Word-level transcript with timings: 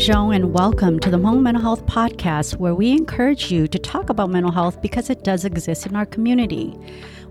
Nya 0.00 0.14
Zhong, 0.14 0.34
and 0.34 0.54
welcome 0.54 0.98
to 1.00 1.10
the 1.10 1.18
Hmong 1.18 1.42
Mental 1.42 1.62
Health 1.62 1.84
Podcast, 1.84 2.56
where 2.56 2.74
we 2.74 2.90
encourage 2.90 3.52
you 3.52 3.68
to 3.68 3.78
talk 3.78 4.08
about 4.08 4.30
mental 4.30 4.50
health 4.50 4.80
because 4.80 5.10
it 5.10 5.24
does 5.24 5.44
exist 5.44 5.84
in 5.84 5.94
our 5.94 6.06
community. 6.06 6.74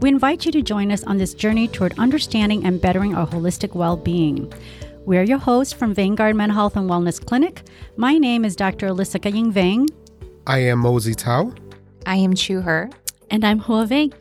We 0.02 0.10
invite 0.10 0.46
you 0.46 0.52
to 0.52 0.62
join 0.62 0.92
us 0.92 1.04
on 1.06 1.18
this 1.18 1.34
journey 1.34 1.68
toward 1.68 1.98
understanding 1.98 2.64
and 2.68 2.80
bettering 2.80 3.16
our 3.16 3.26
holistic 3.26 3.74
well 3.74 3.98
being. 3.98 4.54
We're 5.08 5.24
your 5.24 5.40
hosts 5.40 5.74
from 5.74 5.96
Vanguard 5.96 6.36
Mental 6.36 6.54
Health 6.54 6.76
and 6.76 6.88
Wellness 6.88 7.20
Clinic. 7.26 7.64
My 7.98 8.20
name 8.20 8.46
is 8.46 8.56
Dr. 8.56 8.90
Alyssa 8.90 9.20
Kaying 9.20 9.52
Vang. 9.52 9.88
I 10.46 10.60
am 10.60 10.78
Mosey 10.78 11.16
Tao. 11.16 11.52
I 12.06 12.18
am 12.18 12.36
Chue 12.36 12.62
Her. 12.62 12.92
And 13.32 13.44
I'm 13.44 13.58
Hua 13.58 13.88
Vang. 13.88 14.14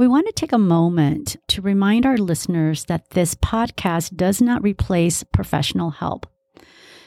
We 0.00 0.08
want 0.08 0.24
to 0.28 0.32
take 0.32 0.52
a 0.52 0.56
moment 0.56 1.36
to 1.48 1.60
remind 1.60 2.06
our 2.06 2.16
listeners 2.16 2.86
that 2.86 3.10
this 3.10 3.34
podcast 3.34 4.16
does 4.16 4.40
not 4.40 4.62
replace 4.62 5.22
professional 5.24 5.90
help. 5.90 6.26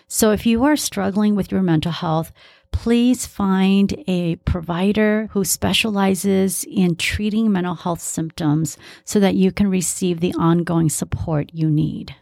So 0.08 0.30
if 0.30 0.46
you 0.46 0.64
are 0.66 0.76
struggling 0.76 1.34
with 1.34 1.52
your 1.52 1.64
mental 1.64 1.92
health, 1.92 2.32
please 2.72 3.26
find 3.26 3.96
a 4.08 4.36
provider 4.46 5.28
who 5.32 5.44
specializes 5.44 6.66
in 6.70 6.96
treating 6.96 7.52
mental 7.52 7.74
health 7.74 8.00
symptoms 8.00 8.78
so 9.06 9.20
that 9.20 9.34
you 9.34 9.52
can 9.52 9.72
receive 9.72 10.20
the 10.20 10.36
ongoing 10.36 10.90
support 10.90 11.50
you 11.52 11.72
need. 11.72 12.16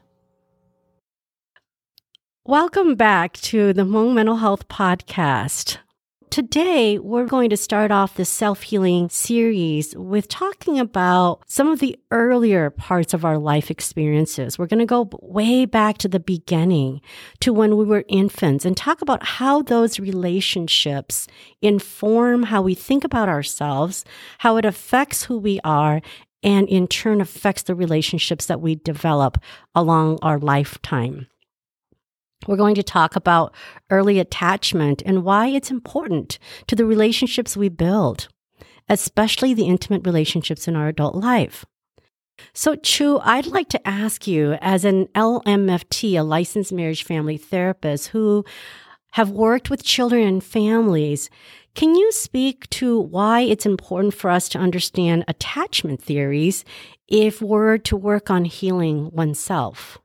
Welcome 2.45 2.95
back 2.95 3.34
to 3.34 3.73
the 3.73 3.84
Hmong 3.84 4.13
Mental 4.13 4.38
Health 4.38 4.70
Podcast. 4.70 5.79
Today, 6.32 6.98
we're 6.98 7.26
going 7.26 7.49
to 7.49 7.57
start 7.57 7.91
off 7.91 8.15
the 8.15 8.24
self 8.24 8.62
healing 8.62 9.10
series 9.10 9.93
with 9.98 10.29
talking 10.29 10.79
about 10.79 11.41
some 11.46 11.68
of 11.68 11.79
the 11.79 11.99
earlier 12.10 12.70
parts 12.70 13.13
of 13.13 13.26
our 13.26 13.38
life 13.38 13.70
experiences. 13.70 14.57
We're 14.57 14.68
going 14.68 14.79
to 14.79 14.85
go 14.85 15.10
way 15.21 15.65
back 15.65 15.98
to 15.98 16.07
the 16.07 16.21
beginning 16.21 17.01
to 17.41 17.51
when 17.51 17.76
we 17.76 17.84
were 17.84 18.05
infants 18.07 18.63
and 18.63 18.77
talk 18.77 19.01
about 19.01 19.26
how 19.26 19.62
those 19.62 19.99
relationships 19.99 21.27
inform 21.62 22.43
how 22.43 22.62
we 22.62 22.76
think 22.76 23.04
about 23.04 23.27
ourselves, 23.27 24.05
how 24.38 24.55
it 24.55 24.63
affects 24.63 25.23
who 25.23 25.38
we 25.38 25.60
are, 25.66 25.99
and 26.43 26.70
in 26.70 26.88
turn 26.88 27.20
affects 27.20 27.63
the 27.63 27.76
relationships 27.76 28.45
that 28.45 28.62
we 28.62 28.76
develop 28.76 29.38
along 29.76 30.18
our 30.21 30.40
lifetime. 30.40 31.27
We're 32.47 32.57
going 32.57 32.75
to 32.75 32.84
talk 32.84 33.15
about 33.15 33.53
early 33.89 34.20
attachment 34.20 35.03
and 35.05 35.23
why 35.23 35.47
it's 35.47 35.71
important 35.71 36.39
to 36.67 36.75
the 36.75 36.85
relationships 36.85 37.55
we 37.55 37.70
build, 37.70 38.27
especially 38.89 39.53
the 39.53 39.67
intimate 39.67 40.05
relationships 40.05 40.67
in 40.67 40.75
our 40.75 40.87
adult 40.87 41.15
life. 41.15 41.65
So, 42.53 42.75
Chue, 42.75 43.20
I'd 43.20 43.45
like 43.45 43.70
to 43.70 43.87
ask 43.87 44.25
you, 44.25 44.53
as 44.61 44.83
an 44.83 45.07
LMFT, 45.15 46.17
a 46.17 46.23
licensed 46.23 46.73
marriage 46.73 47.03
family 47.03 47.37
therapist 47.37 48.07
who 48.09 48.43
have 49.11 49.29
worked 49.29 49.70
with 49.70 49.83
children 49.83 50.27
and 50.27 50.43
families, 50.43 51.29
can 51.76 51.95
you 51.95 52.11
speak 52.11 52.70
to 52.71 52.99
why 52.99 53.41
it's 53.41 53.65
important 53.65 54.13
for 54.13 54.29
us 54.29 54.49
to 54.49 54.59
understand 54.59 55.23
attachment 55.27 56.01
theories 56.01 56.65
if 57.07 57.41
we're 57.41 57.77
to 57.77 57.95
work 57.95 58.29
on 58.29 58.45
healing 58.45 59.11
oneself? 59.11 59.99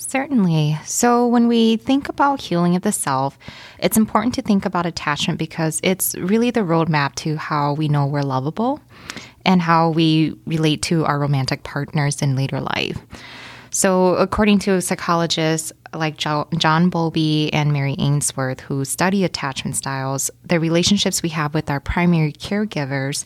Certainly. 0.00 0.78
So, 0.84 1.26
when 1.26 1.48
we 1.48 1.76
think 1.76 2.08
about 2.08 2.40
healing 2.40 2.76
of 2.76 2.82
the 2.82 2.92
self, 2.92 3.36
it's 3.80 3.96
important 3.96 4.32
to 4.36 4.42
think 4.42 4.64
about 4.64 4.86
attachment 4.86 5.40
because 5.40 5.80
it's 5.82 6.14
really 6.14 6.52
the 6.52 6.60
roadmap 6.60 7.16
to 7.16 7.36
how 7.36 7.72
we 7.72 7.88
know 7.88 8.06
we're 8.06 8.22
lovable 8.22 8.80
and 9.44 9.60
how 9.60 9.90
we 9.90 10.36
relate 10.46 10.82
to 10.82 11.04
our 11.04 11.18
romantic 11.18 11.64
partners 11.64 12.22
in 12.22 12.36
later 12.36 12.60
life. 12.60 12.96
So, 13.70 14.14
according 14.14 14.60
to 14.60 14.80
psychologists 14.80 15.72
like 15.92 16.16
John 16.16 16.90
Bowlby 16.90 17.52
and 17.52 17.72
Mary 17.72 17.96
Ainsworth, 17.98 18.60
who 18.60 18.84
study 18.84 19.24
attachment 19.24 19.74
styles, 19.74 20.30
the 20.44 20.60
relationships 20.60 21.24
we 21.24 21.30
have 21.30 21.54
with 21.54 21.68
our 21.70 21.80
primary 21.80 22.32
caregivers 22.32 23.24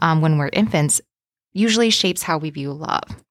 um, 0.00 0.20
when 0.20 0.38
we're 0.38 0.50
infants 0.52 1.00
usually 1.52 1.90
shapes 1.90 2.22
how 2.22 2.38
we 2.38 2.50
view 2.50 2.72
love 2.72 3.23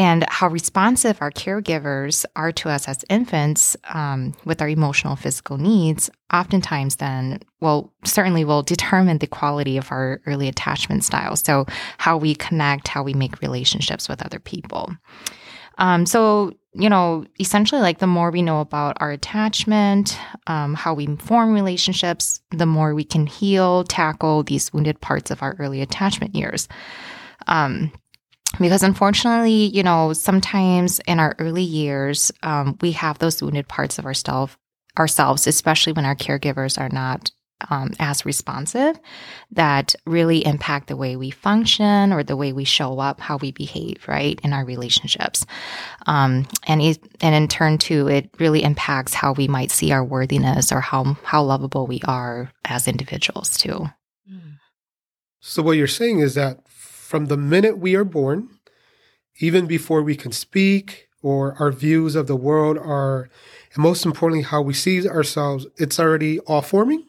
and 0.00 0.24
how 0.30 0.48
responsive 0.48 1.20
our 1.20 1.30
caregivers 1.30 2.24
are 2.34 2.52
to 2.52 2.70
us 2.70 2.88
as 2.88 3.04
infants 3.10 3.76
um, 3.92 4.34
with 4.46 4.62
our 4.62 4.68
emotional 4.68 5.14
physical 5.14 5.58
needs 5.58 6.08
oftentimes 6.32 6.96
then 6.96 7.38
well 7.60 7.92
certainly 8.04 8.42
will 8.42 8.62
determine 8.62 9.18
the 9.18 9.26
quality 9.26 9.76
of 9.76 9.92
our 9.92 10.22
early 10.26 10.48
attachment 10.48 11.04
style. 11.04 11.36
So 11.36 11.66
how 11.98 12.16
we 12.16 12.34
connect 12.34 12.88
how 12.88 13.02
we 13.02 13.12
make 13.12 13.42
relationships 13.42 14.08
with 14.08 14.24
other 14.24 14.40
people. 14.40 14.90
Um, 15.76 16.06
so 16.06 16.54
you 16.72 16.88
know 16.88 17.26
essentially 17.38 17.82
like 17.82 17.98
the 17.98 18.06
more 18.06 18.30
we 18.30 18.40
know 18.40 18.60
about 18.60 18.96
our 19.00 19.10
attachment 19.10 20.18
um, 20.46 20.72
how 20.74 20.94
we 20.94 21.14
form 21.16 21.52
relationships 21.52 22.40
the 22.52 22.64
more 22.64 22.94
we 22.94 23.04
can 23.04 23.26
heal 23.26 23.84
tackle 23.84 24.44
these 24.44 24.72
wounded 24.72 24.98
parts 25.02 25.30
of 25.30 25.42
our 25.42 25.56
early 25.58 25.82
attachment 25.82 26.34
years. 26.34 26.68
Um, 27.46 27.92
because 28.58 28.82
unfortunately, 28.82 29.66
you 29.66 29.82
know, 29.82 30.12
sometimes 30.12 31.00
in 31.06 31.20
our 31.20 31.34
early 31.38 31.62
years, 31.62 32.32
um, 32.42 32.76
we 32.80 32.92
have 32.92 33.18
those 33.18 33.42
wounded 33.42 33.68
parts 33.68 33.98
of 33.98 34.06
ourselves, 34.06 34.56
ourselves, 34.98 35.46
especially 35.46 35.92
when 35.92 36.04
our 36.04 36.16
caregivers 36.16 36.78
are 36.78 36.88
not 36.88 37.30
um, 37.68 37.92
as 37.98 38.24
responsive, 38.24 38.98
that 39.50 39.94
really 40.06 40.44
impact 40.46 40.88
the 40.88 40.96
way 40.96 41.16
we 41.16 41.30
function 41.30 42.12
or 42.12 42.22
the 42.22 42.36
way 42.36 42.52
we 42.52 42.64
show 42.64 42.98
up, 42.98 43.20
how 43.20 43.36
we 43.36 43.52
behave, 43.52 44.02
right, 44.08 44.40
in 44.42 44.52
our 44.52 44.64
relationships. 44.64 45.44
Um, 46.06 46.46
and 46.66 46.80
and 47.20 47.34
in 47.34 47.48
turn, 47.48 47.78
too, 47.78 48.08
it 48.08 48.30
really 48.38 48.62
impacts 48.62 49.12
how 49.12 49.32
we 49.32 49.46
might 49.46 49.70
see 49.70 49.92
our 49.92 50.04
worthiness 50.04 50.72
or 50.72 50.80
how 50.80 51.16
how 51.22 51.42
lovable 51.42 51.86
we 51.86 52.00
are 52.06 52.50
as 52.64 52.88
individuals, 52.88 53.58
too. 53.58 53.86
So 55.40 55.62
what 55.62 55.76
you're 55.78 55.86
saying 55.86 56.20
is 56.20 56.34
that 56.34 56.60
from 57.10 57.26
the 57.26 57.36
minute 57.36 57.76
we 57.76 57.96
are 57.96 58.04
born, 58.04 58.48
even 59.40 59.66
before 59.66 60.00
we 60.00 60.14
can 60.14 60.30
speak 60.30 61.08
or 61.22 61.56
our 61.58 61.72
views 61.72 62.14
of 62.14 62.28
the 62.28 62.36
world 62.36 62.78
are, 62.78 63.28
and 63.74 63.82
most 63.82 64.06
importantly, 64.06 64.44
how 64.44 64.62
we 64.62 64.72
see 64.72 65.08
ourselves, 65.08 65.66
it's 65.76 65.98
already 65.98 66.38
all 66.46 66.62
forming? 66.62 67.04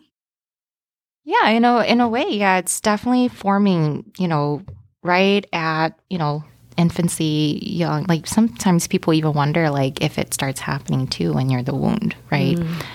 Yeah, 1.24 1.52
you 1.52 1.60
know, 1.60 1.78
in 1.82 2.02
a 2.02 2.10
way, 2.10 2.26
yeah, 2.28 2.58
it's 2.58 2.82
definitely 2.82 3.28
forming, 3.28 4.12
you 4.18 4.28
know, 4.28 4.64
right 5.04 5.46
at, 5.54 5.90
you 6.10 6.18
know, 6.18 6.44
infancy, 6.78 7.60
young. 7.62 8.06
Like 8.10 8.26
sometimes 8.26 8.88
people 8.88 9.14
even 9.14 9.34
wonder, 9.34 9.70
like, 9.70 10.02
if 10.02 10.18
it 10.18 10.34
starts 10.34 10.60
happening 10.60 11.06
too 11.06 11.32
when 11.32 11.52
you're 11.52 11.62
the 11.62 11.76
wound, 11.76 12.16
right? 12.32 12.58
Mm. 12.58 12.86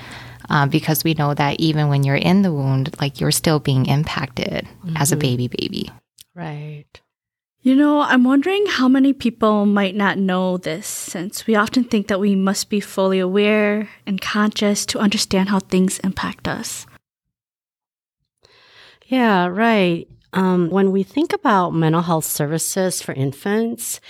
Uh, 0.50 0.66
because 0.66 1.05
we 1.05 1.15
know 1.15 1.34
that 1.34 1.61
even 1.61 1.87
when 1.87 2.03
you're 2.03 2.16
in 2.16 2.43
the 2.43 2.53
wound, 2.53 2.97
like 3.00 3.21
you're 3.21 3.31
still 3.31 3.61
being 3.61 3.87
impacted 3.87 4.65
mm-hmm. 4.65 4.97
as 4.97 5.12
a 5.12 5.15
mm-hmm. 5.15 5.21
baby, 5.21 5.49
baby. 5.49 5.91
Right. 6.36 7.00
You 7.62 7.74
know, 7.74 8.02
I'm 8.02 8.24
wondering 8.24 8.66
how 8.66 8.88
many 8.88 9.14
people 9.14 9.64
might 9.64 9.97
not 9.97 10.19
know 10.19 10.58
this 10.58 10.86
since 10.86 11.47
we 11.47 11.56
often 11.56 11.82
think 11.82 12.08
that 12.08 12.20
we 12.20 12.36
must 12.36 12.69
be 12.69 12.78
fully 12.78 13.19
aware 13.19 13.88
and 14.06 14.20
conscious 14.20 14.84
to 14.86 14.98
understand 14.98 15.48
how 15.48 15.60
things 15.60 15.98
impact 16.00 16.47
us. 16.47 16.86
Yeah, 19.06 19.47
right. 19.47 20.06
Um, 20.34 20.69
when 20.69 20.92
we 20.92 21.02
think 21.02 21.32
about 21.32 21.70
mental 21.70 22.02
health 22.02 22.26
services 22.26 23.00
for 23.00 23.12
infants, 23.14 24.00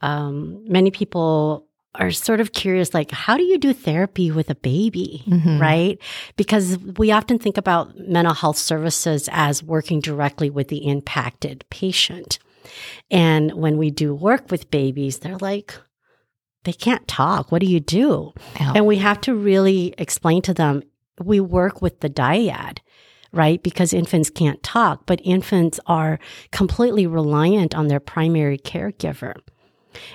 um, 0.00 0.64
many 0.66 0.90
people 0.90 1.68
are 1.94 2.10
sort 2.10 2.40
of 2.40 2.52
curious 2.52 2.94
like 2.94 3.10
how 3.10 3.36
do 3.36 3.42
you 3.42 3.58
do 3.58 3.72
therapy 3.72 4.30
with 4.30 4.48
a 4.50 4.54
baby 4.54 5.24
mm-hmm. 5.26 5.60
right 5.60 5.98
because 6.36 6.78
we 6.78 7.10
often 7.10 7.38
think 7.38 7.56
about 7.56 7.96
mental 7.98 8.34
health 8.34 8.56
services 8.56 9.28
as 9.32 9.62
working 9.62 10.00
directly 10.00 10.50
with 10.50 10.68
the 10.68 10.86
impacted 10.88 11.64
patient 11.70 12.38
and 13.10 13.52
when 13.54 13.76
we 13.76 13.90
do 13.90 14.14
work 14.14 14.50
with 14.50 14.70
babies 14.70 15.18
they're 15.18 15.38
like 15.38 15.74
they 16.64 16.72
can't 16.72 17.08
talk 17.08 17.50
what 17.50 17.60
do 17.60 17.66
you 17.66 17.80
do 17.80 18.32
and 18.74 18.86
we 18.86 18.98
have 18.98 19.20
to 19.20 19.34
really 19.34 19.94
explain 19.98 20.42
to 20.42 20.54
them 20.54 20.82
we 21.18 21.40
work 21.40 21.82
with 21.82 22.00
the 22.00 22.10
dyad 22.10 22.78
right? 23.32 23.62
Because 23.62 23.92
infants 23.92 24.30
can't 24.30 24.62
talk, 24.62 25.06
but 25.06 25.20
infants 25.22 25.78
are 25.86 26.18
completely 26.50 27.06
reliant 27.06 27.74
on 27.74 27.88
their 27.88 28.00
primary 28.00 28.58
caregiver. 28.58 29.34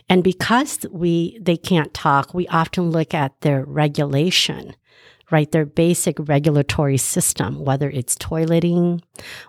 And 0.09 0.23
because 0.23 0.85
we 0.91 1.37
they 1.41 1.57
can't 1.57 1.93
talk, 1.93 2.33
we 2.33 2.47
often 2.47 2.91
look 2.91 3.13
at 3.13 3.39
their 3.41 3.63
regulation, 3.65 4.75
right? 5.31 5.51
Their 5.51 5.65
basic 5.65 6.17
regulatory 6.19 6.97
system, 6.97 7.63
whether 7.63 7.89
it's 7.89 8.15
toileting, 8.15 9.01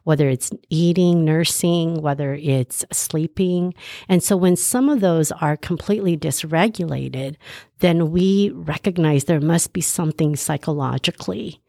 whether 0.05 0.29
it's 0.29 0.51
eating, 0.71 1.25
nursing, 1.25 2.01
whether 2.01 2.35
it's 2.35 2.85
sleeping. 2.93 3.75
And 4.09 4.23
so 4.23 4.37
when 4.37 4.57
some 4.57 4.89
of 4.89 5.01
those 5.01 5.33
are 5.33 5.57
completely 5.57 6.17
dysregulated, 6.17 7.37
then 7.81 8.11
we 8.11 8.51
recognize 8.51 9.25
there 9.25 9.41
must 9.41 9.73
be 9.73 9.81
something 9.81 10.37
psychologically 10.37 11.61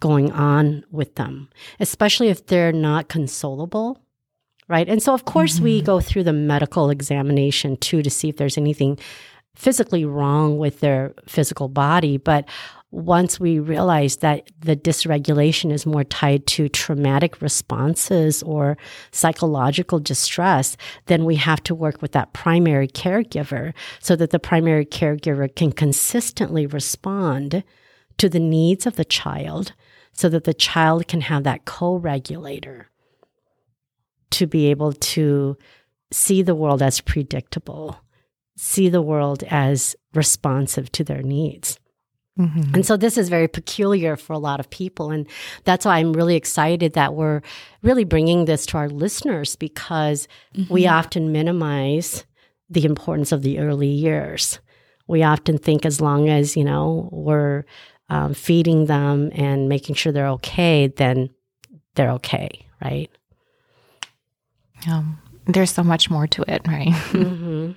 going 0.00 0.32
on 0.32 0.82
with 0.90 1.16
them, 1.16 1.50
especially 1.78 2.28
if 2.28 2.46
they're 2.46 2.72
not 2.72 3.08
consolable 3.08 3.98
right? 4.70 4.88
And 4.88 5.02
so, 5.02 5.12
of 5.12 5.24
course, 5.24 5.56
mm-hmm. 5.56 5.64
we 5.64 5.82
go 5.82 6.00
through 6.00 6.24
the 6.24 6.32
medical 6.32 6.90
examination 6.90 7.76
too 7.76 8.02
to 8.02 8.08
see 8.08 8.28
if 8.28 8.36
there's 8.36 8.56
anything 8.56 8.98
physically 9.56 10.04
wrong 10.04 10.58
with 10.58 10.78
their 10.78 11.12
physical 11.26 11.68
body. 11.68 12.16
But 12.16 12.48
once 12.92 13.40
we 13.40 13.58
realize 13.58 14.18
that 14.18 14.48
the 14.60 14.76
dysregulation 14.76 15.72
is 15.72 15.86
more 15.86 16.04
tied 16.04 16.46
to 16.46 16.68
traumatic 16.68 17.42
responses 17.42 18.44
or 18.44 18.78
psychological 19.10 19.98
distress, 19.98 20.76
then 21.06 21.24
we 21.24 21.34
have 21.34 21.62
to 21.64 21.74
work 21.74 22.00
with 22.00 22.12
that 22.12 22.32
primary 22.32 22.88
caregiver 22.88 23.72
so 23.98 24.14
that 24.16 24.30
the 24.30 24.38
primary 24.38 24.86
caregiver 24.86 25.52
can 25.54 25.72
consistently 25.72 26.66
respond 26.66 27.64
to 28.18 28.28
the 28.28 28.40
needs 28.40 28.86
of 28.86 28.94
the 28.94 29.04
child 29.04 29.72
so 30.12 30.28
that 30.28 30.44
the 30.44 30.54
child 30.54 31.08
can 31.08 31.22
have 31.22 31.42
that 31.42 31.64
co 31.64 31.96
regulator 31.96 32.90
to 34.32 34.46
be 34.46 34.70
able 34.70 34.92
to 34.92 35.56
see 36.12 36.42
the 36.42 36.54
world 36.54 36.82
as 36.82 37.00
predictable, 37.00 38.00
see 38.56 38.88
the 38.88 39.02
world 39.02 39.44
as 39.48 39.96
responsive 40.14 40.90
to 40.92 41.04
their 41.04 41.22
needs. 41.22 41.78
Mm-hmm. 42.38 42.74
And 42.74 42.86
so 42.86 42.96
this 42.96 43.18
is 43.18 43.28
very 43.28 43.48
peculiar 43.48 44.16
for 44.16 44.32
a 44.32 44.38
lot 44.38 44.60
of 44.60 44.70
people. 44.70 45.10
And 45.10 45.26
that's 45.64 45.84
why 45.84 45.98
I'm 45.98 46.12
really 46.12 46.36
excited 46.36 46.94
that 46.94 47.14
we're 47.14 47.42
really 47.82 48.04
bringing 48.04 48.44
this 48.44 48.64
to 48.66 48.78
our 48.78 48.88
listeners 48.88 49.56
because 49.56 50.26
mm-hmm. 50.54 50.72
we 50.72 50.86
often 50.86 51.32
minimize 51.32 52.24
the 52.70 52.84
importance 52.84 53.32
of 53.32 53.42
the 53.42 53.58
early 53.58 53.88
years. 53.88 54.60
We 55.06 55.22
often 55.22 55.58
think 55.58 55.84
as 55.84 56.00
long 56.00 56.28
as, 56.28 56.56
you 56.56 56.64
know, 56.64 57.08
we're 57.12 57.64
um, 58.08 58.32
feeding 58.32 58.86
them 58.86 59.30
and 59.34 59.68
making 59.68 59.96
sure 59.96 60.12
they're 60.12 60.28
okay, 60.28 60.86
then 60.86 61.30
they're 61.94 62.12
okay, 62.12 62.48
right? 62.82 63.10
Um, 64.88 65.18
there's 65.46 65.72
so 65.72 65.82
much 65.82 66.10
more 66.10 66.26
to 66.28 66.44
it, 66.48 66.62
right? 66.66 66.88
Mm-hmm. 67.10 67.72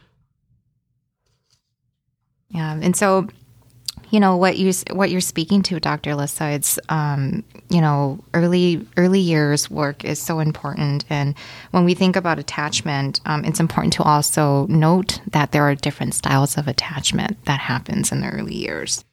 yeah, 2.50 2.80
and 2.82 2.96
so 2.96 3.28
you 4.10 4.20
know 4.20 4.38
what 4.38 4.58
you 4.58 4.72
what 4.92 5.10
you're 5.10 5.22
speaking 5.22 5.64
to, 5.64 5.80
Dr. 5.80 6.14
Lissa. 6.16 6.52
It's 6.52 6.78
um, 6.90 7.44
you 7.70 7.82
know 7.82 8.24
early 8.34 8.86
early 8.96 9.20
years 9.20 9.72
work 9.72 10.06
is 10.06 10.22
so 10.22 10.40
important, 10.40 11.04
and 11.10 11.34
when 11.72 11.84
we 11.84 11.96
think 11.96 12.16
about 12.16 12.38
attachment, 12.38 13.22
um, 13.26 13.44
it's 13.44 13.60
important 13.60 13.94
to 13.94 14.04
also 14.04 14.68
note 14.68 15.20
that 15.32 15.52
there 15.52 15.64
are 15.64 15.74
different 15.74 16.14
styles 16.14 16.58
of 16.58 16.68
attachment 16.68 17.44
that 17.46 17.60
happens 17.60 18.12
in 18.12 18.22
the 18.22 18.30
early 18.30 18.56
years. 18.56 19.04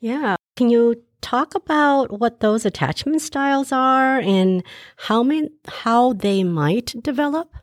Yeah, 0.00 0.36
can 0.56 0.70
you 0.70 1.02
talk 1.22 1.54
about 1.54 2.20
what 2.20 2.40
those 2.40 2.66
attachment 2.66 3.22
styles 3.22 3.72
are 3.72 4.20
and 4.20 4.62
how 4.96 5.22
may, 5.22 5.48
how 5.66 6.12
they 6.12 6.44
might 6.44 6.94
develop? 7.02 7.54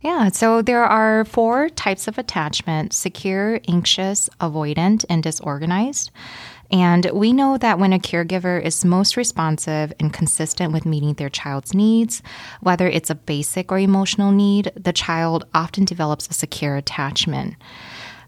Yeah, 0.00 0.28
so 0.28 0.62
there 0.62 0.84
are 0.84 1.24
four 1.24 1.68
types 1.68 2.06
of 2.06 2.18
attachment 2.18 2.92
secure, 2.92 3.60
anxious, 3.68 4.28
avoidant, 4.40 5.04
and 5.08 5.22
disorganized. 5.22 6.10
And 6.70 7.08
we 7.12 7.32
know 7.32 7.58
that 7.58 7.78
when 7.78 7.92
a 7.92 7.98
caregiver 7.98 8.60
is 8.60 8.84
most 8.84 9.16
responsive 9.16 9.92
and 10.00 10.12
consistent 10.12 10.72
with 10.72 10.84
meeting 10.84 11.14
their 11.14 11.28
child's 11.28 11.74
needs, 11.74 12.22
whether 12.60 12.88
it's 12.88 13.10
a 13.10 13.14
basic 13.14 13.70
or 13.70 13.78
emotional 13.78 14.32
need, 14.32 14.72
the 14.76 14.92
child 14.92 15.44
often 15.54 15.84
develops 15.84 16.28
a 16.28 16.34
secure 16.34 16.76
attachment. 16.76 17.54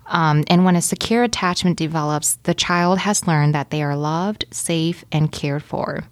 Um, 0.09 0.45
and 0.49 0.65
when 0.65 0.77
a 0.77 0.83
secure 0.83 1.23
attachment 1.23 1.77
develops, 1.77 2.37
the 2.43 2.55
child 2.55 2.99
has 2.99 3.27
learned 3.27 3.55
that 3.55 3.71
they 3.71 3.83
are 3.83 3.97
loved, 3.97 4.47
safe, 4.51 5.05
and 5.13 5.31
cared 5.31 5.63
for. 5.63 6.05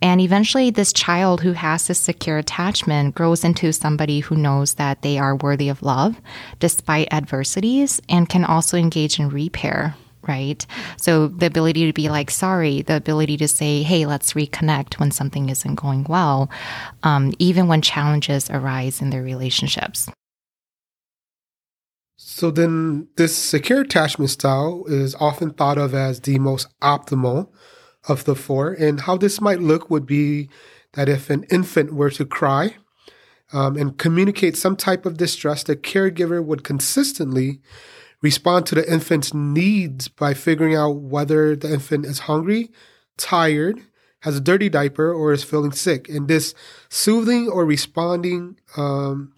And 0.00 0.20
eventually, 0.20 0.70
this 0.70 0.92
child 0.92 1.40
who 1.40 1.52
has 1.52 1.86
this 1.86 2.00
secure 2.00 2.38
attachment 2.38 3.14
grows 3.14 3.44
into 3.44 3.72
somebody 3.72 4.20
who 4.20 4.36
knows 4.36 4.74
that 4.74 5.02
they 5.02 5.18
are 5.18 5.36
worthy 5.36 5.68
of 5.68 5.82
love 5.82 6.20
despite 6.60 7.12
adversities 7.12 8.00
and 8.08 8.28
can 8.28 8.44
also 8.44 8.76
engage 8.76 9.18
in 9.18 9.28
repair. 9.28 9.94
Right. 10.26 10.66
So 10.98 11.28
the 11.28 11.46
ability 11.46 11.86
to 11.86 11.92
be 11.94 12.10
like, 12.10 12.30
sorry, 12.30 12.82
the 12.82 12.96
ability 12.96 13.38
to 13.38 13.48
say, 13.48 13.82
hey, 13.82 14.04
let's 14.04 14.34
reconnect 14.34 15.00
when 15.00 15.10
something 15.10 15.48
isn't 15.48 15.76
going 15.76 16.04
well, 16.04 16.50
um, 17.02 17.32
even 17.38 17.66
when 17.66 17.80
challenges 17.80 18.50
arise 18.50 19.00
in 19.00 19.08
their 19.08 19.22
relationships. 19.22 20.10
So 22.20 22.50
then, 22.50 23.06
this 23.16 23.36
secure 23.36 23.82
attachment 23.82 24.30
style 24.30 24.82
is 24.88 25.14
often 25.20 25.50
thought 25.50 25.78
of 25.78 25.94
as 25.94 26.18
the 26.18 26.40
most 26.40 26.66
optimal 26.80 27.48
of 28.08 28.24
the 28.24 28.34
four. 28.34 28.72
And 28.72 29.02
how 29.02 29.16
this 29.16 29.40
might 29.40 29.60
look 29.60 29.88
would 29.88 30.04
be 30.04 30.48
that 30.94 31.08
if 31.08 31.30
an 31.30 31.44
infant 31.44 31.94
were 31.94 32.10
to 32.10 32.26
cry 32.26 32.74
um, 33.52 33.76
and 33.76 33.96
communicate 33.96 34.56
some 34.56 34.74
type 34.74 35.06
of 35.06 35.16
distress, 35.16 35.62
the 35.62 35.76
caregiver 35.76 36.44
would 36.44 36.64
consistently 36.64 37.60
respond 38.20 38.66
to 38.66 38.74
the 38.74 38.92
infant's 38.92 39.32
needs 39.32 40.08
by 40.08 40.34
figuring 40.34 40.74
out 40.74 40.96
whether 40.96 41.54
the 41.54 41.72
infant 41.72 42.04
is 42.04 42.20
hungry, 42.20 42.72
tired, 43.16 43.80
has 44.22 44.36
a 44.36 44.40
dirty 44.40 44.68
diaper, 44.68 45.12
or 45.12 45.32
is 45.32 45.44
feeling 45.44 45.70
sick. 45.70 46.08
And 46.08 46.26
this 46.26 46.52
soothing 46.88 47.48
or 47.48 47.64
responding 47.64 48.58
um, 48.76 49.34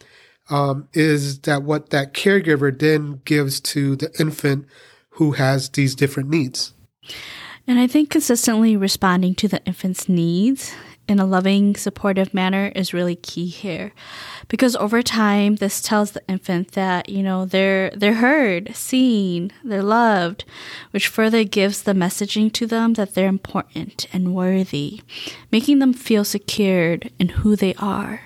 um, 0.50 0.88
is 0.92 1.40
that 1.40 1.62
what 1.62 1.90
that 1.90 2.12
caregiver 2.12 2.76
then 2.76 3.22
gives 3.24 3.60
to 3.60 3.96
the 3.96 4.12
infant 4.20 4.66
who 5.10 5.32
has 5.32 5.70
these 5.70 5.94
different 5.94 6.28
needs. 6.28 6.74
And 7.66 7.78
I 7.78 7.86
think 7.86 8.10
consistently 8.10 8.76
responding 8.76 9.34
to 9.36 9.48
the 9.48 9.64
infant's 9.64 10.08
needs 10.08 10.74
in 11.10 11.18
a 11.18 11.26
loving, 11.26 11.74
supportive 11.74 12.32
manner 12.32 12.70
is 12.76 12.94
really 12.94 13.16
key 13.16 13.46
here. 13.46 13.92
Because 14.48 14.76
over 14.76 15.02
time 15.02 15.56
this 15.56 15.82
tells 15.82 16.12
the 16.12 16.22
infant 16.28 16.72
that, 16.72 17.08
you 17.08 17.22
know, 17.22 17.44
they're 17.44 17.90
they're 17.90 18.14
heard, 18.14 18.74
seen, 18.74 19.52
they're 19.64 19.82
loved, 19.82 20.44
which 20.92 21.08
further 21.08 21.42
gives 21.44 21.82
the 21.82 21.94
messaging 21.94 22.52
to 22.52 22.66
them 22.66 22.94
that 22.94 23.14
they're 23.14 23.28
important 23.28 24.06
and 24.12 24.34
worthy, 24.34 25.02
making 25.50 25.80
them 25.80 25.92
feel 25.92 26.24
secured 26.24 27.10
in 27.18 27.28
who 27.28 27.56
they 27.56 27.74
are. 27.74 28.22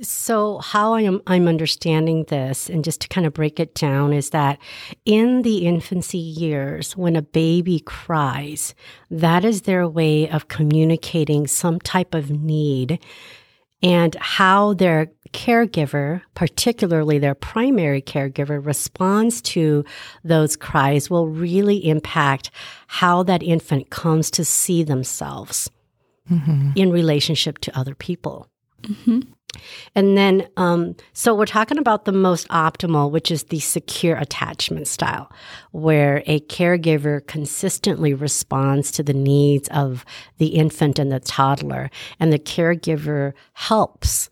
So, 0.00 0.58
how 0.58 0.94
I 0.94 1.02
am 1.02 1.22
I'm 1.28 1.46
understanding 1.46 2.24
this, 2.24 2.68
and 2.68 2.82
just 2.82 3.00
to 3.02 3.08
kind 3.08 3.28
of 3.28 3.32
break 3.32 3.60
it 3.60 3.76
down, 3.76 4.12
is 4.12 4.30
that 4.30 4.58
in 5.04 5.42
the 5.42 5.66
infancy 5.66 6.18
years, 6.18 6.96
when 6.96 7.14
a 7.14 7.22
baby 7.22 7.78
cries, 7.78 8.74
that 9.08 9.44
is 9.44 9.62
their 9.62 9.88
way 9.88 10.28
of 10.28 10.48
communicating 10.48 11.46
some 11.46 11.78
type 11.78 12.12
of 12.12 12.28
need, 12.28 12.98
and 13.84 14.16
how 14.16 14.74
their 14.74 15.12
caregiver, 15.32 16.22
particularly 16.34 17.20
their 17.20 17.36
primary 17.36 18.02
caregiver, 18.02 18.64
responds 18.64 19.40
to 19.42 19.84
those 20.24 20.56
cries 20.56 21.08
will 21.08 21.28
really 21.28 21.88
impact 21.88 22.50
how 22.88 23.22
that 23.22 23.44
infant 23.44 23.90
comes 23.90 24.28
to 24.32 24.44
see 24.44 24.82
themselves 24.82 25.70
mm-hmm. 26.28 26.70
in 26.74 26.90
relationship 26.90 27.58
to 27.58 27.78
other 27.78 27.94
people. 27.94 28.48
Mm-hmm. 28.82 29.20
And 29.94 30.16
then, 30.16 30.48
um, 30.56 30.96
so 31.12 31.34
we're 31.34 31.46
talking 31.46 31.78
about 31.78 32.04
the 32.04 32.12
most 32.12 32.48
optimal, 32.48 33.10
which 33.10 33.30
is 33.30 33.44
the 33.44 33.60
secure 33.60 34.16
attachment 34.16 34.88
style, 34.88 35.30
where 35.72 36.22
a 36.26 36.40
caregiver 36.40 37.26
consistently 37.26 38.14
responds 38.14 38.90
to 38.92 39.02
the 39.02 39.14
needs 39.14 39.68
of 39.68 40.04
the 40.38 40.48
infant 40.48 40.98
and 40.98 41.10
the 41.10 41.20
toddler, 41.20 41.90
and 42.20 42.32
the 42.32 42.38
caregiver 42.38 43.32
helps 43.52 44.28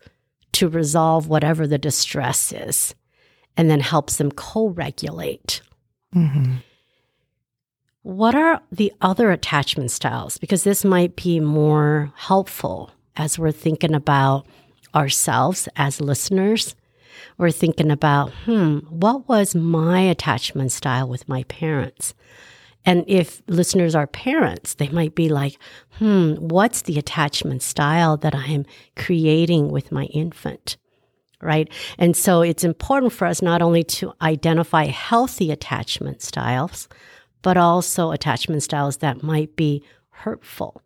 to 0.53 0.69
resolve 0.69 1.27
whatever 1.27 1.67
the 1.67 1.77
distress 1.77 2.51
is, 2.51 2.95
and 3.57 3.69
then 3.69 3.79
helps 3.79 4.17
them 4.17 4.31
co 4.31 4.67
regulate. 4.67 5.61
Mm-hmm. 6.15 6.55
What 8.03 8.35
are 8.35 8.61
the 8.71 8.91
other 9.01 9.31
attachment 9.31 9.89
styles? 9.89 10.37
Because 10.37 10.63
this 10.63 10.83
might 10.83 11.15
be 11.15 11.39
more 11.39 12.11
helpful 12.15 12.91
as 13.15 13.39
we're 13.39 13.51
thinking 13.51 13.95
about 13.95 14.45
ourselves 14.95 15.67
as 15.75 16.01
listeners, 16.01 16.75
we're 17.37 17.51
thinking 17.51 17.91
about, 17.91 18.31
hmm, 18.45 18.79
what 18.89 19.27
was 19.27 19.55
my 19.55 20.01
attachment 20.01 20.71
style 20.71 21.07
with 21.07 21.27
my 21.27 21.43
parents? 21.43 22.13
And 22.85 23.05
if 23.07 23.41
listeners 23.47 23.95
are 23.95 24.07
parents, 24.07 24.75
they 24.75 24.89
might 24.89 25.15
be 25.15 25.29
like, 25.29 25.57
hmm, 25.97 26.33
what's 26.33 26.81
the 26.81 26.99
attachment 26.99 27.61
style 27.61 28.17
that 28.17 28.35
I'm 28.35 28.65
creating 28.95 29.69
with 29.69 29.91
my 29.91 30.05
infant? 30.05 30.77
Right. 31.41 31.69
And 31.97 32.15
so 32.15 32.41
it's 32.41 32.63
important 32.63 33.11
for 33.11 33.25
us 33.25 33.41
not 33.41 33.61
only 33.61 33.83
to 33.83 34.13
identify 34.21 34.85
healthy 34.85 35.51
attachment 35.51 36.21
styles, 36.21 36.87
but 37.41 37.57
also 37.57 38.11
attachment 38.11 38.63
styles 38.63 38.97
that 38.97 39.23
might 39.23 39.55
be 39.57 39.83
hurtful 40.09 40.82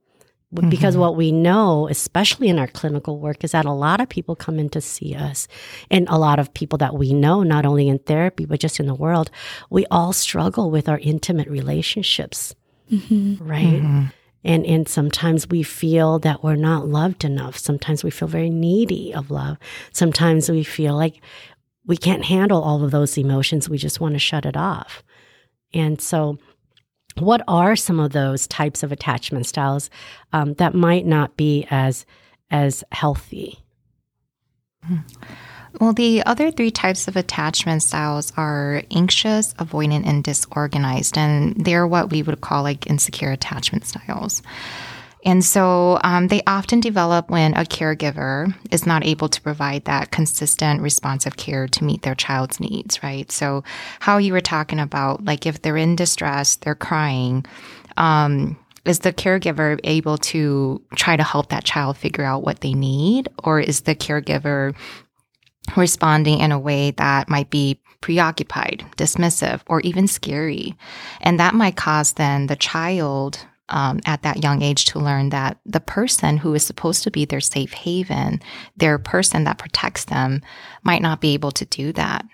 Mm-hmm. 0.56 0.70
Because 0.70 0.96
what 0.96 1.18
we 1.18 1.32
know, 1.34 1.89
especially 1.89 2.48
in 2.48 2.58
our 2.58 2.68
clinical 2.68 3.20
work, 3.20 3.44
is 3.44 3.51
that 3.51 3.66
a 3.66 3.74
lot 3.74 4.00
of 4.00 4.08
people 4.08 4.34
come 4.36 4.60
in 4.60 4.70
to 4.70 4.80
see 4.80 5.13
us, 5.13 5.48
and 5.92 6.08
a 6.08 6.18
lot 6.18 6.39
of 6.39 6.54
people 6.54 6.77
that 6.77 6.94
we 6.94 7.13
know, 7.13 7.44
not 7.44 7.66
only 7.66 7.89
in 7.89 8.00
therapy, 8.00 8.46
but 8.46 8.62
just 8.62 8.80
in 8.80 8.88
the 8.88 8.96
world, 8.96 9.30
we 9.70 9.86
all 9.92 10.13
struggle 10.13 10.72
with 10.72 10.88
our 10.88 11.00
intimate 11.00 11.50
relationships, 11.50 12.56
mm-hmm. 12.89 13.46
right? 13.46 13.82
Mm-hmm. 13.82 14.06
And, 14.46 14.66
and 14.66 14.88
sometimes 14.88 15.50
we 15.50 15.63
feel 15.63 16.20
that 16.20 16.42
we're 16.42 16.56
not 16.56 16.88
loved 16.88 17.25
enough. 17.25 17.58
Sometimes 17.58 18.01
we 18.01 18.12
feel 18.12 18.30
very 18.30 18.50
needy 18.50 19.13
of 19.13 19.30
love. 19.30 19.58
Sometimes 19.92 20.50
we 20.50 20.63
feel 20.63 20.96
like 20.96 21.22
we 21.86 21.98
can't 21.98 22.24
handle 22.24 22.62
all 22.62 22.86
of 22.86 22.92
those 22.92 23.18
emotions. 23.18 23.68
We 23.68 23.77
just 23.77 24.00
want 24.00 24.13
to 24.16 24.20
shut 24.20 24.46
it 24.46 24.56
off. 24.56 25.04
And 25.74 26.00
so, 26.00 26.38
what 27.19 27.41
are 27.47 27.75
some 27.75 28.00
of 28.00 28.12
those 28.12 28.47
types 28.47 28.83
of 28.83 28.91
attachment 28.91 29.45
styles 29.45 29.89
um, 30.33 30.53
that 30.55 30.74
might 30.74 31.05
not 31.05 31.38
be 31.38 31.67
as 31.69 32.05
as 32.50 32.83
healthy? 32.91 33.59
Well, 35.79 35.93
the 35.93 36.24
other 36.25 36.50
three 36.50 36.71
types 36.71 37.07
of 37.07 37.15
attachment 37.15 37.83
styles 37.83 38.33
are 38.36 38.81
anxious, 38.89 39.53
avoidant, 39.55 40.07
and 40.07 40.24
disorganized. 40.24 41.17
And 41.17 41.53
they're 41.63 41.86
what 41.86 42.09
we 42.09 42.24
would 42.24 42.41
call 42.41 42.63
like 42.63 42.88
insecure 42.88 43.31
attachment 43.31 43.86
styles. 43.86 44.41
And 45.27 45.43
so 45.43 46.00
um, 46.05 46.29
they 46.29 46.41
often 46.48 46.79
develop 46.79 47.29
when 47.29 47.53
a 47.53 47.65
caregiver 47.65 48.55
is 48.72 48.86
not 48.86 49.05
able 49.05 49.27
to 49.27 49.41
provide 49.41 49.84
that 49.84 50.10
consistent, 50.10 50.81
responsive 50.81 51.36
care 51.36 51.67
to 51.67 51.84
meet 51.84 52.03
their 52.03 52.15
child's 52.15 52.62
needs, 52.62 53.03
right? 53.03 53.29
So, 53.29 53.65
how 54.00 54.19
you 54.19 54.31
were 54.31 54.39
talking 54.39 54.79
about, 54.79 55.25
like 55.25 55.46
if 55.46 55.62
they're 55.62 55.75
in 55.75 55.98
distress, 55.98 56.55
they're 56.55 56.75
crying, 56.75 57.46
um, 57.98 58.57
is 58.86 59.00
the 59.00 59.12
caregiver 59.12 59.77
able 59.84 60.17
to 60.17 60.81
try 60.96 61.17
to 61.17 61.24
help 61.24 61.50
that 61.50 61.65
child 61.65 61.98
figure 61.98 62.24
out 62.24 62.43
what 62.43 62.62
they 62.62 62.74
need? 62.74 63.27
Or 63.43 63.60
is 63.60 63.81
the 63.81 63.96
caregiver 63.96 64.74
responding 65.75 66.39
in 66.39 66.53
a 66.53 66.60
way 66.60 66.91
that 66.91 67.27
might 67.27 67.50
be 67.50 67.81
preoccupied, 68.00 68.86
dismissive, 68.96 69.60
or 69.67 69.81
even 69.81 70.07
scary? 70.07 70.77
And 71.19 71.38
that 71.38 71.53
might 71.53 71.75
cause 71.75 72.13
then 72.13 72.48
the 72.48 72.55
child 72.55 73.46
um, 73.69 74.00
at 74.05 74.24
that 74.24 74.43
young 74.43 74.62
age 74.62 74.86
to 74.86 75.00
learn 75.00 75.29
that 75.29 75.57
the 75.65 75.79
person 75.79 76.38
who 76.38 76.53
is 76.53 76.65
supposed 76.65 77.03
to 77.03 77.12
be 77.12 77.25
their 77.25 77.41
safe 77.41 77.74
haven, 77.74 78.41
their 78.75 78.97
person 78.97 79.43
that 79.43 79.57
protects 79.57 80.05
them, 80.05 80.41
might 80.83 81.01
not 81.01 81.21
be 81.21 81.33
able 81.33 81.51
to 81.51 81.65
do 81.65 81.91
that. 81.93 82.25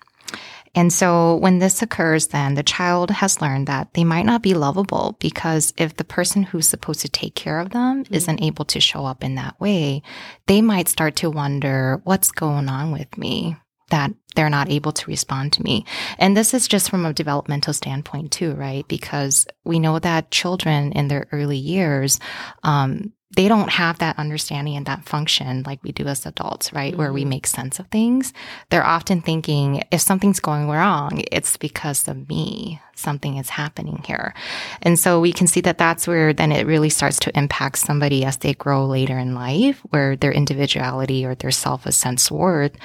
And 0.75 0.91
so 0.91 1.35
when 1.35 1.59
this 1.59 1.83
occurs, 1.83 2.27
then 2.27 2.55
the 2.55 2.63
child 2.63 3.11
has 3.11 3.41
learned 3.41 3.67
that 3.67 3.93
they 3.93 4.03
might 4.03 4.25
not 4.25 4.41
be 4.41 4.55
lovable 4.55 5.15
because 5.19 5.71
if 5.77 5.97
the 5.97 6.03
person 6.03 6.41
who's 6.43 6.67
supposed 6.67 7.01
to 7.01 7.09
take 7.09 7.35
care 7.35 7.59
of 7.59 7.69
them 7.69 8.03
mm-hmm. 8.03 8.13
isn't 8.13 8.41
able 8.41 8.65
to 8.65 8.79
show 8.79 9.05
up 9.05 9.23
in 9.23 9.35
that 9.35 9.59
way, 9.59 10.01
they 10.47 10.61
might 10.61 10.87
start 10.87 11.15
to 11.17 11.29
wonder, 11.29 12.01
what's 12.05 12.31
going 12.31 12.69
on 12.69 12.91
with 12.91 13.17
me? 13.17 13.55
That 13.93 14.11
they're 14.35 14.49
not 14.49 14.71
able 14.71 14.91
to 14.91 15.11
respond 15.11 15.53
to 15.53 15.61
me. 15.61 15.85
And 16.17 16.35
this 16.35 16.55
is 16.55 16.67
just 16.67 16.89
from 16.89 17.05
a 17.05 17.13
developmental 17.13 17.73
standpoint 17.73 18.31
too, 18.31 18.53
right? 18.53 18.87
Because 18.87 19.45
we 19.63 19.77
know 19.77 19.99
that 19.99 20.31
children 20.31 20.93
in 20.93 21.09
their 21.09 21.27
early 21.31 21.57
years, 21.57 22.19
um, 22.63 23.13
they 23.35 23.47
don't 23.47 23.69
have 23.69 23.99
that 23.99 24.17
understanding 24.19 24.75
and 24.75 24.85
that 24.85 25.05
function 25.05 25.63
like 25.65 25.83
we 25.83 25.91
do 25.91 26.05
as 26.05 26.25
adults, 26.25 26.71
right? 26.73 26.91
Mm-hmm. 26.91 26.99
Where 26.99 27.13
we 27.13 27.21
mm-hmm. 27.21 27.29
make 27.29 27.47
sense 27.47 27.79
of 27.79 27.87
things. 27.87 28.33
They're 28.69 28.85
often 28.85 29.21
thinking 29.21 29.83
if 29.91 30.01
something's 30.01 30.39
going 30.39 30.67
wrong, 30.69 31.23
it's 31.31 31.57
because 31.57 32.07
of 32.07 32.29
me. 32.29 32.79
Something 32.95 33.37
is 33.37 33.49
happening 33.49 34.03
here. 34.05 34.35
And 34.83 34.99
so 34.99 35.19
we 35.19 35.33
can 35.33 35.47
see 35.47 35.61
that 35.61 35.79
that's 35.79 36.07
where 36.07 36.31
then 36.31 36.51
it 36.51 36.67
really 36.67 36.89
starts 36.89 37.19
to 37.21 37.37
impact 37.37 37.79
somebody 37.79 38.23
as 38.23 38.37
they 38.37 38.53
grow 38.53 38.85
later 38.85 39.17
in 39.17 39.33
life, 39.33 39.79
where 39.89 40.15
their 40.15 40.31
individuality 40.31 41.25
or 41.25 41.33
their 41.33 41.51
self 41.51 41.91
sense 41.91 42.29
worth 42.29 42.75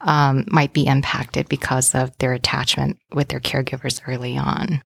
um, 0.00 0.46
might 0.48 0.72
be 0.72 0.86
impacted 0.86 1.48
because 1.50 1.94
of 1.94 2.16
their 2.18 2.32
attachment 2.32 2.98
with 3.12 3.28
their 3.28 3.40
caregivers 3.40 4.00
early 4.06 4.38
on. 4.38 4.82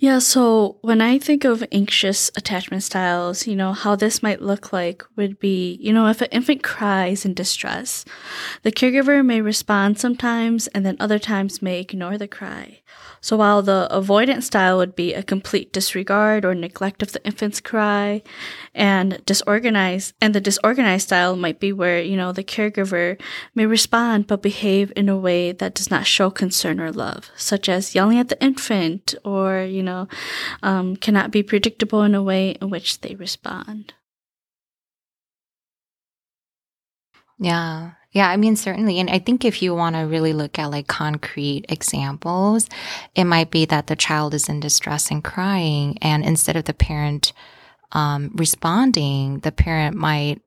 Yeah, 0.00 0.20
so 0.20 0.78
when 0.82 1.00
I 1.00 1.18
think 1.18 1.44
of 1.44 1.64
anxious 1.72 2.30
attachment 2.36 2.84
styles, 2.84 3.48
you 3.48 3.56
know, 3.56 3.72
how 3.72 3.96
this 3.96 4.22
might 4.22 4.40
look 4.40 4.72
like 4.72 5.02
would 5.16 5.40
be, 5.40 5.76
you 5.80 5.92
know, 5.92 6.06
if 6.06 6.20
an 6.20 6.28
infant 6.30 6.62
cries 6.62 7.24
in 7.24 7.34
distress, 7.34 8.04
the 8.62 8.70
caregiver 8.70 9.26
may 9.26 9.40
respond 9.40 9.98
sometimes 9.98 10.68
and 10.68 10.86
then 10.86 10.96
other 11.00 11.18
times 11.18 11.60
may 11.60 11.80
ignore 11.80 12.16
the 12.16 12.28
cry. 12.28 12.80
So 13.20 13.36
while 13.36 13.62
the 13.62 13.88
avoidant 13.90 14.42
style 14.44 14.78
would 14.78 14.94
be 14.94 15.12
a 15.14 15.22
complete 15.22 15.72
disregard 15.72 16.44
or 16.44 16.54
neglect 16.54 17.02
of 17.02 17.12
the 17.12 17.24
infant's 17.24 17.60
cry 17.60 18.22
and 18.74 19.24
disorganized, 19.26 20.14
and 20.20 20.34
the 20.34 20.40
disorganized 20.40 21.08
style 21.08 21.36
might 21.36 21.58
be 21.58 21.72
where, 21.72 22.00
you 22.00 22.16
know, 22.16 22.32
the 22.32 22.44
caregiver 22.44 23.20
may 23.54 23.66
respond 23.66 24.26
but 24.26 24.42
behave 24.42 24.92
in 24.94 25.08
a 25.08 25.18
way 25.18 25.52
that 25.52 25.74
does 25.74 25.90
not 25.90 26.06
show 26.06 26.30
concern 26.30 26.80
or 26.80 26.92
love, 26.92 27.30
such 27.36 27.68
as 27.68 27.94
yelling 27.94 28.18
at 28.18 28.28
the 28.28 28.42
infant 28.42 29.14
or, 29.24 29.62
you 29.62 29.82
know, 29.82 30.06
um, 30.62 30.96
cannot 30.96 31.30
be 31.30 31.42
predictable 31.42 32.02
in 32.02 32.14
a 32.14 32.22
way 32.22 32.50
in 32.60 32.70
which 32.70 33.00
they 33.00 33.14
respond. 33.16 33.94
Yeah. 37.38 37.97
Yeah, 38.18 38.30
I 38.30 38.36
mean, 38.36 38.56
certainly. 38.56 38.98
And 38.98 39.08
I 39.08 39.20
think 39.20 39.44
if 39.44 39.62
you 39.62 39.76
want 39.76 39.94
to 39.94 40.00
really 40.00 40.32
look 40.32 40.58
at 40.58 40.72
like 40.72 40.88
concrete 40.88 41.66
examples, 41.68 42.68
it 43.14 43.22
might 43.22 43.52
be 43.52 43.64
that 43.66 43.86
the 43.86 43.94
child 43.94 44.34
is 44.34 44.48
in 44.48 44.58
distress 44.58 45.12
and 45.12 45.22
crying. 45.22 45.96
And 46.02 46.24
instead 46.24 46.56
of 46.56 46.64
the 46.64 46.74
parent 46.74 47.32
um, 47.92 48.32
responding, 48.34 49.38
the 49.38 49.52
parent 49.52 49.94
might 49.94 50.42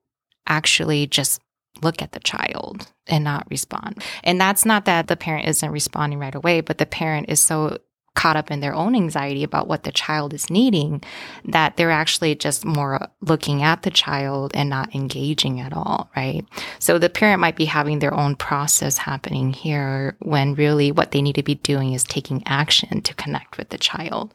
actually 0.47 1.07
just 1.07 1.39
look 1.81 2.01
at 2.01 2.11
the 2.11 2.19
child 2.19 2.91
and 3.07 3.23
not 3.23 3.47
respond. 3.49 4.03
And 4.21 4.37
that's 4.41 4.65
not 4.65 4.83
that 4.83 5.07
the 5.07 5.15
parent 5.15 5.47
isn't 5.47 5.71
responding 5.71 6.19
right 6.19 6.35
away, 6.35 6.59
but 6.59 6.77
the 6.77 6.85
parent 6.85 7.29
is 7.29 7.41
so 7.41 7.77
caught 8.15 8.35
up 8.35 8.51
in 8.51 8.59
their 8.59 8.73
own 8.73 8.95
anxiety 8.95 9.43
about 9.43 9.67
what 9.67 9.83
the 9.83 9.91
child 9.91 10.33
is 10.33 10.49
needing 10.49 11.01
that 11.45 11.77
they're 11.77 11.91
actually 11.91 12.35
just 12.35 12.65
more 12.65 13.07
looking 13.21 13.63
at 13.63 13.83
the 13.83 13.89
child 13.89 14.51
and 14.53 14.69
not 14.69 14.93
engaging 14.93 15.59
at 15.61 15.73
all, 15.73 16.11
right? 16.15 16.45
So 16.79 16.99
the 16.99 17.09
parent 17.09 17.39
might 17.39 17.55
be 17.55 17.65
having 17.65 17.99
their 17.99 18.13
own 18.13 18.35
process 18.35 18.97
happening 18.97 19.53
here 19.53 20.17
when 20.19 20.55
really 20.55 20.91
what 20.91 21.11
they 21.11 21.21
need 21.21 21.35
to 21.35 21.43
be 21.43 21.55
doing 21.55 21.93
is 21.93 22.03
taking 22.03 22.43
action 22.45 23.01
to 23.01 23.13
connect 23.13 23.57
with 23.57 23.69
the 23.69 23.77
child. 23.77 24.33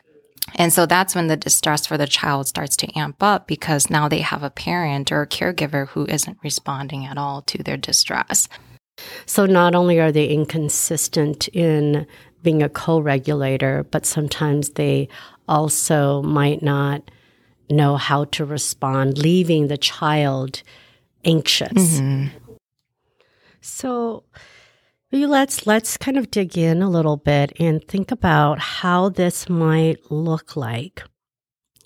And 0.54 0.72
so 0.72 0.86
that's 0.86 1.14
when 1.14 1.26
the 1.26 1.36
distress 1.36 1.86
for 1.86 1.98
the 1.98 2.06
child 2.06 2.46
starts 2.46 2.76
to 2.76 2.98
amp 2.98 3.22
up 3.22 3.46
because 3.46 3.90
now 3.90 4.08
they 4.08 4.20
have 4.20 4.42
a 4.42 4.50
parent 4.50 5.10
or 5.10 5.22
a 5.22 5.26
caregiver 5.26 5.88
who 5.88 6.06
isn't 6.06 6.38
responding 6.42 7.04
at 7.04 7.18
all 7.18 7.42
to 7.42 7.62
their 7.62 7.76
distress. 7.76 8.48
So 9.26 9.44
not 9.44 9.74
only 9.74 9.98
are 10.00 10.12
they 10.12 10.28
inconsistent 10.28 11.48
in 11.48 12.06
being 12.42 12.62
a 12.62 12.68
co 12.68 12.98
regulator, 12.98 13.84
but 13.90 14.06
sometimes 14.06 14.70
they 14.70 15.08
also 15.48 16.22
might 16.22 16.62
not 16.62 17.10
know 17.70 17.96
how 17.96 18.24
to 18.24 18.44
respond, 18.44 19.18
leaving 19.18 19.68
the 19.68 19.78
child 19.78 20.62
anxious. 21.24 22.00
Mm-hmm. 22.00 22.36
So 23.60 24.24
let's 25.10 25.66
let's 25.66 25.96
kind 25.96 26.16
of 26.16 26.30
dig 26.30 26.56
in 26.56 26.82
a 26.82 26.90
little 26.90 27.16
bit 27.16 27.52
and 27.58 27.86
think 27.86 28.10
about 28.10 28.58
how 28.58 29.08
this 29.08 29.48
might 29.48 30.10
look 30.10 30.56
like, 30.56 31.02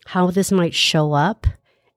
how 0.07 0.31
this 0.31 0.53
might 0.53 0.75
show 0.75 1.13
up 1.13 1.47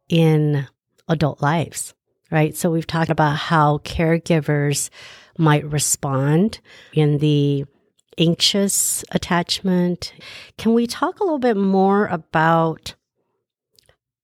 in 0.10 0.68
adult 1.08 1.42
lives, 1.42 1.94
right? 2.32 2.56
So 2.56 2.72
we've 2.72 2.88
talked 2.88 3.10
about 3.10 3.36
how 3.36 3.80
caregivers 3.80 4.90
might 5.38 5.66
respond 5.66 6.60
in 6.94 7.18
the 7.18 7.66
anxious 8.18 9.04
attachment. 9.12 10.14
Can 10.58 10.74
we 10.74 10.88
talk 10.88 11.20
a 11.20 11.24
little 11.24 11.40
bit 11.40 11.58
more 11.58 12.08
about 12.08 12.96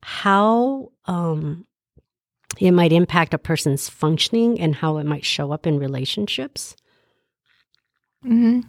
how 0.02 0.92
um, 1.06 1.66
it 2.60 2.72
might 2.72 2.92
impact 2.92 3.34
a 3.34 3.38
person's 3.38 3.90
functioning 3.90 4.60
and 4.60 4.76
how 4.76 4.98
it 4.98 5.06
might 5.06 5.26
show 5.26 5.52
up 5.52 5.68
in 5.68 5.80
relationships? 5.80 6.76
Mm-hmm. 8.26 8.62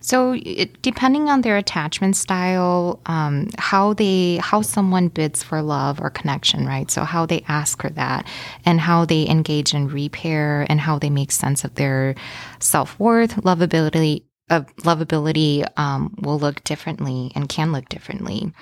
So, 0.00 0.32
it, 0.32 0.82
depending 0.82 1.28
on 1.28 1.42
their 1.42 1.56
attachment 1.56 2.16
style, 2.16 3.00
um, 3.06 3.48
how 3.56 3.94
they 3.94 4.38
how 4.42 4.60
someone 4.60 5.06
bids 5.06 5.40
for 5.40 5.62
love 5.62 6.00
or 6.00 6.10
connection, 6.10 6.66
right? 6.66 6.90
So, 6.90 7.04
how 7.04 7.24
they 7.24 7.44
ask 7.46 7.80
for 7.80 7.90
that, 7.90 8.26
and 8.64 8.80
how 8.80 9.04
they 9.04 9.28
engage 9.28 9.72
in 9.72 9.86
repair, 9.86 10.66
and 10.68 10.80
how 10.80 10.98
they 10.98 11.10
make 11.10 11.30
sense 11.30 11.62
of 11.62 11.76
their 11.76 12.16
self 12.58 12.98
worth, 12.98 13.36
lovability, 13.36 14.24
of 14.50 14.66
lovability 14.76 15.66
um, 15.78 16.14
will 16.20 16.38
look 16.38 16.62
differently 16.64 17.32
and 17.34 17.48
can 17.48 17.72
look 17.72 17.88
differently. 17.88 18.52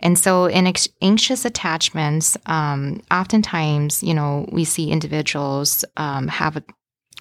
And 0.00 0.18
so, 0.18 0.46
in 0.46 0.66
ex- 0.66 0.88
anxious 1.00 1.44
attachments, 1.44 2.36
um, 2.46 3.00
oftentimes, 3.10 4.02
you 4.02 4.14
know, 4.14 4.48
we 4.52 4.64
see 4.64 4.90
individuals 4.90 5.84
um, 5.96 6.28
have 6.28 6.56
a 6.56 6.64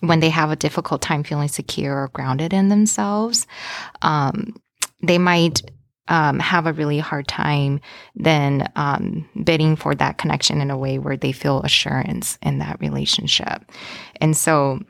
when 0.02 0.20
they 0.20 0.30
have 0.30 0.52
a 0.52 0.58
difficult 0.58 1.02
time 1.02 1.24
feeling 1.24 1.48
secure 1.48 2.04
or 2.04 2.08
grounded 2.10 2.52
in 2.52 2.68
themselves, 2.68 3.48
um, 4.02 4.54
they 5.02 5.18
might 5.18 5.62
um, 6.10 6.40
have 6.40 6.66
a 6.66 6.74
really 6.74 7.00
hard 7.00 7.28
time 7.28 7.80
then 8.16 8.70
um, 8.76 9.28
bidding 9.44 9.76
for 9.76 9.96
that 9.96 10.18
connection 10.18 10.60
in 10.60 10.70
a 10.70 10.78
way 10.78 11.00
where 11.00 11.16
they 11.16 11.32
feel 11.32 11.62
assurance 11.62 12.38
in 12.42 12.60
that 12.60 12.80
relationship. 12.82 13.64
And 14.20 14.36
so 14.36 14.82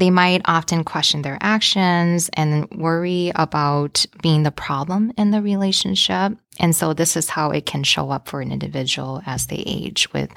they 0.00 0.10
might 0.10 0.42
often 0.44 0.84
question 0.84 1.22
their 1.22 1.38
actions 1.40 2.30
and 2.34 2.68
worry 2.70 3.32
about 3.34 4.06
being 4.22 4.42
the 4.42 4.50
problem 4.50 5.12
in 5.16 5.30
the 5.30 5.42
relationship. 5.42 6.32
And 6.58 6.74
so 6.74 6.92
this 6.92 7.16
is 7.16 7.28
how 7.28 7.50
it 7.50 7.66
can 7.66 7.82
show 7.82 8.10
up 8.10 8.28
for 8.28 8.40
an 8.40 8.52
individual 8.52 9.22
as 9.26 9.46
they 9.46 9.62
age 9.66 10.12
with 10.12 10.30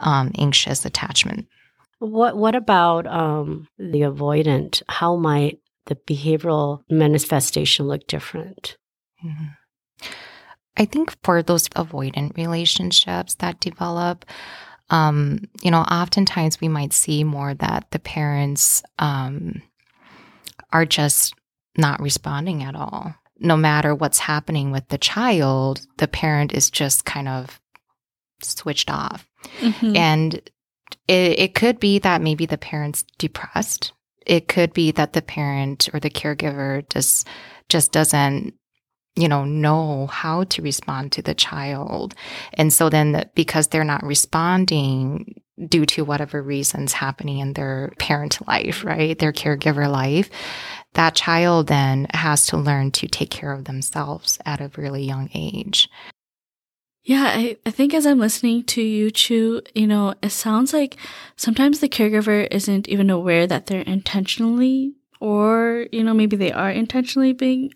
um, 0.00 0.32
anxious 0.38 0.84
attachment. 0.84 1.46
What 1.98 2.36
What 2.36 2.54
about 2.54 3.06
um, 3.06 3.68
the 3.78 4.00
avoidant? 4.00 4.82
How 4.88 5.16
might 5.16 5.60
the 5.86 5.94
behavioral 5.94 6.82
manifestation 6.90 7.86
look 7.86 8.06
different? 8.06 8.76
Mm-hmm. 9.24 10.08
I 10.76 10.84
think 10.84 11.14
for 11.22 11.42
those 11.42 11.68
avoidant 11.70 12.36
relationships 12.36 13.34
that 13.36 13.60
develop, 13.60 14.24
um, 14.90 15.48
you 15.62 15.70
know, 15.70 15.80
oftentimes 15.80 16.60
we 16.60 16.68
might 16.68 16.92
see 16.92 17.24
more 17.24 17.54
that 17.54 17.86
the 17.90 17.98
parents 17.98 18.82
um, 18.98 19.62
are 20.72 20.84
just 20.84 21.34
not 21.76 22.00
responding 22.00 22.62
at 22.62 22.74
all. 22.74 23.14
No 23.38 23.56
matter 23.56 23.94
what's 23.94 24.18
happening 24.18 24.70
with 24.70 24.88
the 24.88 24.98
child, 24.98 25.80
the 25.98 26.08
parent 26.08 26.52
is 26.52 26.70
just 26.70 27.04
kind 27.04 27.28
of 27.28 27.60
switched 28.42 28.90
off. 28.90 29.28
Mm-hmm. 29.58 29.96
And 29.96 30.34
it, 31.08 31.38
it 31.38 31.54
could 31.54 31.80
be 31.80 31.98
that 32.00 32.22
maybe 32.22 32.46
the 32.46 32.58
parent's 32.58 33.04
depressed. 33.18 33.92
It 34.24 34.46
could 34.46 34.72
be 34.72 34.92
that 34.92 35.14
the 35.14 35.22
parent 35.22 35.88
or 35.92 36.00
the 36.00 36.10
caregiver 36.10 36.88
just 36.88 37.26
just 37.68 37.90
doesn't 37.90 38.54
you 39.14 39.28
know, 39.28 39.44
know 39.44 40.06
how 40.06 40.44
to 40.44 40.62
respond 40.62 41.12
to 41.12 41.22
the 41.22 41.34
child. 41.34 42.14
And 42.54 42.72
so 42.72 42.88
then 42.88 43.28
because 43.34 43.68
they're 43.68 43.84
not 43.84 44.04
responding 44.04 45.42
due 45.68 45.84
to 45.86 46.04
whatever 46.04 46.42
reasons 46.42 46.94
happening 46.94 47.38
in 47.38 47.52
their 47.52 47.92
parent 47.98 48.46
life, 48.48 48.84
right? 48.84 49.18
Their 49.18 49.32
caregiver 49.32 49.90
life, 49.90 50.30
that 50.94 51.14
child 51.14 51.66
then 51.66 52.06
has 52.12 52.46
to 52.46 52.56
learn 52.56 52.90
to 52.92 53.06
take 53.06 53.30
care 53.30 53.52
of 53.52 53.64
themselves 53.64 54.38
at 54.46 54.60
a 54.60 54.70
really 54.76 55.04
young 55.04 55.28
age. 55.34 55.88
Yeah, 57.04 57.24
I, 57.34 57.56
I 57.66 57.70
think 57.70 57.94
as 57.94 58.06
I'm 58.06 58.20
listening 58.20 58.62
to 58.64 58.82
you, 58.82 59.10
Chue, 59.10 59.62
you 59.74 59.88
know, 59.88 60.14
it 60.22 60.30
sounds 60.30 60.72
like 60.72 60.96
sometimes 61.36 61.80
the 61.80 61.88
caregiver 61.88 62.46
isn't 62.50 62.88
even 62.88 63.10
aware 63.10 63.46
that 63.46 63.66
they're 63.66 63.82
intentionally 63.82 64.94
or, 65.20 65.86
you 65.90 66.04
know, 66.04 66.14
maybe 66.14 66.36
they 66.36 66.52
are 66.52 66.70
intentionally 66.70 67.32
being 67.32 67.72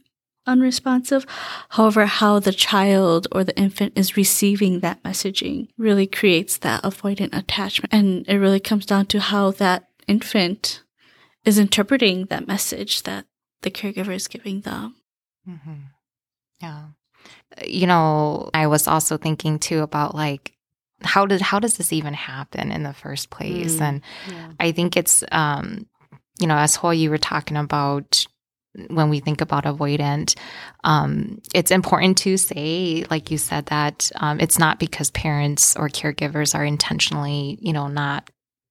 unresponsive. 0.47 1.27
However, 1.71 2.07
how 2.07 2.39
the 2.39 2.53
child 2.53 3.27
or 3.33 3.45
the 3.45 3.57
infant 3.59 3.93
is 3.97 4.17
receiving 4.17 4.81
that 4.81 5.03
messaging 5.03 5.69
really 5.77 6.07
creates 6.07 6.59
that 6.59 6.83
avoidant 6.83 7.37
attachment. 7.37 7.93
And 7.93 8.27
it 8.29 8.37
really 8.37 8.61
comes 8.61 8.87
down 8.87 9.07
to 9.07 9.21
how 9.21 9.51
that 9.53 9.89
infant 10.07 10.83
is 11.45 11.59
interpreting 11.59 12.27
that 12.27 12.47
message 12.47 13.03
that 13.05 13.27
the 13.63 13.71
caregiver 13.71 14.15
is 14.15 14.29
giving 14.29 14.61
them. 14.63 14.97
Mm-hmm. 15.49 15.73
Yeah. 16.61 16.83
You 17.65 17.87
know, 17.87 18.51
I 18.53 18.67
was 18.67 18.89
also 18.89 19.17
thinking 19.17 19.59
too 19.59 19.81
about 19.81 20.15
like, 20.15 20.53
how 21.03 21.27
did 21.27 21.43
how 21.43 21.59
does 21.59 21.77
this 21.77 21.93
even 21.93 22.15
happen 22.15 22.73
in 22.73 22.83
the 22.83 22.95
first 22.95 23.31
place? 23.31 23.77
Mm, 23.77 23.81
and 23.81 24.01
yeah. 24.31 24.53
I 24.59 24.73
think 24.73 24.97
it's 24.97 25.23
um, 25.31 25.87
you 26.39 26.47
know, 26.47 26.57
as 26.57 26.77
Hua 26.77 26.93
you 26.93 27.11
were 27.11 27.19
talking 27.19 27.57
about 27.57 28.27
when 28.89 29.09
we 29.09 29.21
think 29.21 29.41
about 29.41 29.65
avoidant, 29.65 30.37
um, 30.85 31.41
it's 31.55 31.71
important 31.71 32.19
to 32.19 32.37
say, 32.37 33.05
like 33.11 33.31
you 33.31 33.39
said, 33.39 33.67
that 33.67 34.11
um, 34.17 34.41
it's 34.41 34.59
not 34.59 34.79
because 34.79 35.11
parents 35.11 35.77
or 35.77 35.89
caregivers 35.89 36.55
are 36.55 36.65
intentionally, 36.65 37.59
you 37.61 37.73
know, 37.73 37.89
not 37.89 38.31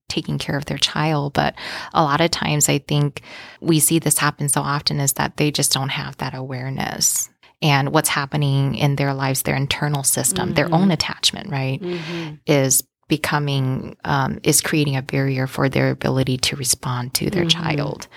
taking 0.09 0.38
care 0.38 0.57
of 0.57 0.65
their 0.65 0.77
child. 0.77 1.33
But 1.33 1.55
a 1.93 2.03
lot 2.03 2.21
of 2.21 2.31
times, 2.31 2.69
I 2.69 2.79
think 2.79 3.21
we 3.62 3.79
see 3.79 4.00
this 4.00 4.17
happen 4.17 4.50
so 4.50 4.62
often 4.62 5.00
is 5.00 5.13
that 5.13 5.38
they 5.38 5.51
just 5.51 5.71
don't 5.71 5.89
have 5.89 6.17
that 6.17 6.35
awareness 6.35 7.29
and 7.61 7.91
what's 7.91 8.09
happening 8.09 8.75
in 8.75 8.96
their 8.96 9.13
lives, 9.13 9.44
their 9.44 9.55
internal 9.55 10.03
system, 10.03 10.50
mm-hmm. 10.50 10.55
their 10.55 10.74
own 10.74 10.91
attachment, 10.91 11.50
right, 11.50 11.81
mm-hmm. 11.81 12.35
is 12.46 12.83
becoming 13.07 13.96
um, 14.03 14.39
is 14.44 14.61
creating 14.61 14.96
a 14.96 15.01
barrier 15.01 15.48
for 15.48 15.70
their 15.70 15.91
ability 15.91 16.37
to 16.37 16.55
respond 16.55 17.13
to 17.15 17.29
their 17.29 17.46
mm-hmm. 17.46 17.63
child. 17.63 18.07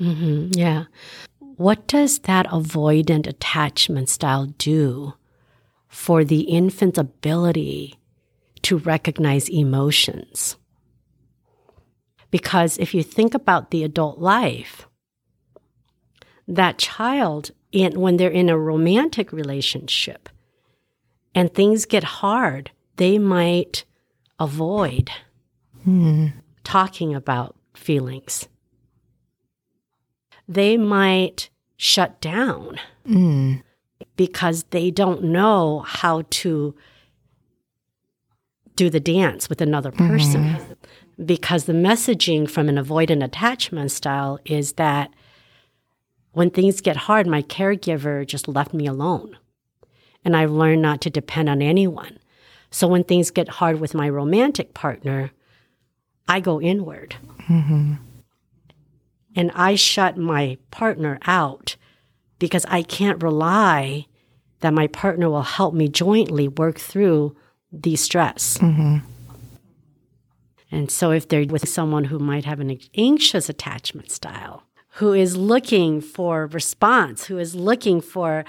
Mm-hmm. 0.00 0.58
Yeah. 0.58 0.84
What 1.38 1.86
does 1.86 2.20
that 2.20 2.46
avoidant 2.46 3.26
attachment 3.26 4.08
style 4.08 4.46
do 4.56 5.14
for 5.88 6.24
the 6.24 6.42
infant's 6.42 6.98
ability 6.98 7.98
to 8.62 8.78
recognize 8.78 9.48
emotions? 9.48 10.56
Because 12.30 12.78
if 12.78 12.94
you 12.94 13.02
think 13.02 13.34
about 13.34 13.70
the 13.70 13.84
adult 13.84 14.18
life, 14.18 14.86
that 16.48 16.78
child, 16.78 17.50
in, 17.72 18.00
when 18.00 18.16
they're 18.16 18.30
in 18.30 18.48
a 18.48 18.58
romantic 18.58 19.32
relationship 19.32 20.28
and 21.34 21.52
things 21.52 21.84
get 21.84 22.04
hard, 22.04 22.70
they 22.96 23.18
might 23.18 23.84
avoid 24.38 25.10
mm. 25.86 26.32
talking 26.64 27.14
about 27.14 27.56
feelings 27.74 28.48
they 30.50 30.76
might 30.76 31.48
shut 31.76 32.20
down 32.20 32.76
mm. 33.08 33.62
because 34.16 34.64
they 34.70 34.90
don't 34.90 35.22
know 35.22 35.84
how 35.86 36.24
to 36.28 36.74
do 38.74 38.90
the 38.90 38.98
dance 38.98 39.48
with 39.48 39.60
another 39.60 39.92
person. 39.92 40.44
Mm-hmm. 40.44 41.24
Because 41.24 41.64
the 41.66 41.72
messaging 41.72 42.50
from 42.50 42.68
an 42.68 42.76
avoidant 42.76 43.22
attachment 43.22 43.92
style 43.92 44.40
is 44.44 44.72
that 44.72 45.10
when 46.32 46.50
things 46.50 46.80
get 46.80 46.96
hard, 46.96 47.26
my 47.28 47.42
caregiver 47.42 48.26
just 48.26 48.48
left 48.48 48.74
me 48.74 48.86
alone. 48.86 49.36
And 50.24 50.36
I've 50.36 50.50
learned 50.50 50.82
not 50.82 51.00
to 51.02 51.10
depend 51.10 51.48
on 51.48 51.62
anyone. 51.62 52.18
So 52.72 52.88
when 52.88 53.04
things 53.04 53.30
get 53.30 53.48
hard 53.48 53.80
with 53.80 53.94
my 53.94 54.08
romantic 54.08 54.74
partner, 54.74 55.30
I 56.26 56.40
go 56.40 56.60
inward. 56.60 57.16
Mm-hmm 57.48 57.94
and 59.34 59.50
I 59.54 59.74
shut 59.74 60.16
my 60.16 60.58
partner 60.70 61.18
out 61.26 61.76
because 62.38 62.64
I 62.68 62.82
can't 62.82 63.22
rely 63.22 64.06
that 64.60 64.74
my 64.74 64.86
partner 64.88 65.30
will 65.30 65.42
help 65.42 65.74
me 65.74 65.88
jointly 65.88 66.48
work 66.48 66.78
through 66.78 67.36
the 67.72 67.96
stress. 67.96 68.58
Mm-hmm. 68.58 68.98
And 70.72 70.90
so, 70.90 71.10
if 71.10 71.28
they're 71.28 71.46
with 71.46 71.68
someone 71.68 72.04
who 72.04 72.18
might 72.18 72.44
have 72.44 72.60
an 72.60 72.78
anxious 72.96 73.48
attachment 73.48 74.10
style, 74.10 74.64
who 74.94 75.12
is 75.12 75.36
looking 75.36 76.00
for 76.00 76.46
response, 76.46 77.24
who 77.24 77.38
is 77.38 77.54
looking 77.54 78.00
for 78.00 78.44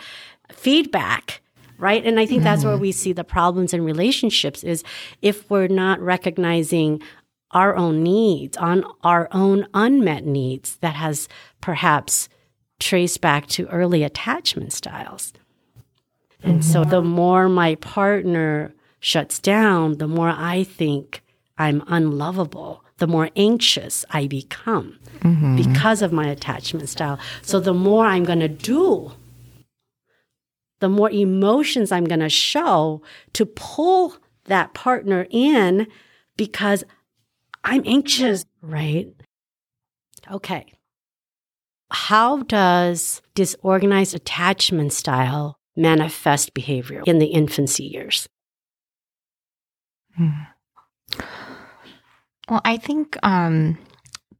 feedback, 0.51 1.41
right? 1.77 2.05
And 2.05 2.19
I 2.19 2.25
think 2.25 2.39
mm-hmm. 2.39 2.45
that's 2.45 2.63
where 2.63 2.73
mm-hmm. 2.73 2.81
we 2.81 2.91
see 2.91 3.13
the 3.13 3.23
problems 3.23 3.73
in 3.73 3.83
relationships 3.83 4.63
is 4.63 4.83
if 5.21 5.49
we're 5.49 5.67
not 5.67 5.99
recognizing 5.99 7.01
our 7.53 7.75
own 7.75 8.03
needs, 8.03 8.57
on 8.57 8.83
our 9.03 9.27
own 9.31 9.67
unmet 9.73 10.25
needs 10.25 10.77
that 10.77 10.95
has 10.95 11.27
perhaps 11.59 12.29
traced 12.79 13.21
back 13.21 13.47
to 13.47 13.67
early 13.67 14.03
attachment 14.03 14.73
styles. 14.73 15.33
And 16.43 16.61
mm-hmm. 16.61 16.71
so 16.71 16.83
the 16.83 17.01
more 17.01 17.47
my 17.47 17.75
partner 17.75 18.73
shuts 18.99 19.39
down, 19.39 19.97
the 19.97 20.07
more 20.07 20.29
I 20.29 20.63
think 20.63 21.23
I'm 21.57 21.83
unlovable, 21.87 22.83
the 22.97 23.07
more 23.07 23.29
anxious 23.35 24.05
I 24.11 24.27
become 24.27 24.97
mm-hmm. 25.19 25.55
because 25.55 26.01
of 26.01 26.11
my 26.11 26.27
attachment 26.27 26.89
style. 26.89 27.19
So 27.41 27.59
the 27.59 27.73
more 27.73 28.05
I'm 28.05 28.23
going 28.23 28.39
to 28.39 28.47
do, 28.47 29.11
the 30.79 30.89
more 30.89 31.11
emotions 31.11 31.91
I'm 31.91 32.05
going 32.05 32.19
to 32.19 32.29
show 32.29 33.01
to 33.33 33.45
pull 33.45 34.15
that 34.45 34.73
partner 34.73 35.27
in 35.29 35.87
because 36.37 36.83
I'm 37.63 37.83
anxious, 37.85 38.45
right? 38.61 39.13
Okay. 40.29 40.73
How 41.91 42.43
does 42.43 43.21
disorganized 43.35 44.15
attachment 44.15 44.93
style 44.93 45.57
manifest 45.75 46.53
behavior 46.53 47.03
in 47.05 47.19
the 47.19 47.27
infancy 47.27 47.83
years? 47.83 48.27
Hmm. 50.15 50.29
Well, 52.49 52.61
I 52.65 52.77
think 52.77 53.17
um, 53.23 53.77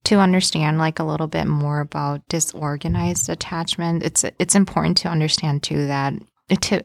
to 0.06 0.20
understand 0.20 0.78
like 0.78 1.00
a 1.00 1.04
little 1.04 1.28
bit 1.28 1.46
more 1.46 1.80
about 1.80 2.28
disorganized 2.28 3.30
attachment, 3.30 4.04
it's 4.04 4.24
it's 4.40 4.56
important 4.56 4.98
to 4.98 5.10
understand 5.10 5.64
too 5.64 5.88
that 5.88 6.14
to 6.62 6.84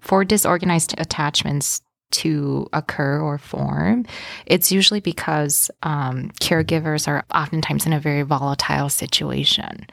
for 0.00 0.24
disorganized 0.24 0.94
attachments 0.98 1.82
to 2.10 2.68
occur 2.72 3.20
or 3.20 3.38
form, 3.38 4.06
it's 4.46 4.72
usually 4.72 5.00
because 5.00 5.70
um, 5.82 6.30
caregivers 6.40 7.08
are 7.08 7.24
oftentimes 7.34 7.86
in 7.86 7.92
a 7.92 8.00
very 8.00 8.22
volatile 8.22 8.88
situation. 8.88 9.86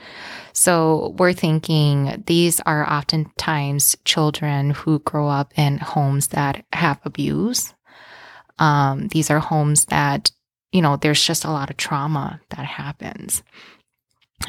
So 0.53 1.15
we're 1.17 1.33
thinking 1.33 2.23
these 2.25 2.59
are 2.61 2.89
oftentimes 2.91 3.95
children 4.05 4.71
who 4.71 4.99
grow 4.99 5.27
up 5.27 5.53
in 5.57 5.77
homes 5.77 6.27
that 6.27 6.65
have 6.73 6.99
abuse. 7.05 7.73
Um, 8.59 9.07
these 9.09 9.29
are 9.29 9.39
homes 9.39 9.85
that 9.85 10.31
you 10.71 10.81
know, 10.81 10.97
there's 10.97 11.23
just 11.23 11.45
a 11.45 11.51
lot 11.51 11.69
of 11.69 11.77
trauma 11.77 12.41
that 12.49 12.65
happens. 12.65 13.43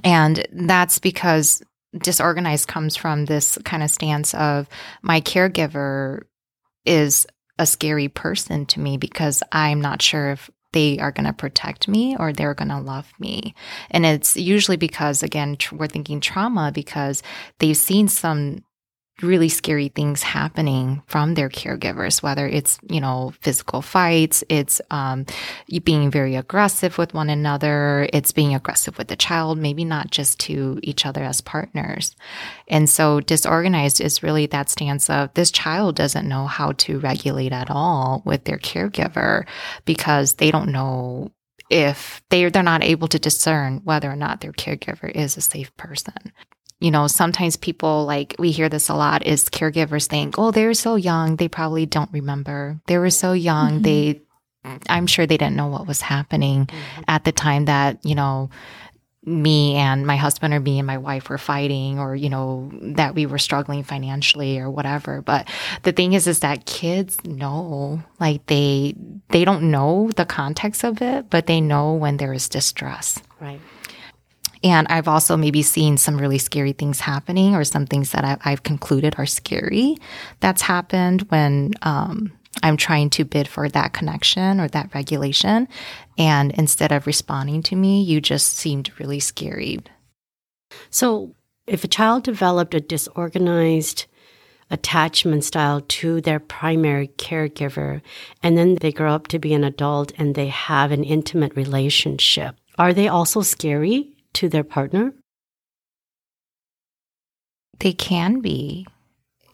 And 0.04 0.46
that's 0.52 0.98
because 0.98 1.62
disorganized 1.96 2.68
comes 2.68 2.96
from 2.96 3.24
this 3.24 3.58
kind 3.64 3.82
of 3.82 3.90
stance 3.90 4.34
of 4.34 4.68
my 5.02 5.20
caregiver 5.20 6.22
is 6.84 7.26
a 7.58 7.66
scary 7.66 8.08
person 8.08 8.66
to 8.66 8.80
me 8.80 8.96
because 8.96 9.42
I'm 9.52 9.80
not 9.80 10.02
sure 10.02 10.30
if 10.30 10.50
they 10.72 10.98
are 10.98 11.12
going 11.12 11.26
to 11.26 11.32
protect 11.32 11.88
me 11.88 12.16
or 12.18 12.32
they're 12.32 12.54
going 12.54 12.68
to 12.68 12.78
love 12.78 13.10
me. 13.18 13.54
And 13.90 14.04
it's 14.04 14.36
usually 14.36 14.76
because, 14.76 15.22
again, 15.22 15.56
tr- 15.56 15.76
we're 15.76 15.86
thinking 15.86 16.20
trauma 16.20 16.70
because 16.72 17.22
they've 17.58 17.76
seen 17.76 18.08
some 18.08 18.64
really 19.22 19.48
scary 19.48 19.88
things 19.88 20.22
happening 20.22 21.02
from 21.06 21.34
their 21.34 21.48
caregivers, 21.48 22.22
whether 22.22 22.46
it's, 22.46 22.78
you 22.88 23.00
know, 23.00 23.32
physical 23.40 23.82
fights, 23.82 24.44
it's 24.48 24.80
um, 24.90 25.26
being 25.84 26.10
very 26.10 26.36
aggressive 26.36 26.98
with 26.98 27.14
one 27.14 27.30
another, 27.30 28.08
it's 28.12 28.32
being 28.32 28.54
aggressive 28.54 28.96
with 28.96 29.08
the 29.08 29.16
child, 29.16 29.58
maybe 29.58 29.84
not 29.84 30.10
just 30.10 30.38
to 30.40 30.78
each 30.82 31.04
other 31.04 31.22
as 31.22 31.40
partners. 31.40 32.14
And 32.68 32.88
so 32.88 33.20
disorganized 33.20 34.00
is 34.00 34.22
really 34.22 34.46
that 34.46 34.70
stance 34.70 35.10
of 35.10 35.34
this 35.34 35.50
child 35.50 35.96
doesn't 35.96 36.28
know 36.28 36.46
how 36.46 36.72
to 36.72 37.00
regulate 37.00 37.52
at 37.52 37.70
all 37.70 38.22
with 38.24 38.44
their 38.44 38.58
caregiver 38.58 39.46
because 39.84 40.34
they 40.34 40.50
don't 40.50 40.70
know 40.70 41.32
if 41.70 42.22
they 42.30 42.48
they're 42.48 42.62
not 42.62 42.82
able 42.82 43.08
to 43.08 43.18
discern 43.18 43.82
whether 43.84 44.10
or 44.10 44.16
not 44.16 44.40
their 44.40 44.52
caregiver 44.52 45.10
is 45.10 45.36
a 45.36 45.40
safe 45.40 45.76
person 45.76 46.32
you 46.80 46.90
know, 46.90 47.06
sometimes 47.06 47.56
people 47.56 48.04
like 48.06 48.36
we 48.38 48.50
hear 48.50 48.68
this 48.68 48.88
a 48.88 48.94
lot 48.94 49.26
is 49.26 49.48
caregivers 49.48 50.06
think, 50.06 50.38
oh, 50.38 50.50
they're 50.50 50.74
so 50.74 50.94
young, 50.94 51.36
they 51.36 51.48
probably 51.48 51.86
don't 51.86 52.12
remember. 52.12 52.80
They 52.86 52.98
were 52.98 53.10
so 53.10 53.32
young, 53.32 53.80
mm-hmm. 53.80 53.82
they, 53.82 54.20
I'm 54.88 55.06
sure 55.06 55.26
they 55.26 55.36
didn't 55.36 55.56
know 55.56 55.66
what 55.66 55.86
was 55.86 56.00
happening 56.00 56.66
mm-hmm. 56.66 57.02
at 57.08 57.24
the 57.24 57.32
time 57.32 57.64
that, 57.64 58.04
you 58.04 58.14
know, 58.14 58.50
me 59.28 59.74
and 59.74 60.06
my 60.06 60.16
husband 60.16 60.54
or 60.54 60.60
me 60.60 60.78
and 60.78 60.86
my 60.86 60.98
wife 60.98 61.28
were 61.28 61.38
fighting 61.38 61.98
or 61.98 62.16
you 62.16 62.30
know 62.30 62.70
that 62.80 63.14
we 63.14 63.26
were 63.26 63.38
struggling 63.38 63.82
financially 63.82 64.58
or 64.58 64.70
whatever 64.70 65.20
but 65.20 65.46
the 65.82 65.92
thing 65.92 66.14
is 66.14 66.26
is 66.26 66.40
that 66.40 66.64
kids 66.64 67.22
know 67.24 68.02
like 68.20 68.44
they 68.46 68.94
they 69.28 69.44
don't 69.44 69.70
know 69.70 70.10
the 70.16 70.24
context 70.24 70.82
of 70.82 71.02
it 71.02 71.28
but 71.28 71.46
they 71.46 71.60
know 71.60 71.92
when 71.92 72.16
there 72.16 72.32
is 72.32 72.48
distress 72.48 73.20
right 73.40 73.60
and 74.62 74.86
I've 74.88 75.08
also 75.08 75.36
maybe 75.36 75.62
seen 75.62 75.96
some 75.96 76.18
really 76.18 76.38
scary 76.38 76.72
things 76.72 77.00
happening 77.00 77.54
or 77.54 77.64
some 77.64 77.86
things 77.86 78.10
that 78.12 78.24
I, 78.24 78.50
have 78.50 78.62
concluded 78.62 79.14
are 79.18 79.26
scary 79.26 79.96
that's 80.40 80.62
happened 80.62 81.22
when 81.28 81.74
um, 81.82 82.32
I'm 82.62 82.76
trying 82.76 83.10
to 83.10 83.24
bid 83.24 83.46
for 83.48 83.68
that 83.68 83.92
connection 83.92 84.60
or 84.60 84.68
that 84.68 84.94
regulation. 84.94 85.68
And 86.16 86.52
instead 86.52 86.92
of 86.92 87.06
responding 87.06 87.62
to 87.64 87.76
me, 87.76 88.02
you 88.02 88.20
just 88.20 88.56
seemed 88.56 88.98
really 88.98 89.20
scary. 89.20 89.80
So, 90.90 91.34
if 91.66 91.84
a 91.84 91.88
child 91.88 92.24
developed 92.24 92.74
a 92.74 92.80
disorganized 92.80 94.06
attachment 94.70 95.44
style 95.44 95.82
to 95.82 96.20
their 96.22 96.40
primary 96.40 97.08
caregiver, 97.08 98.00
and 98.42 98.56
then 98.56 98.76
they 98.76 98.90
grow 98.90 99.14
up 99.14 99.28
to 99.28 99.38
be 99.38 99.52
an 99.52 99.64
adult 99.64 100.12
and 100.16 100.34
they 100.34 100.48
have 100.48 100.92
an 100.92 101.04
intimate 101.04 101.54
relationship, 101.56 102.56
are 102.78 102.94
they 102.94 103.08
also 103.08 103.42
scary 103.42 104.14
to 104.34 104.48
their 104.48 104.64
partner? 104.64 105.12
They 107.80 107.92
can 107.92 108.40
be 108.40 108.86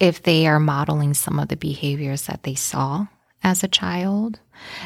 if 0.01 0.23
they 0.23 0.47
are 0.47 0.61
modeling 0.61 1.15
some 1.15 1.39
of 1.39 1.49
the 1.49 1.57
behaviors 1.57 2.23
that 2.27 2.43
they 2.43 2.55
saw 2.55 3.07
as 3.43 3.63
a 3.63 3.69
child. 3.69 4.41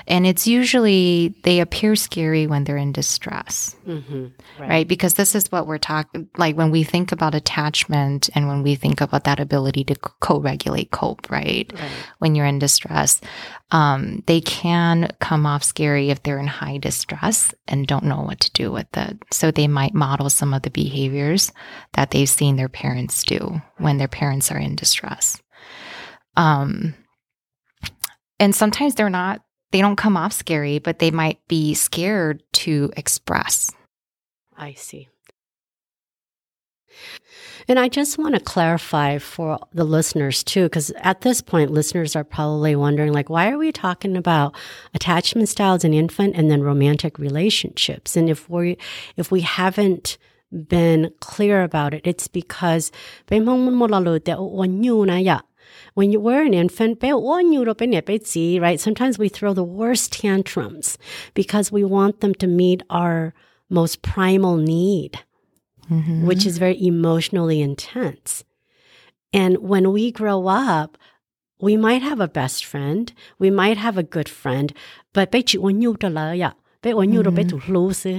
And 0.07 0.27
it's 0.27 0.47
usually 0.47 1.35
they 1.45 1.61
appear 1.61 1.97
scary 1.97 2.47
when 2.47 2.65
they're 2.65 2.77
in 2.77 2.93
distress, 2.93 3.77
mm-hmm. 3.87 4.27
right. 4.59 4.69
right. 4.69 4.89
Because 4.89 5.15
this 5.15 5.35
is 5.35 5.51
what 5.53 5.67
we're 5.67 5.79
talking 5.79 6.29
like 6.37 6.57
when 6.57 6.71
we 6.71 6.85
think 6.85 7.13
about 7.13 7.35
attachment 7.35 8.31
and 8.35 8.49
when 8.49 8.63
we 8.63 8.75
think 8.75 9.01
about 9.01 9.25
that 9.25 9.41
ability 9.41 9.85
to 9.85 9.95
co 9.97 10.41
regulate, 10.41 10.91
cope, 10.91 11.31
right? 11.31 11.71
right? 11.75 11.91
When 12.19 12.35
you're 12.35 12.47
in 12.47 12.59
distress, 12.59 13.21
um, 13.71 14.23
they 14.27 14.41
can 14.41 15.11
come 15.21 15.45
off 15.47 15.63
scary 15.63 16.11
if 16.11 16.23
they're 16.23 16.39
in 16.39 16.47
high 16.47 16.79
distress 16.79 17.55
and 17.67 17.87
don't 17.87 18.05
know 18.05 18.23
what 18.23 18.41
to 18.41 18.53
do 18.53 18.73
with 18.73 18.89
it. 18.97 19.19
So 19.31 19.51
they 19.51 19.69
might 19.69 19.95
model 19.95 20.31
some 20.31 20.55
of 20.55 20.63
the 20.63 20.71
behaviors 20.71 21.53
that 21.93 22.11
they've 22.11 22.29
seen 22.29 22.57
their 22.57 22.69
parents 22.69 23.23
do 23.25 23.61
when 23.77 23.99
their 23.99 24.09
parents 24.09 24.51
are 24.51 24.59
in 24.59 24.75
distress. 24.75 25.41
Um, 26.37 26.95
and 28.39 28.55
sometimes 28.55 28.95
they're 28.95 29.11
not 29.11 29.43
they 29.71 29.81
don't 29.81 29.97
come 29.97 30.17
off 30.17 30.33
scary, 30.33 30.79
but 30.79 30.99
they 30.99 31.11
might 31.11 31.39
be 31.49 31.75
scared 31.75 32.43
to 32.53 32.91
express. 32.97 33.71
I 34.57 34.75
see. 34.75 35.09
And 37.69 37.79
I 37.79 37.89
just 37.89 38.17
want 38.17 38.35
to 38.35 38.41
clarify 38.41 39.19
for 39.19 39.59
the 39.73 39.85
listeners 39.85 40.43
too, 40.43 40.65
because 40.65 40.91
at 40.97 41.21
this 41.21 41.43
point, 41.43 41.71
listeners 41.71 42.17
are 42.17 42.25
probably 42.25 42.75
wondering, 42.75 43.13
like, 43.13 43.29
why 43.29 43.51
are 43.51 43.59
we 43.59 43.73
talking 43.73 44.17
about 44.17 44.57
attachment 44.95 45.51
styles 45.51 45.85
in 45.85 45.93
infant 45.93 46.35
and 46.35 46.51
then 46.51 46.63
romantic 46.63 47.19
relationships? 47.19 48.17
And 48.17 48.31
if 48.31 48.49
we 48.49 48.79
if 49.17 49.31
we 49.31 49.43
haven't 49.43 50.17
been 50.51 51.13
clear 51.21 51.63
about 51.63 51.93
it, 51.93 52.01
it's 52.05 52.27
because 52.27 52.91
when 55.99 56.13
you 56.13 56.21
were 56.21 56.43
an 56.43 56.55
infant, 56.55 57.01
right? 58.61 58.79
Sometimes 58.79 59.19
we 59.19 59.29
throw 59.29 59.53
the 59.53 59.65
worst 59.65 60.13
tantrums 60.13 60.97
because 61.35 61.73
we 61.73 61.83
want 61.83 62.21
them 62.21 62.35
to 62.37 62.47
meet 62.47 62.85
our 62.89 63.35
most 63.69 64.01
primal 64.01 64.57
need, 64.59 65.19
mm-hmm. 65.91 66.25
which 66.25 66.47
is 66.47 66.59
very 66.59 66.81
emotionally 66.81 67.61
intense. 67.61 68.45
And 69.33 69.59
when 69.59 69.91
we 69.91 70.13
grow 70.13 70.47
up, 70.47 70.97
we 71.61 71.77
might 71.77 72.03
have 72.03 72.21
a 72.21 72.29
best 72.29 72.65
friend, 72.65 73.13
we 73.41 73.51
might 73.51 73.77
have 73.77 73.99
a 73.99 74.05
good 74.05 74.29
friend, 74.29 74.73
but 75.13 75.33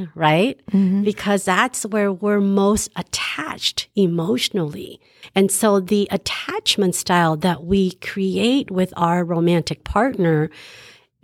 mm-hmm. 0.05 0.19
right? 0.19 0.59
Mm-hmm. 0.71 1.03
Because 1.03 1.45
that's 1.45 1.85
where 1.85 2.11
we're 2.11 2.41
most 2.41 2.89
attached 2.95 3.87
emotionally. 3.95 4.99
And 5.33 5.51
so 5.51 5.79
the 5.79 6.07
attachment 6.11 6.95
style 6.95 7.37
that 7.37 7.63
we 7.63 7.91
create 7.93 8.69
with 8.69 8.93
our 8.97 9.23
romantic 9.23 9.83
partner 9.83 10.49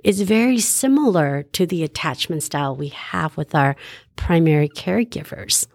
is 0.04 0.22
very 0.22 0.60
similar 0.60 1.44
to 1.54 1.66
the 1.66 1.84
attachment 1.84 2.44
style 2.44 2.76
we 2.76 2.90
have 2.90 3.36
with 3.36 3.56
our 3.56 3.76
primary 4.16 4.70
caregivers 4.70 5.66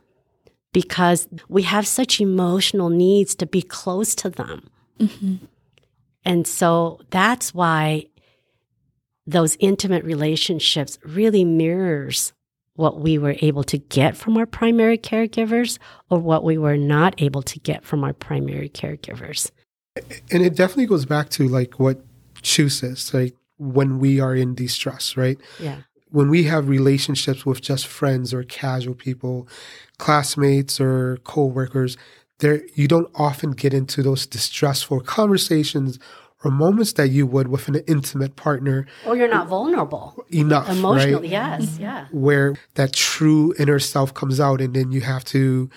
because 0.73 1.29
we 1.49 1.63
have 1.63 1.87
such 1.87 2.21
emotional 2.21 2.91
needs 2.91 3.35
to 3.35 3.47
be 3.47 3.61
close 3.61 4.15
to 4.15 4.31
them. 4.31 4.69
Mm-hmm. 4.99 5.45
And 6.25 6.47
so 6.47 7.01
that's 7.11 7.55
why 7.55 8.07
those 9.31 9.57
intimate 9.61 10.05
relationships 10.05 10.99
really 11.05 11.45
mirrors 11.45 12.33
what 12.75 13.01
we 13.01 13.19
were 13.19 13.37
able 13.41 13.63
to 13.65 13.79
get 13.79 14.17
from 14.17 14.37
our 14.37 14.47
primary 14.47 14.97
caregivers 14.97 15.79
or 16.09 16.19
what 16.19 16.45
we 16.45 16.57
were 16.57 16.77
not 16.77 17.15
able 17.19 17.43
to 17.43 17.59
get 17.61 17.85
from 17.85 18.03
our 18.03 18.13
primary 18.13 18.69
caregivers. 18.69 19.51
And 20.31 20.43
it 20.43 20.57
definitely 20.57 20.87
goes 20.87 21.05
back 21.05 21.29
to 21.31 21.47
like 21.47 21.79
what 21.79 22.03
Chue 22.43 22.69
says, 22.69 23.13
like 23.13 23.35
when 23.59 23.99
we 23.99 24.21
are 24.21 24.35
in 24.35 24.55
distress, 24.55 25.17
right? 25.17 25.39
Yeah. 25.59 25.81
When 26.09 26.29
we 26.29 26.45
have 26.45 26.69
relationships 26.69 27.45
with 27.45 27.61
just 27.61 27.87
friends 27.87 28.33
or 28.35 28.43
casual 28.43 28.95
people, 28.95 29.47
classmates 29.99 30.81
or 30.81 31.19
co-workers, 31.25 31.97
there 32.39 32.63
you 32.75 32.89
don't 32.89 33.11
often 33.15 33.53
get 33.53 33.75
into 33.75 34.03
those 34.03 34.27
distressful 34.27 35.01
conversations 35.01 35.99
or 36.43 36.51
moments 36.51 36.95
that 36.95 37.09
you 37.09 37.27
would 37.27 37.49
with 37.49 37.69
an 37.69 37.77
intimate 37.87 38.37
partner. 38.37 38.87
Or 39.07 39.17
you're 39.17 39.29
not 39.29 39.49
vulnerable. 39.49 40.25
Enough. 40.31 40.71
Emotionally, 40.71 41.15
right? 41.15 41.31
yes, 41.31 41.67
mm-hmm. 41.67 41.83
yeah. 41.83 42.07
Where 42.13 42.57
that 42.75 42.93
true 42.93 43.55
inner 43.59 43.79
self 43.79 44.15
comes 44.15 44.41
out 44.41 44.61
and 44.61 44.75
then 44.75 44.91
you 44.91 45.03
have 45.03 45.25
to 45.27 45.69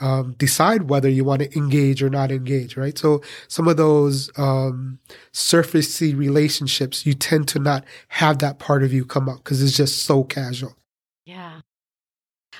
um, 0.00 0.34
decide 0.38 0.88
whether 0.90 1.08
you 1.08 1.24
want 1.24 1.42
to 1.42 1.56
engage 1.56 2.02
or 2.02 2.10
not 2.10 2.30
engage, 2.30 2.76
right? 2.76 2.96
So 2.96 3.22
some 3.48 3.68
of 3.68 3.76
those 3.76 4.30
um, 4.36 4.98
surfacey 5.32 6.16
relationships, 6.16 7.06
you 7.06 7.14
tend 7.14 7.48
to 7.48 7.58
not 7.58 7.84
have 8.08 8.38
that 8.38 8.58
part 8.58 8.82
of 8.82 8.92
you 8.92 9.04
come 9.04 9.28
up 9.28 9.38
because 9.38 9.62
it's 9.62 9.76
just 9.76 10.04
so 10.04 10.24
casual. 10.24 10.76
Yeah. 11.24 11.60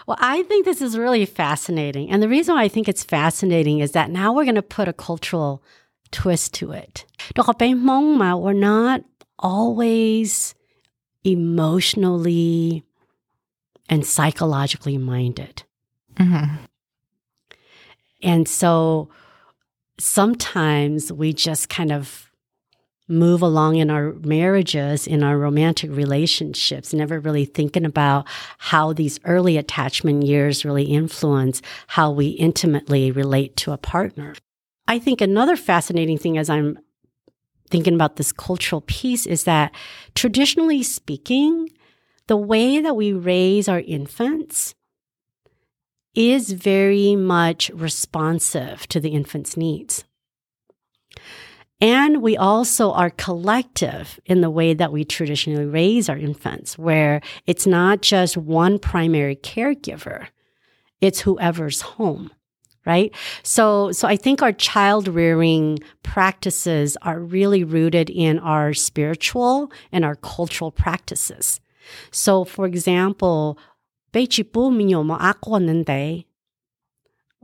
Well, 0.07 0.17
I 0.21 0.43
think 0.45 0.65
this 0.65 0.81
is 0.81 0.97
really 0.97 1.27
fascinating. 1.27 2.11
And 2.11 2.23
the 2.23 2.29
reason 2.29 2.55
why 2.55 2.63
I 2.63 2.69
think 2.69 2.89
it's 2.89 3.05
fascinating 3.05 3.81
is 3.81 3.93
that 3.93 4.11
now 4.11 4.33
we're 4.33 4.45
going 4.45 4.55
to 4.55 4.63
put 4.63 4.89
a 4.89 4.93
cultural 4.93 5.63
twist 6.13 6.55
to 6.55 6.73
it. 6.73 7.05
we're 8.39 8.53
not 8.53 9.03
always 9.39 10.55
emotionally 11.25 12.85
and 13.89 14.07
psychologically 14.07 14.99
minded. 14.99 15.63
Mm-hmm. 16.15 16.57
And 18.23 18.49
so 18.49 19.11
sometimes 19.99 21.13
we 21.13 21.33
just 21.33 21.69
kind 21.69 21.93
of 21.93 22.31
move 23.09 23.43
along 23.43 23.77
in 23.77 23.91
our 23.91 24.13
marriages, 24.25 25.07
in 25.07 25.25
our 25.25 25.37
romantic 25.37 25.91
relationships, 25.91 26.95
never 26.95 27.19
really 27.19 27.45
thinking 27.45 27.85
about 27.85 28.27
how 28.59 28.93
these 28.93 29.19
early 29.25 29.57
attachment 29.57 30.23
years 30.23 30.65
really 30.65 30.85
influence 30.85 31.61
how 31.89 32.11
we 32.13 32.29
intimately 32.29 33.11
relate 33.11 33.57
to 33.57 33.73
a 33.73 33.77
partner. 33.77 34.35
I 34.87 34.99
think 34.99 35.21
another 35.21 35.57
fascinating 35.57 36.19
thing 36.19 36.37
as 36.37 36.51
I'm 36.51 36.79
thinking 37.71 37.95
about 37.95 38.17
this 38.17 38.33
cultural 38.33 38.81
piece 38.83 39.27
is 39.27 39.45
that 39.45 39.73
traditionally 40.15 40.83
speaking, 40.83 41.69
the 42.27 42.37
way 42.37 42.81
that 42.81 42.97
we 42.97 43.13
raise 43.13 43.69
our 43.69 43.81
infants 43.81 44.75
is 46.15 46.53
very 46.53 47.15
much 47.15 47.71
responsive 47.71 48.87
to 48.89 49.01
the 49.01 49.11
infant's 49.11 49.57
needs. 49.57 50.05
And 51.81 52.21
we 52.21 52.37
also 52.37 52.93
are 52.93 53.11
collective 53.11 54.21
in 54.27 54.43
the 54.43 54.51
way 54.51 54.75
that 54.75 54.93
we 54.93 55.05
traditionally 55.05 55.65
raise 55.65 56.09
our 56.09 56.19
infants, 56.19 56.77
where 56.77 57.23
it's 57.47 57.67
not 57.67 58.03
just 58.03 58.37
one 58.37 58.79
primary 58.79 59.37
caregiver, 59.37 60.27
it's 61.01 61.21
whoever's 61.21 61.81
home 61.81 62.31
right? 62.87 63.15
So 63.43 63.93
so 63.93 64.09
i 64.09 64.17
think 64.17 64.43
our 64.43 64.53
child 64.53 65.09
rearing 65.09 65.79
practices 66.03 66.97
are 67.03 67.21
really 67.21 67.65
rooted 67.65 68.11
in 68.11 68.39
our 68.39 68.73
spiritual 68.75 69.71
and 69.93 70.05
our 70.05 70.17
cultural 70.17 70.71
practices. 70.71 71.61
So 72.11 72.45
for 72.45 72.67
example 72.67 73.59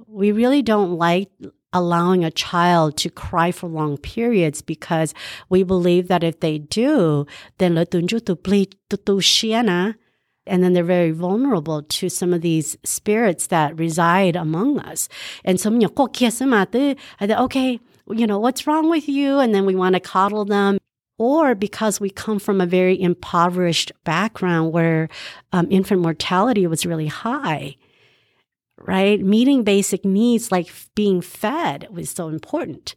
we 0.08 0.32
really 0.32 0.62
don't 0.62 0.92
like 0.92 1.30
allowing 1.72 2.24
a 2.24 2.30
child 2.30 2.96
to 2.96 3.10
cry 3.10 3.52
for 3.52 3.68
long 3.68 3.98
periods 3.98 4.62
because 4.62 5.12
we 5.48 5.62
believe 5.62 6.08
that 6.08 6.24
if 6.24 6.40
they 6.40 6.58
do, 6.58 7.26
then 7.58 7.74
and 10.46 10.62
then 10.62 10.72
they're 10.72 10.84
very 10.84 11.10
vulnerable 11.10 11.82
to 11.82 12.08
some 12.08 12.32
of 12.32 12.40
these 12.40 12.76
spirits 12.84 13.48
that 13.48 13.78
reside 13.78 14.36
among 14.36 14.78
us. 14.80 15.08
And 15.44 15.60
so, 15.60 15.70
okay, 17.44 17.80
you 18.10 18.26
know, 18.26 18.38
what's 18.38 18.66
wrong 18.66 18.88
with 18.88 19.08
you? 19.08 19.38
And 19.38 19.54
then 19.54 19.66
we 19.66 19.74
want 19.74 19.94
to 19.94 20.00
coddle 20.00 20.44
them. 20.44 20.78
Or 21.18 21.54
because 21.54 21.98
we 21.98 22.10
come 22.10 22.38
from 22.38 22.60
a 22.60 22.66
very 22.66 23.00
impoverished 23.00 23.90
background 24.04 24.72
where 24.72 25.08
um, 25.52 25.66
infant 25.70 26.02
mortality 26.02 26.66
was 26.66 26.84
really 26.84 27.06
high 27.06 27.76
right? 28.78 29.20
Meeting 29.20 29.64
basic 29.64 30.04
needs 30.04 30.52
like 30.52 30.72
being 30.94 31.20
fed 31.20 31.88
was 31.90 32.10
so 32.10 32.28
important. 32.28 32.94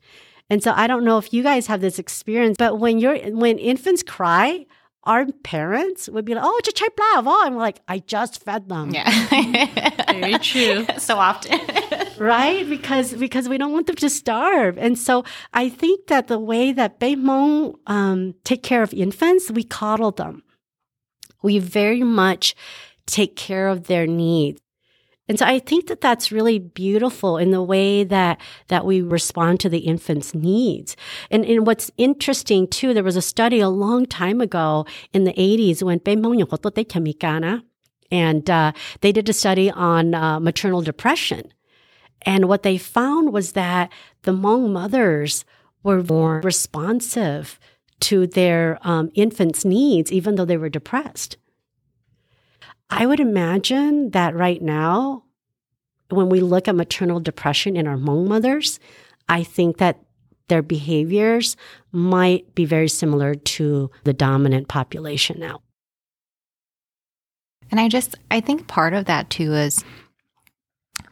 And 0.50 0.64
so 0.64 0.74
I 0.76 0.88
don't 0.88 1.06
know 1.06 1.18
if 1.18 1.34
you 1.34 1.44
guys 1.44 1.68
have 1.68 1.82
this 1.82 2.00
experience, 2.00 2.56
but 2.58 2.80
when 2.80 3.00
you're 3.00 3.18
when 3.32 3.58
infants 3.60 4.04
cry, 4.04 4.66
our 5.04 5.26
parents 5.44 6.10
would 6.10 6.26
be 6.26 6.36
like, 6.36 6.44
"Oh, 6.46 6.60
just 6.64 6.82
blah 6.96 7.22
blah," 7.22 7.44
I'm 7.44 7.56
like, 7.56 7.82
"I 7.88 8.00
just 8.00 8.44
fed 8.44 8.70
them." 8.70 8.92
Yeah, 8.92 9.10
very 10.12 10.38
true. 10.40 10.86
so 10.98 11.18
often, 11.18 11.60
right? 12.18 12.68
Because 12.68 13.14
because 13.14 13.48
we 13.48 13.58
don't 13.58 13.72
want 13.72 13.88
them 13.88 13.96
to 13.98 14.10
starve, 14.10 14.78
and 14.78 14.98
so 14.98 15.24
I 15.54 15.70
think 15.70 16.08
that 16.08 16.28
the 16.28 16.40
way 16.40 16.72
that 16.74 17.00
Beimong 17.00 17.76
um, 17.88 18.36
take 18.44 18.64
care 18.64 18.84
of 18.84 18.94
infants, 18.94 19.50
we 19.52 19.64
coddle 19.64 20.12
them. 20.12 20.44
We 21.42 21.60
very 21.60 22.04
much 22.04 22.56
take 23.06 23.36
care 23.36 23.70
of 23.70 23.88
their 23.88 24.06
needs. 24.06 24.60
And 25.30 25.38
so 25.38 25.46
I 25.46 25.60
think 25.60 25.88
that 25.88 26.02
that's 26.02 26.32
really 26.32 26.58
beautiful 26.58 27.38
in 27.38 27.52
the 27.52 27.62
way 27.62 28.04
that, 28.04 28.42
that 28.68 28.84
we 28.84 29.02
respond 29.02 29.60
to 29.60 29.70
the 29.70 29.80
infant's 29.80 30.34
needs. 30.34 30.98
And, 31.30 31.46
and 31.46 31.68
what's 31.68 31.92
interesting 31.98 32.68
too, 32.68 32.96
there 32.96 33.04
was 33.04 33.16
a 33.16 33.22
study 33.22 33.60
a 33.60 33.70
long 33.70 34.08
time 34.08 34.42
ago 34.42 34.88
in 35.14 35.26
the 35.26 35.34
80s 35.34 35.84
when 35.84 36.00
and 38.12 38.50
uh, 38.50 38.72
they 39.02 39.12
did 39.12 39.30
a 39.30 39.34
study 39.34 39.70
on 39.70 40.16
uh, 40.16 40.40
maternal 40.40 40.82
depression. 40.82 41.54
And 42.24 42.46
what 42.46 42.64
they 42.64 42.78
found 42.78 43.32
was 43.32 43.54
that 43.54 43.92
the 44.24 44.32
Hmong 44.32 44.72
mothers 44.72 45.46
were 45.84 46.04
more 46.04 46.42
responsive 46.44 47.60
to 48.02 48.28
their 48.28 48.80
um, 48.82 49.12
infants' 49.14 49.64
needs, 49.64 50.12
even 50.12 50.36
though 50.36 50.46
they 50.46 50.58
were 50.58 50.70
depressed. 50.70 51.38
I 52.90 53.06
would 53.06 53.20
imagine 53.20 54.12
that 54.12 54.36
right 54.36 54.62
now, 54.62 55.24
when 56.10 56.30
we 56.30 56.42
look 56.42 56.68
at 56.68 56.76
maternal 56.76 57.20
depression 57.20 57.76
in 57.76 57.88
our 57.88 57.98
Hmong 57.98 58.28
mothers, 58.28 58.80
I 59.28 59.44
think 59.44 59.78
that 59.78 60.00
their 60.48 60.64
behaviors 60.64 61.56
might 61.92 62.56
be 62.56 62.66
very 62.66 62.90
similar 62.90 63.36
to 63.36 63.92
the 64.04 64.14
dominant 64.14 64.68
population 64.68 65.40
now. 65.40 65.62
And 67.72 67.80
I 67.80 67.88
just, 67.88 68.16
I 68.32 68.40
think 68.40 68.68
part 68.68 68.94
of 68.94 69.06
that 69.06 69.30
too 69.30 69.54
is 69.54 69.84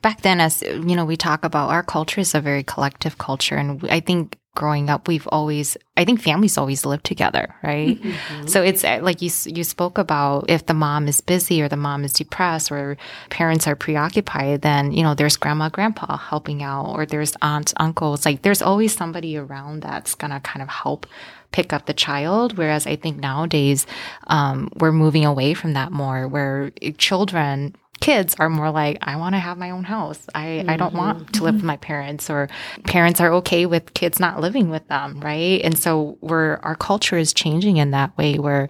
back 0.02 0.22
then, 0.22 0.42
as 0.42 0.63
you 0.63 0.96
know, 0.96 1.06
we 1.06 1.16
talk 1.16 1.46
about 1.46 1.70
our 1.70 1.84
culture 1.84 2.22
is 2.22 2.34
a 2.34 2.42
very 2.42 2.63
collective 2.63 3.20
culture. 3.20 3.56
And 3.56 3.88
I 3.92 4.00
think 4.00 4.37
growing 4.58 4.89
up, 4.89 5.08
we've 5.08 5.28
always, 5.32 5.78
I 5.96 6.04
think 6.04 6.20
families 6.20 6.58
always 6.58 6.84
live 6.84 7.04
together, 7.04 7.56
right? 7.63 7.98
Mm-hmm. 8.08 8.48
So 8.48 8.63
it's 8.63 8.84
uh, 8.84 9.00
like 9.02 9.22
you, 9.22 9.30
you 9.46 9.63
spoke 9.63 9.98
about 9.98 10.50
if 10.50 10.65
the 10.65 10.74
mom 10.74 11.08
is 11.08 11.22
busy 11.22 11.62
or 11.62 11.67
the 11.67 11.78
mom 11.78 12.04
is 12.04 12.13
depressed 12.13 12.72
or 12.72 12.98
parents 13.30 13.67
are 13.67 13.76
preoccupied, 13.76 14.62
then, 14.62 14.91
you 14.91 15.04
know, 15.04 15.13
there's 15.13 15.38
grandma, 15.38 15.70
grandpa 15.70 16.17
helping 16.17 16.63
out 16.63 16.88
or 16.96 17.06
there's 17.06 17.36
aunts, 17.41 17.74
uncles. 17.78 18.26
Like 18.26 18.41
there's 18.41 18.62
always 18.62 18.96
somebody 18.96 19.38
around 19.38 19.84
that's 19.84 20.15
going 20.15 20.32
to 20.32 20.39
kind 20.39 20.63
of 20.63 20.70
help 20.70 21.06
pick 21.52 21.74
up 21.74 21.86
the 21.86 21.93
child. 21.93 22.58
Whereas 22.58 22.88
I 22.88 22.96
think 22.96 23.17
nowadays, 23.17 23.86
um, 24.28 24.70
we're 24.78 24.91
moving 24.91 25.26
away 25.26 25.54
from 25.54 25.74
that 25.74 25.91
more 25.91 26.28
where 26.28 26.72
children 26.98 27.76
kids 28.00 28.36
are 28.40 28.50
more 28.50 28.70
like 28.72 28.98
i 29.02 29.16
want 29.16 29.34
to 29.34 29.40
have 29.40 29.58
my 29.58 29.70
own 29.70 29.84
house 29.84 30.28
i 30.36 30.46
mm-hmm. 30.46 30.70
i 30.70 30.78
don't 30.78 30.94
want 30.94 31.20
mm-hmm. 31.20 31.32
to 31.32 31.44
live 31.44 31.56
with 31.56 31.64
my 31.64 31.78
parents 31.78 32.30
or 32.30 32.48
parents 32.86 33.20
are 33.20 33.32
okay 33.34 33.66
with 33.66 33.94
kids 33.94 34.20
not 34.20 34.40
living 34.40 34.70
with 34.70 34.88
them 34.88 35.20
right 35.20 35.62
and 35.64 35.78
so 35.78 36.18
we're 36.22 36.58
our 36.58 36.76
culture 36.76 37.18
is 37.18 37.34
changing 37.34 37.78
in 37.78 37.92
that 37.92 38.16
way 38.18 38.38
where 38.38 38.70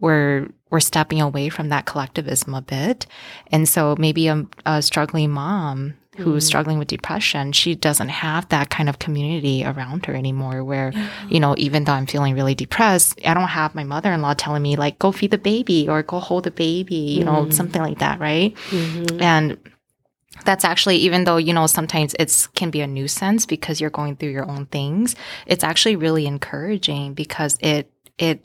we're 0.00 0.48
we're 0.70 0.80
stepping 0.80 1.20
away 1.20 1.48
from 1.48 1.70
that 1.70 1.86
collectivism 1.86 2.54
a 2.54 2.62
bit 2.62 3.06
and 3.50 3.68
so 3.68 3.96
maybe 3.98 4.28
a, 4.28 4.44
a 4.66 4.82
struggling 4.82 5.30
mom 5.30 5.94
who's 6.18 6.44
mm. 6.44 6.46
struggling 6.46 6.78
with 6.78 6.88
depression, 6.88 7.52
she 7.52 7.74
doesn't 7.74 8.08
have 8.08 8.48
that 8.48 8.70
kind 8.70 8.88
of 8.88 8.98
community 8.98 9.64
around 9.64 10.06
her 10.06 10.14
anymore 10.14 10.64
where, 10.64 10.92
you 11.28 11.40
know, 11.40 11.54
even 11.58 11.84
though 11.84 11.92
I'm 11.92 12.06
feeling 12.06 12.34
really 12.34 12.54
depressed, 12.54 13.18
I 13.24 13.34
don't 13.34 13.44
have 13.44 13.74
my 13.74 13.84
mother 13.84 14.12
in 14.12 14.20
law 14.20 14.34
telling 14.34 14.62
me, 14.62 14.76
like, 14.76 14.98
go 14.98 15.12
feed 15.12 15.30
the 15.30 15.38
baby 15.38 15.88
or 15.88 16.02
go 16.02 16.18
hold 16.18 16.44
the 16.44 16.50
baby, 16.50 16.94
you 16.94 17.22
mm. 17.22 17.26
know, 17.26 17.50
something 17.50 17.80
like 17.80 17.98
that, 18.00 18.20
right? 18.20 18.54
Mm-hmm. 18.70 19.22
And 19.22 19.58
that's 20.44 20.64
actually 20.64 20.96
even 20.96 21.24
though 21.24 21.36
you 21.36 21.52
know 21.52 21.66
sometimes 21.66 22.14
it's 22.18 22.46
can 22.48 22.70
be 22.70 22.80
a 22.80 22.86
nuisance 22.86 23.44
because 23.44 23.80
you're 23.80 23.90
going 23.90 24.14
through 24.14 24.28
your 24.28 24.48
own 24.48 24.66
things 24.66 25.16
it's 25.46 25.64
actually 25.64 25.96
really 25.96 26.26
encouraging 26.26 27.12
because 27.12 27.58
it 27.60 27.90
it 28.18 28.44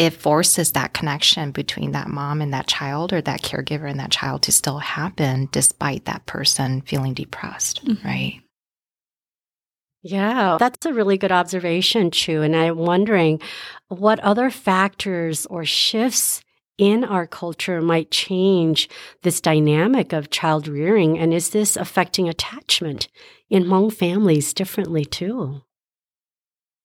it 0.00 0.14
forces 0.14 0.72
that 0.72 0.94
connection 0.94 1.50
between 1.50 1.92
that 1.92 2.08
mom 2.08 2.40
and 2.40 2.54
that 2.54 2.66
child 2.66 3.12
or 3.12 3.20
that 3.20 3.42
caregiver 3.42 3.88
and 3.88 4.00
that 4.00 4.10
child 4.10 4.40
to 4.40 4.50
still 4.50 4.78
happen 4.78 5.46
despite 5.52 6.06
that 6.06 6.24
person 6.24 6.80
feeling 6.80 7.12
depressed, 7.12 7.84
mm-hmm. 7.84 8.08
right? 8.08 8.40
Yeah, 10.02 10.56
that's 10.58 10.86
a 10.86 10.94
really 10.94 11.18
good 11.18 11.30
observation, 11.30 12.10
Chue. 12.10 12.40
And 12.40 12.56
I'm 12.56 12.78
wondering 12.78 13.42
what 13.88 14.18
other 14.20 14.48
factors 14.48 15.44
or 15.44 15.66
shifts 15.66 16.42
in 16.78 17.04
our 17.04 17.26
culture 17.26 17.82
might 17.82 18.10
change 18.10 18.88
this 19.22 19.38
dynamic 19.38 20.14
of 20.14 20.30
child 20.30 20.66
rearing? 20.66 21.18
And 21.18 21.34
is 21.34 21.50
this 21.50 21.76
affecting 21.76 22.26
attachment 22.26 23.08
in 23.50 23.64
Hmong 23.64 23.92
families 23.92 24.54
differently 24.54 25.04
too? 25.04 25.60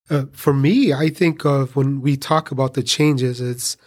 Uh, 0.09 0.25
for 0.31 0.53
me, 0.53 0.93
I 0.93 1.09
think 1.09 1.45
of 1.45 1.75
when 1.75 2.01
we 2.01 2.15
talk 2.15 2.51
about 2.51 2.73
the 2.73 2.83
changes, 2.83 3.41
it's 3.41 3.77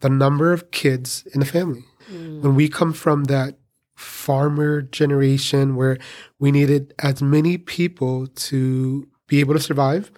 the 0.00 0.08
number 0.08 0.52
of 0.52 0.70
kids 0.70 1.26
in 1.32 1.40
the 1.40 1.46
family. 1.46 1.84
Mm. 2.10 2.40
When 2.42 2.54
we 2.54 2.68
come 2.68 2.92
from 2.92 3.24
that 3.24 3.58
farmer 3.94 4.82
generation 4.82 5.74
where 5.74 5.98
we 6.38 6.52
needed 6.52 6.94
as 6.98 7.22
many 7.22 7.56
people 7.56 8.26
to 8.26 9.08
be 9.26 9.40
able 9.40 9.54
to 9.54 9.60
survive, 9.60 10.12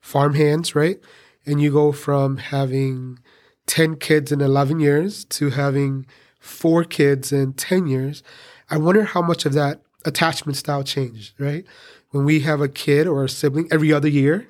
farm 0.00 0.34
hands, 0.34 0.74
right? 0.74 1.00
And 1.46 1.60
you 1.60 1.72
go 1.72 1.92
from 1.92 2.38
having 2.38 3.18
10 3.66 3.96
kids 3.96 4.32
in 4.32 4.40
11 4.40 4.80
years 4.80 5.24
to 5.26 5.50
having 5.50 6.06
four 6.40 6.84
kids 6.84 7.32
in 7.32 7.52
10 7.52 7.86
years. 7.86 8.22
I 8.68 8.78
wonder 8.78 9.04
how 9.04 9.22
much 9.22 9.46
of 9.46 9.52
that 9.54 9.80
attachment 10.04 10.56
style 10.56 10.82
changed, 10.82 11.34
right? 11.38 11.64
When 12.10 12.24
we 12.24 12.40
have 12.40 12.60
a 12.60 12.68
kid 12.68 13.06
or 13.06 13.24
a 13.24 13.28
sibling 13.28 13.68
every 13.70 13.92
other 13.92 14.08
year, 14.08 14.48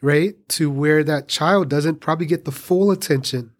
right? 0.00 0.34
To 0.50 0.70
where 0.70 1.04
that 1.04 1.28
child 1.28 1.68
doesn't 1.68 2.00
probably 2.00 2.26
get 2.26 2.44
the 2.44 2.52
full 2.52 2.90
attention 2.90 3.52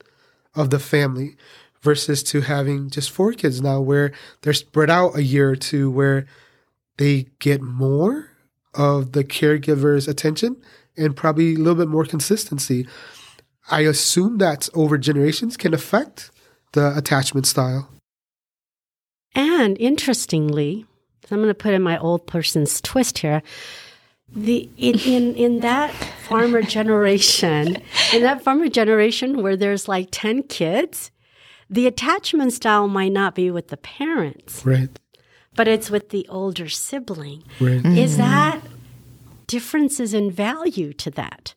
of 0.55 0.71
the 0.71 0.79
family 0.79 1.37
versus 1.83 2.23
to 2.25 2.43
having 2.43 2.91
just 2.91 3.11
four 3.11 3.33
kids 3.33 3.61
now 3.61 3.81
where 3.81 4.13
they're 4.43 4.53
spread 4.53 4.91
out 4.91 5.17
a 5.17 5.23
year 5.23 5.51
or 5.51 5.57
two 5.57 5.91
where 5.91 6.27
they 6.99 7.27
get 7.39 7.63
more 7.63 8.31
of 8.75 9.13
the 9.13 9.25
caregiver's 9.25 10.07
attention 10.07 10.57
and 10.97 11.17
probably 11.17 11.55
a 11.55 11.59
little 11.59 11.75
bit 11.75 11.89
more 11.89 12.05
consistency. 12.05 12.87
I 13.71 13.83
assume 13.83 14.39
that 14.39 14.69
over 14.75 14.99
generations 14.99 15.57
can 15.57 15.73
affect 15.73 16.31
the 16.73 16.97
attachment 16.97 17.47
style. 17.47 17.89
And 19.35 19.79
interestingly, 19.79 20.87
I'm 21.31 21.39
going 21.39 21.49
to 21.49 21.55
put 21.55 21.75
in 21.75 21.83
my 21.83 21.99
old 21.99 22.27
person's 22.27 22.81
twist 22.81 23.19
here. 23.19 23.43
The 24.37 24.69
in, 24.77 24.99
in 25.01 25.35
in 25.35 25.61
that 25.61 25.91
farmer 26.29 26.63
generation, 26.63 27.79
in 28.15 28.23
that 28.23 28.43
farmer 28.43 28.69
generation 28.69 29.43
where 29.43 29.57
there's 29.57 29.89
like 29.89 30.09
ten 30.13 30.45
kids, 30.45 31.11
the 31.69 31.87
attachment 31.87 32.53
style 32.53 32.87
might 32.87 33.13
not 33.13 33.35
be 33.35 33.51
with 33.51 33.69
the 33.69 33.77
parents, 33.77 34.65
Right. 34.65 34.99
but 35.57 35.67
it's 35.67 35.91
with 35.91 36.11
the 36.11 36.27
older 36.29 36.69
sibling. 36.69 37.43
Right. 37.61 37.85
Is 37.85 38.13
mm-hmm. 38.13 38.19
that 38.19 38.61
differences 39.49 40.15
in 40.15 40.31
value 40.31 40.93
to 40.95 41.11
that? 41.11 41.55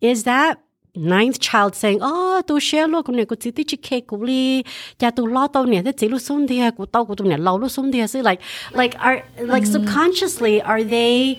Is 0.00 0.22
that 0.22 0.60
ninth 0.94 1.40
child 1.40 1.74
saying, 1.74 1.98
ah, 2.02 2.38
"Oh, 2.38 2.42
tôi 2.46 2.60
share 2.60 2.86
lo 2.86 3.02
con 3.02 3.16
này 3.16 3.24
của 3.24 3.36
chị 3.36 3.50
tí 3.50 3.64
chị 3.64 3.76
kê 3.76 4.00
của 4.00 4.22
li, 4.22 4.62
nhà 5.00 5.10
tôi 5.10 5.28
lo 5.30 5.46
tao 5.46 5.66
nè, 5.66 5.82
thế 5.82 5.92
chị 5.92 6.08
lo 6.08 6.18
sống 6.18 6.46
đi 6.46 6.60
của 6.76 6.86
tao 6.86 7.04
của 7.04 7.14
tôi 7.14 7.28
nè, 7.28 7.36
lo 7.36 7.58
lo 7.58 7.68
sống 7.68 7.90
đi." 7.90 8.06
So 8.06 8.18
like, 8.18 8.42
like 8.72 8.96
are 8.98 9.22
like 9.38 9.64
mm-hmm. 9.64 9.72
subconsciously 9.72 10.60
are 10.60 10.84
they 10.84 11.36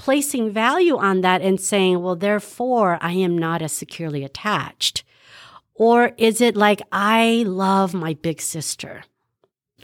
placing 0.00 0.50
value 0.50 0.96
on 0.96 1.20
that 1.20 1.42
and 1.42 1.60
saying, 1.60 2.00
"Well, 2.02 2.16
therefore, 2.16 2.96
I 3.02 3.12
am 3.12 3.36
not 3.36 3.60
as 3.60 3.72
securely 3.72 4.24
attached," 4.24 5.04
or 5.74 6.12
is 6.16 6.40
it 6.40 6.56
like 6.56 6.80
I 6.90 7.44
love 7.46 7.92
my 7.92 8.14
big 8.14 8.40
sister? 8.40 9.04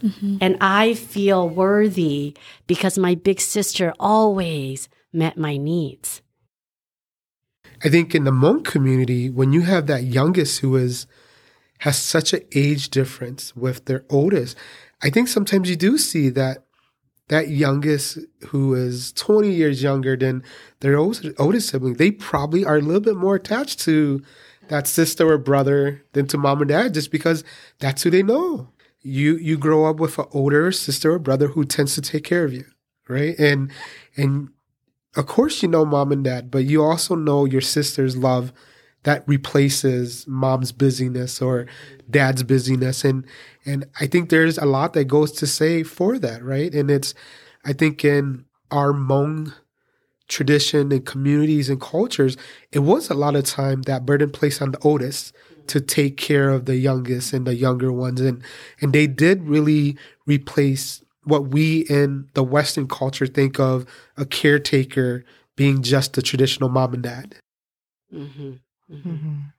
Mm-hmm. 0.03 0.39
And 0.41 0.57
I 0.61 0.95
feel 0.95 1.47
worthy 1.49 2.35
because 2.67 2.97
my 2.99 3.15
big 3.15 3.41
sister 3.41 3.93
always 4.01 4.89
met 5.13 5.37
my 5.37 5.59
needs. 5.59 6.23
I 7.85 7.91
think 7.91 8.15
in 8.15 8.25
the 8.25 8.31
Hmong 8.31 8.65
community, 8.65 9.29
when 9.29 9.53
you 9.53 9.63
have 9.63 9.87
that 9.87 10.05
youngest 10.05 10.61
who 10.61 10.77
is 10.77 11.07
has 11.81 11.99
such 11.99 12.33
an 12.33 12.41
age 12.55 12.89
difference 12.89 13.55
with 13.55 13.85
their 13.85 14.03
oldest, 14.09 14.57
I 15.03 15.11
think 15.11 15.29
sometimes 15.29 15.69
you 15.69 15.77
do 15.77 15.99
see 15.99 16.31
that 16.31 16.66
that 17.29 17.49
youngest 17.49 18.19
who 18.49 18.75
is 18.75 19.13
20 19.13 19.51
years 19.51 19.83
younger 19.83 20.17
than 20.17 20.43
their 20.81 20.97
oldest, 20.97 21.69
sibling, 21.69 21.95
they 21.95 22.11
probably 22.11 22.65
are 22.65 22.77
a 22.77 22.81
little 22.81 23.01
bit 23.01 23.17
more 23.17 23.35
attached 23.35 23.81
to 23.81 24.23
that 24.69 24.87
sister 24.87 25.29
or 25.29 25.39
brother 25.39 26.05
than 26.13 26.27
to 26.29 26.39
mom 26.39 26.61
and 26.61 26.69
dad 26.69 26.95
just 26.95 27.11
because 27.11 27.45
that's 27.79 28.03
who 28.03 28.11
they 28.11 28.23
know. 28.23 28.69
You 29.03 29.37
you 29.37 29.57
grow 29.57 29.85
up 29.85 30.01
with 30.01 30.19
an 30.19 30.27
older 30.33 30.73
sister 30.73 31.13
or 31.13 31.19
brother 31.19 31.49
who 31.49 31.65
tends 31.65 31.95
to 31.95 32.03
take 32.03 32.25
care 32.25 32.45
of 32.45 32.53
you, 32.53 32.65
right? 33.09 33.39
And 33.39 33.71
and 34.17 34.49
of 35.17 35.27
course 35.27 35.63
you 35.63 35.69
know 35.69 35.85
mom 35.85 36.11
and 36.11 36.25
dad, 36.25 36.51
but 36.51 36.65
you 36.65 36.83
also 36.83 37.15
know 37.15 37.45
your 37.45 37.61
sister's 37.61 38.17
love 38.17 38.53
that 39.07 39.23
replaces 39.29 40.27
mom's 40.27 40.73
busyness 40.73 41.41
or 41.41 41.67
dad's 42.11 42.43
busyness 42.43 43.05
and 43.05 43.25
and 43.65 43.85
I 44.01 44.09
think 44.09 44.31
there's 44.31 44.59
a 44.59 44.65
lot 44.65 44.95
that 44.95 45.05
goes 45.05 45.31
to 45.33 45.47
say 45.47 45.85
for 45.85 46.19
that, 46.19 46.43
right? 46.43 46.75
And 46.75 46.91
it's 46.91 47.15
I 47.65 47.73
think 47.73 48.05
in 48.05 48.47
our 48.73 48.93
Hmong 48.93 49.55
tradition 50.27 50.91
and 50.91 51.07
communities 51.07 51.71
and 51.71 51.81
cultures, 51.81 52.37
it 52.73 52.81
was 52.81 53.09
a 53.09 53.15
lot 53.15 53.37
of 53.37 53.45
time 53.45 53.83
that 53.83 54.05
burden 54.05 54.31
placed 54.31 54.61
on 54.61 54.73
the 54.73 54.79
oldest 54.81 55.33
to 55.69 55.81
take 55.81 56.17
care 56.17 56.51
of 56.51 56.65
the 56.65 56.77
youngest 56.77 57.33
and 57.33 57.47
the 57.47 57.55
younger 57.55 57.93
ones 57.93 58.21
and 58.21 58.43
and 58.81 58.93
they 58.93 59.07
did 59.07 59.45
really 59.45 59.97
replace 60.27 61.05
what 61.23 61.49
we 61.49 61.87
in 61.89 62.29
the 62.35 62.43
western 62.43 62.89
culture 62.89 63.27
think 63.27 63.61
of 63.61 63.87
a 64.17 64.25
caretaker 64.25 65.25
being 65.55 65.83
just 65.83 66.15
the 66.15 66.23
traditional 66.23 66.69
mom 66.69 66.95
and 66.95 67.03
dad 67.05 67.37
Mm-hmm. 68.15 68.53
Mhm. 68.91 69.53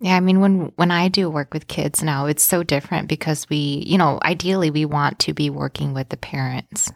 Yeah, 0.00 0.16
I 0.16 0.20
mean 0.20 0.40
when 0.40 0.72
when 0.76 0.90
I 0.92 1.08
do 1.08 1.28
work 1.28 1.52
with 1.52 1.66
kids 1.66 2.02
now, 2.04 2.26
it's 2.26 2.44
so 2.44 2.62
different 2.62 3.08
because 3.08 3.48
we, 3.50 3.82
you 3.84 3.98
know, 3.98 4.20
ideally 4.22 4.70
we 4.70 4.84
want 4.84 5.18
to 5.20 5.34
be 5.34 5.50
working 5.50 5.92
with 5.92 6.08
the 6.10 6.16
parents. 6.16 6.92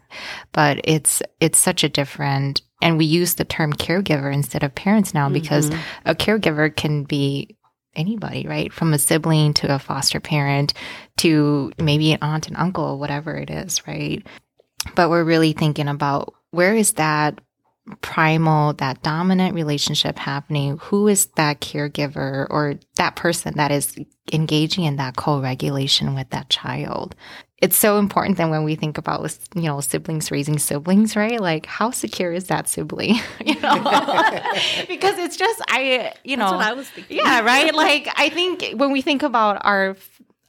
But 0.53 0.79
it's 0.85 1.21
it's 1.41 1.57
such 1.59 1.83
a 1.83 1.89
different 1.89 2.61
and 2.81 2.97
we 2.97 3.05
use 3.05 3.35
the 3.35 3.43
term 3.45 3.73
caregiver 3.73 4.33
instead 4.33 4.63
of 4.63 4.73
parents 4.75 5.13
now 5.13 5.27
because 5.29 5.69
Mhm. 5.69 5.79
a 6.05 6.15
caregiver 6.15 6.73
can 6.73 7.03
be 7.03 7.57
anybody, 7.95 8.45
right? 8.47 8.71
From 8.71 8.93
a 8.93 8.97
sibling 8.97 9.53
to 9.55 9.73
a 9.75 9.79
foster 9.79 10.19
parent 10.19 10.73
to 11.17 11.71
maybe 11.77 12.11
an 12.13 12.19
aunt 12.21 12.47
and 12.47 12.55
uncle, 12.57 12.99
whatever 12.99 13.35
it 13.35 13.49
is, 13.49 13.85
right? 13.85 14.25
But 14.95 15.09
we're 15.09 15.23
really 15.25 15.53
thinking 15.53 15.87
about 15.89 16.33
where 16.51 16.73
is 16.75 16.93
that 16.93 17.39
primal, 18.01 18.73
that 18.73 19.03
dominant 19.03 19.55
relationship 19.55 20.17
happening? 20.17 20.77
Who 20.83 21.07
is 21.07 21.25
that 21.35 21.61
caregiver 21.61 22.47
or 22.49 22.75
that 22.95 23.15
person 23.15 23.55
that 23.57 23.71
is 23.71 23.95
engaging 24.31 24.85
in 24.85 24.95
that 24.97 25.15
co 25.15 25.41
regulation 25.41 26.15
with 26.15 26.29
that 26.29 26.49
child? 26.49 27.15
It's 27.57 27.77
so 27.77 27.97
important 27.97 28.37
that 28.37 28.49
when 28.49 28.65
we 28.65 28.75
think 28.75 28.97
about, 28.97 29.37
you 29.55 29.61
know, 29.61 29.79
siblings 29.79 30.31
raising 30.31 30.59
siblings, 30.59 31.15
right? 31.15 31.39
Like, 31.39 31.65
how 31.65 31.91
secure 31.91 32.33
is 32.33 32.47
that 32.47 32.67
sibling? 32.67 33.15
you 33.45 33.57
know, 33.61 33.73
because 34.89 35.17
it's 35.17 35.37
just, 35.37 35.61
I, 35.69 36.13
you 36.25 36.35
know, 36.35 36.45
That's 36.49 36.57
what 36.57 36.67
I 36.67 36.73
was 36.73 36.89
thinking. 36.89 37.17
yeah, 37.17 37.41
right. 37.41 37.73
Like 37.73 38.09
I 38.17 38.29
think 38.29 38.73
when 38.75 38.91
we 38.91 39.01
think 39.01 39.23
about 39.23 39.65
our 39.65 39.95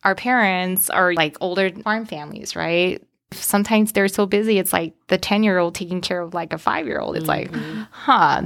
our 0.02 0.14
parents 0.14 0.90
or 0.90 1.14
like 1.14 1.36
older 1.40 1.70
farm 1.70 2.04
families, 2.04 2.56
right? 2.56 3.02
Sometimes 3.32 3.92
they're 3.92 4.08
so 4.08 4.26
busy. 4.26 4.58
It's 4.58 4.72
like 4.72 4.94
the 5.08 5.18
ten 5.18 5.42
year 5.42 5.58
old 5.58 5.74
taking 5.74 6.00
care 6.00 6.20
of 6.20 6.34
like 6.34 6.52
a 6.52 6.58
five 6.58 6.86
year 6.86 7.00
old. 7.00 7.16
It's 7.16 7.28
like, 7.28 7.50
huh. 7.90 8.42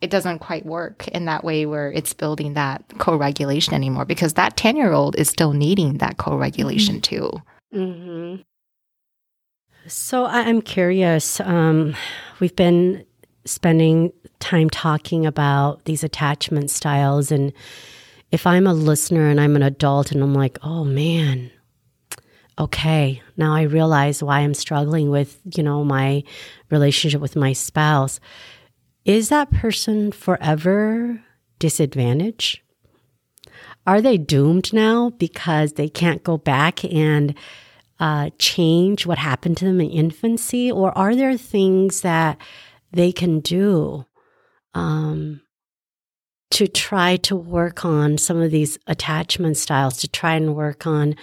It 0.00 0.10
doesn't 0.10 0.40
quite 0.40 0.66
work 0.66 1.06
in 1.08 1.26
that 1.26 1.44
way 1.44 1.64
where 1.64 1.92
it's 1.92 2.12
building 2.12 2.54
that 2.54 2.82
co 2.98 3.14
regulation 3.14 3.72
anymore 3.72 4.04
because 4.04 4.32
that 4.34 4.56
10 4.56 4.74
year 4.76 4.90
old 4.92 5.14
is 5.14 5.28
still 5.28 5.52
needing 5.52 5.98
that 5.98 6.16
co 6.16 6.36
regulation 6.36 7.00
too. 7.00 7.30
hmm 7.72 8.36
So 9.86 10.24
I'm 10.26 10.60
curious. 10.60 11.38
Um, 11.40 11.94
we've 12.40 12.56
been 12.56 13.04
spending 13.44 14.12
time 14.40 14.70
talking 14.70 15.24
about 15.24 15.84
these 15.84 16.02
attachment 16.02 16.70
styles, 16.70 17.30
and 17.30 17.52
if 18.32 18.44
I'm 18.44 18.66
a 18.66 18.74
listener 18.74 19.28
and 19.28 19.40
I'm 19.40 19.54
an 19.54 19.62
adult 19.62 20.10
and 20.10 20.20
I'm 20.20 20.34
like, 20.34 20.58
oh 20.62 20.82
man, 20.82 21.50
okay, 22.58 23.22
now 23.36 23.54
I 23.54 23.62
realize 23.62 24.22
why 24.22 24.40
I'm 24.40 24.54
struggling 24.54 25.10
with, 25.10 25.40
you 25.56 25.62
know, 25.62 25.84
my 25.84 26.22
relationship 26.70 27.20
with 27.20 27.36
my 27.36 27.52
spouse. 27.52 28.20
Is 29.04 29.30
that 29.30 29.50
person 29.50 30.12
forever 30.12 31.22
disadvantaged? 31.58 32.60
Are 33.86 34.00
they 34.00 34.16
doomed 34.16 34.72
now 34.72 35.10
because 35.10 35.72
they 35.72 35.88
can't 35.88 36.22
go 36.22 36.38
back 36.38 36.84
and 36.84 37.34
uh, 37.98 38.30
change 38.38 39.06
what 39.06 39.18
happened 39.18 39.56
to 39.58 39.64
them 39.64 39.80
in 39.80 39.90
infancy? 39.90 40.70
Or 40.70 40.96
are 40.96 41.16
there 41.16 41.36
things 41.36 42.02
that 42.02 42.38
they 42.92 43.10
can 43.10 43.40
do 43.40 44.04
um, 44.74 45.40
to 46.52 46.68
try 46.68 47.16
to 47.16 47.34
work 47.34 47.84
on 47.84 48.18
some 48.18 48.40
of 48.40 48.50
these 48.50 48.78
attachment 48.86 49.56
styles, 49.56 49.96
to 49.98 50.08
try 50.08 50.34
and 50.34 50.54
work 50.54 50.86
on 50.86 51.16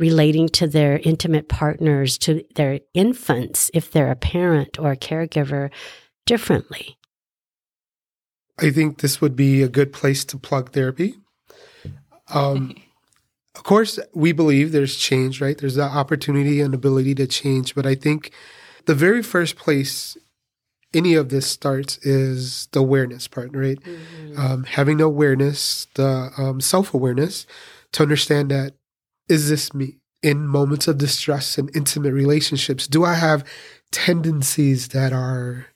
relating 0.00 0.48
to 0.48 0.66
their 0.66 0.98
intimate 1.04 1.48
partners, 1.48 2.16
to 2.18 2.42
their 2.56 2.80
infants, 2.94 3.70
if 3.74 3.92
they're 3.92 4.10
a 4.10 4.16
parent 4.16 4.78
or 4.78 4.92
a 4.92 4.96
caregiver, 4.96 5.70
differently? 6.26 6.96
I 8.58 8.70
think 8.70 9.00
this 9.00 9.20
would 9.20 9.36
be 9.36 9.62
a 9.62 9.68
good 9.68 9.92
place 9.92 10.24
to 10.26 10.38
plug 10.38 10.72
therapy. 10.72 11.16
Um, 12.32 12.74
of 13.54 13.62
course, 13.62 13.98
we 14.14 14.32
believe 14.32 14.72
there's 14.72 14.96
change, 14.96 15.40
right? 15.40 15.56
There's 15.56 15.76
that 15.76 15.92
opportunity 15.92 16.60
and 16.60 16.74
ability 16.74 17.14
to 17.16 17.26
change. 17.26 17.74
But 17.74 17.86
I 17.86 17.94
think 17.94 18.32
the 18.86 18.94
very 18.94 19.22
first 19.22 19.56
place 19.56 20.16
any 20.94 21.14
of 21.14 21.28
this 21.28 21.46
starts 21.46 21.98
is 21.98 22.68
the 22.72 22.80
awareness 22.80 23.28
part, 23.28 23.54
right? 23.54 23.78
Um, 24.36 24.64
having 24.64 24.96
the 24.96 25.04
awareness, 25.04 25.86
the 25.94 26.30
um, 26.36 26.60
self 26.60 26.94
awareness 26.94 27.46
to 27.92 28.02
understand 28.02 28.50
that 28.50 28.74
is 29.30 29.48
this 29.48 29.72
me? 29.72 29.99
In 30.22 30.46
moments 30.46 30.86
of 30.86 30.98
distress 30.98 31.56
and 31.56 31.74
intimate 31.74 32.12
relationships, 32.12 32.86
do 32.86 33.04
I 33.04 33.14
have 33.14 33.44
tendencies 33.90 34.88
that 34.88 35.12
are 35.12 35.66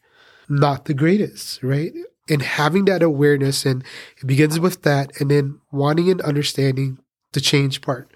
not 0.48 0.84
the 0.84 0.94
greatest, 0.94 1.62
right? 1.62 1.92
And 2.28 2.42
having 2.42 2.84
that 2.86 3.02
awareness, 3.02 3.64
and 3.64 3.82
it 4.20 4.26
begins 4.26 4.60
with 4.60 4.82
that, 4.82 5.18
and 5.20 5.30
then 5.30 5.60
wanting 5.72 6.10
and 6.10 6.20
understanding 6.20 6.98
the 7.32 7.40
change 7.40 7.80
part. 7.80 8.10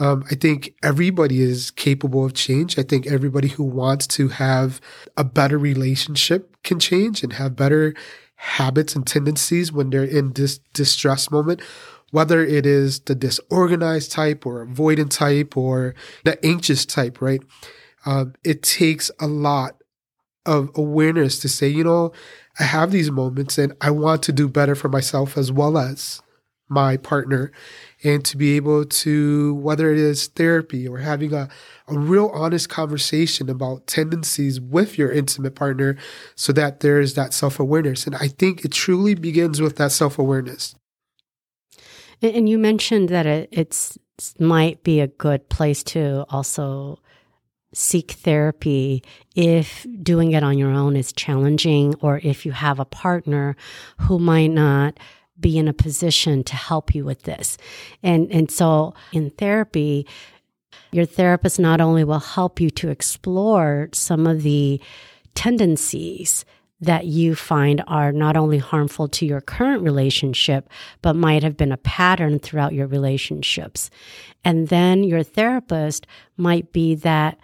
Um, 0.00 0.24
I 0.30 0.34
think 0.34 0.74
everybody 0.82 1.40
is 1.40 1.70
capable 1.70 2.24
of 2.24 2.34
change. 2.34 2.78
I 2.78 2.82
think 2.82 3.06
everybody 3.06 3.48
who 3.48 3.62
wants 3.62 4.06
to 4.08 4.28
have 4.28 4.80
a 5.16 5.22
better 5.22 5.58
relationship 5.58 6.56
can 6.64 6.80
change 6.80 7.22
and 7.22 7.34
have 7.34 7.54
better 7.54 7.94
habits 8.36 8.96
and 8.96 9.06
tendencies 9.06 9.72
when 9.72 9.90
they're 9.90 10.04
in 10.04 10.32
this 10.32 10.58
distress 10.72 11.30
moment, 11.30 11.62
whether 12.14 12.44
it 12.44 12.64
is 12.64 13.00
the 13.00 13.14
disorganized 13.16 14.12
type 14.12 14.46
or 14.46 14.64
avoidant 14.64 15.10
type 15.10 15.56
or 15.56 15.96
the 16.22 16.38
anxious 16.46 16.86
type, 16.86 17.20
right? 17.20 17.42
Um, 18.06 18.34
it 18.44 18.62
takes 18.62 19.10
a 19.20 19.26
lot 19.26 19.82
of 20.46 20.70
awareness 20.76 21.40
to 21.40 21.48
say, 21.48 21.66
you 21.66 21.82
know, 21.82 22.12
I 22.60 22.62
have 22.62 22.92
these 22.92 23.10
moments 23.10 23.58
and 23.58 23.74
I 23.80 23.90
want 23.90 24.22
to 24.24 24.32
do 24.32 24.48
better 24.48 24.76
for 24.76 24.88
myself 24.88 25.36
as 25.36 25.50
well 25.50 25.76
as 25.76 26.22
my 26.68 26.96
partner 26.96 27.50
and 28.04 28.24
to 28.26 28.36
be 28.36 28.54
able 28.54 28.84
to 28.84 29.54
whether 29.56 29.90
it 29.92 29.98
is 29.98 30.28
therapy 30.28 30.86
or 30.86 30.98
having 30.98 31.32
a, 31.32 31.48
a 31.88 31.98
real 31.98 32.30
honest 32.32 32.68
conversation 32.68 33.50
about 33.50 33.88
tendencies 33.88 34.60
with 34.60 34.96
your 34.96 35.10
intimate 35.10 35.56
partner 35.56 35.96
so 36.36 36.52
that 36.52 36.78
there 36.78 37.00
is 37.00 37.14
that 37.14 37.34
self-awareness 37.34 38.06
and 38.06 38.16
i 38.16 38.28
think 38.28 38.64
it 38.64 38.72
truly 38.72 39.14
begins 39.14 39.60
with 39.60 39.76
that 39.76 39.92
self-awareness 39.92 40.74
and 42.22 42.48
you 42.48 42.58
mentioned 42.58 43.08
that 43.08 43.26
it 43.26 43.48
it's 43.52 43.98
might 44.38 44.82
be 44.84 45.00
a 45.00 45.08
good 45.08 45.48
place 45.48 45.82
to 45.82 46.24
also 46.28 46.98
seek 47.72 48.12
therapy 48.12 49.02
if 49.34 49.84
doing 50.02 50.32
it 50.32 50.44
on 50.44 50.56
your 50.56 50.70
own 50.70 50.94
is 50.96 51.12
challenging 51.12 51.94
or 52.00 52.20
if 52.22 52.46
you 52.46 52.52
have 52.52 52.78
a 52.78 52.84
partner 52.84 53.56
who 54.02 54.18
might 54.18 54.52
not 54.52 54.98
be 55.38 55.58
in 55.58 55.66
a 55.66 55.72
position 55.72 56.44
to 56.44 56.54
help 56.54 56.94
you 56.94 57.04
with 57.04 57.22
this. 57.22 57.58
And 58.02 58.30
and 58.30 58.50
so 58.50 58.94
in 59.12 59.30
therapy 59.30 60.06
your 60.92 61.06
therapist 61.06 61.58
not 61.58 61.80
only 61.80 62.04
will 62.04 62.20
help 62.20 62.60
you 62.60 62.70
to 62.70 62.88
explore 62.88 63.88
some 63.92 64.28
of 64.28 64.42
the 64.42 64.80
tendencies 65.34 66.44
that 66.80 67.06
you 67.06 67.34
find 67.34 67.82
are 67.86 68.12
not 68.12 68.36
only 68.36 68.58
harmful 68.58 69.08
to 69.08 69.26
your 69.26 69.40
current 69.40 69.82
relationship, 69.82 70.68
but 71.02 71.16
might 71.16 71.42
have 71.42 71.56
been 71.56 71.72
a 71.72 71.76
pattern 71.78 72.38
throughout 72.38 72.74
your 72.74 72.86
relationships. 72.86 73.90
And 74.44 74.68
then 74.68 75.04
your 75.04 75.22
therapist 75.22 76.06
might 76.36 76.72
be 76.72 76.94
that 76.96 77.38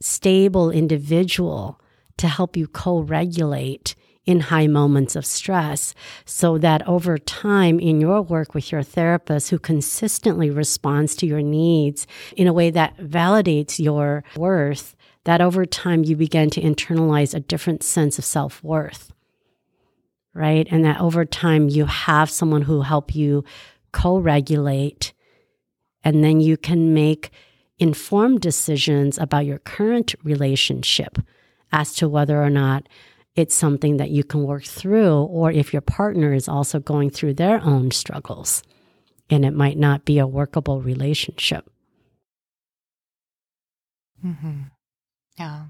stable 0.00 0.70
individual 0.70 1.80
to 2.18 2.28
help 2.28 2.56
you 2.56 2.66
co 2.66 3.00
regulate 3.00 3.94
in 4.26 4.40
high 4.40 4.66
moments 4.66 5.16
of 5.16 5.26
stress 5.26 5.94
so 6.24 6.56
that 6.58 6.86
over 6.88 7.18
time 7.18 7.78
in 7.78 8.00
your 8.00 8.22
work 8.22 8.54
with 8.54 8.72
your 8.72 8.82
therapist 8.82 9.50
who 9.50 9.58
consistently 9.58 10.50
responds 10.50 11.14
to 11.14 11.26
your 11.26 11.42
needs 11.42 12.06
in 12.36 12.46
a 12.46 12.52
way 12.52 12.70
that 12.70 12.96
validates 12.96 13.78
your 13.78 14.24
worth 14.36 14.96
that 15.24 15.40
over 15.40 15.64
time 15.64 16.04
you 16.04 16.16
begin 16.16 16.50
to 16.50 16.60
internalize 16.60 17.34
a 17.34 17.40
different 17.40 17.82
sense 17.82 18.18
of 18.18 18.24
self-worth 18.24 19.12
right 20.34 20.66
and 20.70 20.84
that 20.84 21.00
over 21.00 21.24
time 21.24 21.68
you 21.68 21.86
have 21.86 22.30
someone 22.30 22.62
who 22.62 22.82
help 22.82 23.14
you 23.14 23.44
co-regulate 23.92 25.12
and 26.02 26.22
then 26.22 26.40
you 26.40 26.56
can 26.56 26.92
make 26.92 27.30
informed 27.78 28.40
decisions 28.40 29.18
about 29.18 29.46
your 29.46 29.58
current 29.58 30.14
relationship 30.22 31.18
as 31.72 31.94
to 31.94 32.08
whether 32.08 32.40
or 32.42 32.50
not 32.50 32.88
it's 33.34 33.54
something 33.54 33.96
that 33.96 34.10
you 34.10 34.22
can 34.22 34.44
work 34.44 34.62
through, 34.62 35.22
or 35.24 35.50
if 35.50 35.72
your 35.72 35.82
partner 35.82 36.32
is 36.32 36.48
also 36.48 36.78
going 36.78 37.10
through 37.10 37.34
their 37.34 37.60
own 37.62 37.90
struggles 37.90 38.62
and 39.28 39.44
it 39.44 39.54
might 39.54 39.76
not 39.76 40.04
be 40.04 40.18
a 40.18 40.26
workable 40.26 40.80
relationship. 40.80 41.68
Mm-hmm. 44.24 44.60
Yeah. 45.38 45.64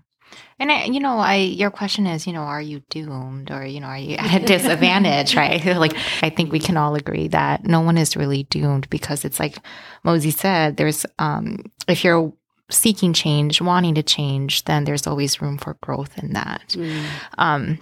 And 0.59 0.73
I, 0.73 0.85
you 0.85 1.01
know, 1.01 1.19
I 1.19 1.37
your 1.37 1.71
question 1.71 2.07
is, 2.07 2.27
you 2.27 2.33
know, 2.33 2.41
are 2.41 2.61
you 2.61 2.81
doomed 2.91 3.51
or 3.51 3.65
you 3.65 3.81
know, 3.81 3.87
are 3.87 3.99
you 3.99 4.17
at 4.19 4.43
a 4.43 4.45
disadvantage, 4.45 5.37
right? 5.37 5.65
like 5.77 5.95
I 6.23 6.31
think 6.31 6.53
we 6.53 6.61
can 6.61 6.77
all 6.77 6.95
agree 6.95 7.29
that 7.29 7.65
no 7.65 7.81
one 7.81 7.99
is 7.99 8.17
really 8.17 8.45
doomed 8.45 8.89
because 8.91 9.25
it's 9.25 9.39
like 9.39 9.59
Mosey 10.03 10.31
said, 10.31 10.77
there's 10.77 11.07
um 11.19 11.65
if 11.89 12.05
you're 12.05 12.33
seeking 12.71 13.13
change, 13.13 13.61
wanting 13.61 13.95
to 13.95 14.03
change, 14.03 14.65
then 14.65 14.85
there's 14.85 15.07
always 15.07 15.41
room 15.43 15.59
for 15.59 15.77
growth 15.83 16.19
in 16.19 16.33
that. 16.33 16.69
Mm. 16.71 17.05
Um, 17.39 17.79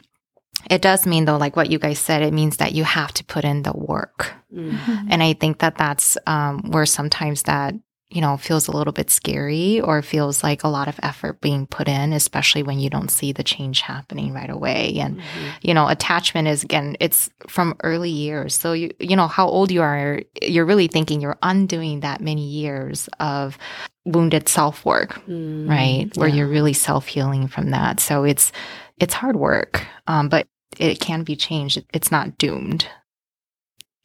it 0.71 0.83
does 0.83 1.07
mean 1.07 1.25
though, 1.25 1.37
like 1.37 1.57
what 1.57 1.71
you 1.71 1.79
guys 1.79 1.99
said, 1.99 2.23
it 2.23 2.33
means 2.33 2.59
that 2.59 2.73
you 2.73 2.85
have 2.85 3.13
to 3.15 3.25
put 3.25 3.45
in 3.45 3.63
the 3.63 3.73
work. 3.73 4.33
Mm-hmm. 4.53 5.09
And 5.11 5.23
I 5.23 5.33
think 5.33 5.59
that 5.59 5.77
that's 5.77 6.19
um, 6.27 6.71
where 6.71 6.87
sometimes 6.87 7.45
that 7.45 7.75
you 8.13 8.21
know, 8.21 8.37
feels 8.37 8.69
a 8.69 8.77
little 8.77 8.93
bit 8.93 9.11
scary 9.11 9.81
or 9.81 10.03
feels 10.03 10.43
like 10.43 10.63
a 10.63 10.69
lot 10.69 10.87
of 10.87 11.01
effort 11.03 11.41
being 11.41 11.67
put 11.67 11.89
in, 11.89 12.13
especially 12.13 12.63
when 12.63 12.79
you 12.79 12.91
don't 12.91 13.11
see 13.11 13.33
the 13.33 13.43
change 13.43 13.81
happening 13.81 14.35
right 14.35 14.51
away. 14.51 14.99
And, 14.99 15.17
mm-hmm. 15.17 15.49
you 15.63 15.73
know, 15.73 15.89
attachment 15.89 16.47
is 16.47 16.63
again, 16.63 16.97
it's 17.01 17.31
from 17.49 17.75
early 17.83 18.11
years. 18.11 18.55
So 18.55 18.75
you, 18.75 18.91
you 19.01 19.17
know, 19.17 19.29
how 19.29 19.49
old 19.49 19.71
you 19.71 19.81
are, 19.81 20.21
you're 20.43 20.67
really 20.67 20.89
thinking 20.89 21.23
you're 21.23 21.39
undoing 21.43 22.01
that 22.01 22.21
many 22.21 22.47
years 22.47 23.09
of 23.19 23.57
wounded 24.05 24.47
self 24.47 24.85
work, 24.85 25.15
mm, 25.27 25.69
right? 25.69 26.15
Where 26.17 26.29
yeah. 26.29 26.35
you're 26.35 26.49
really 26.49 26.75
self 26.75 27.07
healing 27.07 27.49
from 27.49 27.71
that. 27.71 27.99
So 27.99 28.25
it's, 28.25 28.53
it's 28.99 29.15
hard 29.15 29.37
work, 29.37 29.87
um, 30.07 30.29
but 30.29 30.47
it 30.79 31.01
can 31.01 31.23
be 31.23 31.35
changed. 31.35 31.83
It's 31.95 32.11
not 32.11 32.37
doomed. 32.37 32.87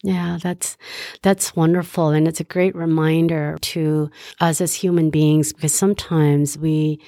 Yeah, 0.03 0.37
that's 0.41 0.77
that's 1.23 1.55
wonderful 1.55 2.09
and 2.09 2.27
it's 2.27 2.39
a 2.39 2.45
great 2.45 2.75
reminder 2.75 3.57
to 3.61 4.11
us 4.39 4.61
as 4.61 4.75
human 4.75 5.09
beings 5.09 5.53
because 5.53 5.73
sometimes 5.73 6.57
we 6.57 6.99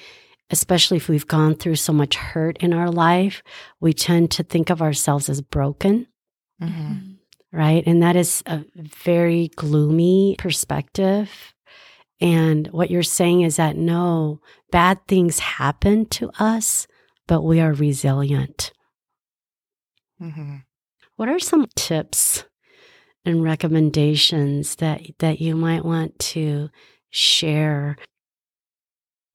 especially 0.50 0.96
if 0.96 1.08
we've 1.08 1.28
gone 1.28 1.54
through 1.54 1.76
so 1.76 1.92
much 1.92 2.16
hurt 2.16 2.58
in 2.58 2.72
our 2.72 2.90
life, 2.90 3.42
we 3.80 3.92
tend 3.92 4.30
to 4.32 4.42
think 4.42 4.68
of 4.70 4.82
ourselves 4.82 5.28
as 5.28 5.40
broken. 5.40 6.06
Mm-hmm. 6.60 7.12
Right? 7.52 7.84
And 7.86 8.02
that 8.02 8.16
is 8.16 8.42
a 8.46 8.64
very 8.76 9.48
gloomy 9.56 10.36
perspective. 10.38 11.54
And 12.20 12.66
what 12.68 12.90
you're 12.90 13.02
saying 13.02 13.42
is 13.42 13.56
that 13.56 13.76
no, 13.76 14.40
bad 14.70 14.98
things 15.08 15.38
happen 15.38 16.06
to 16.06 16.30
us, 16.38 16.86
but 17.26 17.42
we 17.42 17.60
are 17.60 17.72
resilient. 17.72 18.72
Mm-hmm. 20.20 20.56
What 21.16 21.28
are 21.28 21.38
some 21.38 21.66
tips 21.76 22.44
and 23.24 23.42
recommendations 23.42 24.76
that 24.76 25.02
that 25.18 25.40
you 25.40 25.54
might 25.54 25.84
want 25.84 26.18
to 26.18 26.70
share 27.10 27.96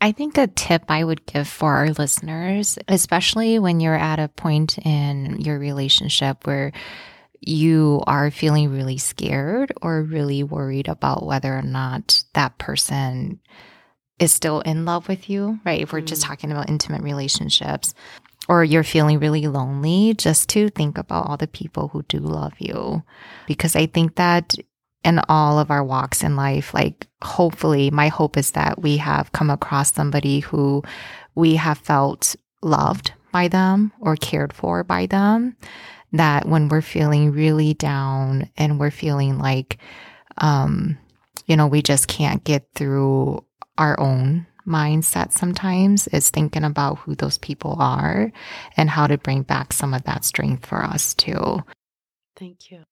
I 0.01 0.11
think 0.11 0.37
a 0.37 0.47
tip 0.47 0.83
I 0.89 1.03
would 1.03 1.25
give 1.25 1.47
for 1.47 1.73
our 1.73 1.89
listeners, 1.91 2.77
especially 2.87 3.59
when 3.59 3.79
you're 3.79 3.95
at 3.95 4.19
a 4.19 4.27
point 4.27 4.77
in 4.79 5.39
your 5.39 5.57
relationship 5.57 6.45
where 6.45 6.73
you 7.39 8.03
are 8.05 8.29
feeling 8.29 8.71
really 8.71 8.97
scared 8.97 9.73
or 9.81 10.03
really 10.03 10.43
worried 10.43 10.87
about 10.87 11.25
whether 11.25 11.57
or 11.57 11.61
not 11.61 12.23
that 12.33 12.57
person 12.57 13.39
is 14.19 14.31
still 14.31 14.61
in 14.61 14.85
love 14.85 15.07
with 15.07 15.29
you, 15.29 15.59
right? 15.65 15.81
If 15.81 15.91
we're 15.91 16.01
mm. 16.01 16.07
just 16.07 16.21
talking 16.21 16.51
about 16.51 16.69
intimate 16.69 17.01
relationships, 17.01 17.93
or 18.47 18.63
you're 18.63 18.83
feeling 18.83 19.19
really 19.19 19.47
lonely, 19.47 20.13
just 20.13 20.49
to 20.49 20.69
think 20.69 20.97
about 20.97 21.27
all 21.27 21.37
the 21.37 21.47
people 21.47 21.89
who 21.89 22.03
do 22.03 22.19
love 22.19 22.53
you. 22.59 23.03
Because 23.47 23.75
I 23.75 23.87
think 23.87 24.15
that 24.15 24.55
in 25.03 25.21
all 25.29 25.59
of 25.59 25.71
our 25.71 25.83
walks 25.83 26.23
in 26.23 26.35
life, 26.35 26.73
like 26.73 27.07
hopefully, 27.21 27.91
my 27.91 28.07
hope 28.07 28.37
is 28.37 28.51
that 28.51 28.81
we 28.81 28.97
have 28.97 29.31
come 29.31 29.49
across 29.49 29.93
somebody 29.93 30.39
who 30.39 30.83
we 31.35 31.55
have 31.55 31.77
felt 31.77 32.35
loved 32.61 33.13
by 33.31 33.47
them 33.47 33.91
or 33.99 34.15
cared 34.15 34.53
for 34.53 34.83
by 34.83 35.05
them. 35.05 35.55
That 36.11 36.47
when 36.47 36.69
we're 36.69 36.81
feeling 36.81 37.31
really 37.31 37.73
down 37.73 38.49
and 38.57 38.79
we're 38.79 38.91
feeling 38.91 39.37
like, 39.37 39.77
um, 40.37 40.97
you 41.45 41.57
know, 41.57 41.67
we 41.67 41.81
just 41.81 42.07
can't 42.07 42.43
get 42.43 42.67
through 42.73 43.43
our 43.77 43.99
own 43.99 44.47
mindset 44.67 45.31
sometimes 45.31 46.07
is 46.07 46.29
thinking 46.29 46.63
about 46.63 46.99
who 46.99 47.15
those 47.15 47.37
people 47.37 47.77
are 47.79 48.31
and 48.77 48.89
how 48.89 49.07
to 49.07 49.17
bring 49.17 49.43
back 49.43 49.73
some 49.73 49.93
of 49.93 50.03
that 50.03 50.25
strength 50.25 50.65
for 50.65 50.83
us 50.83 51.13
too. 51.13 51.63
Thank 52.35 52.71
you. 52.71 52.83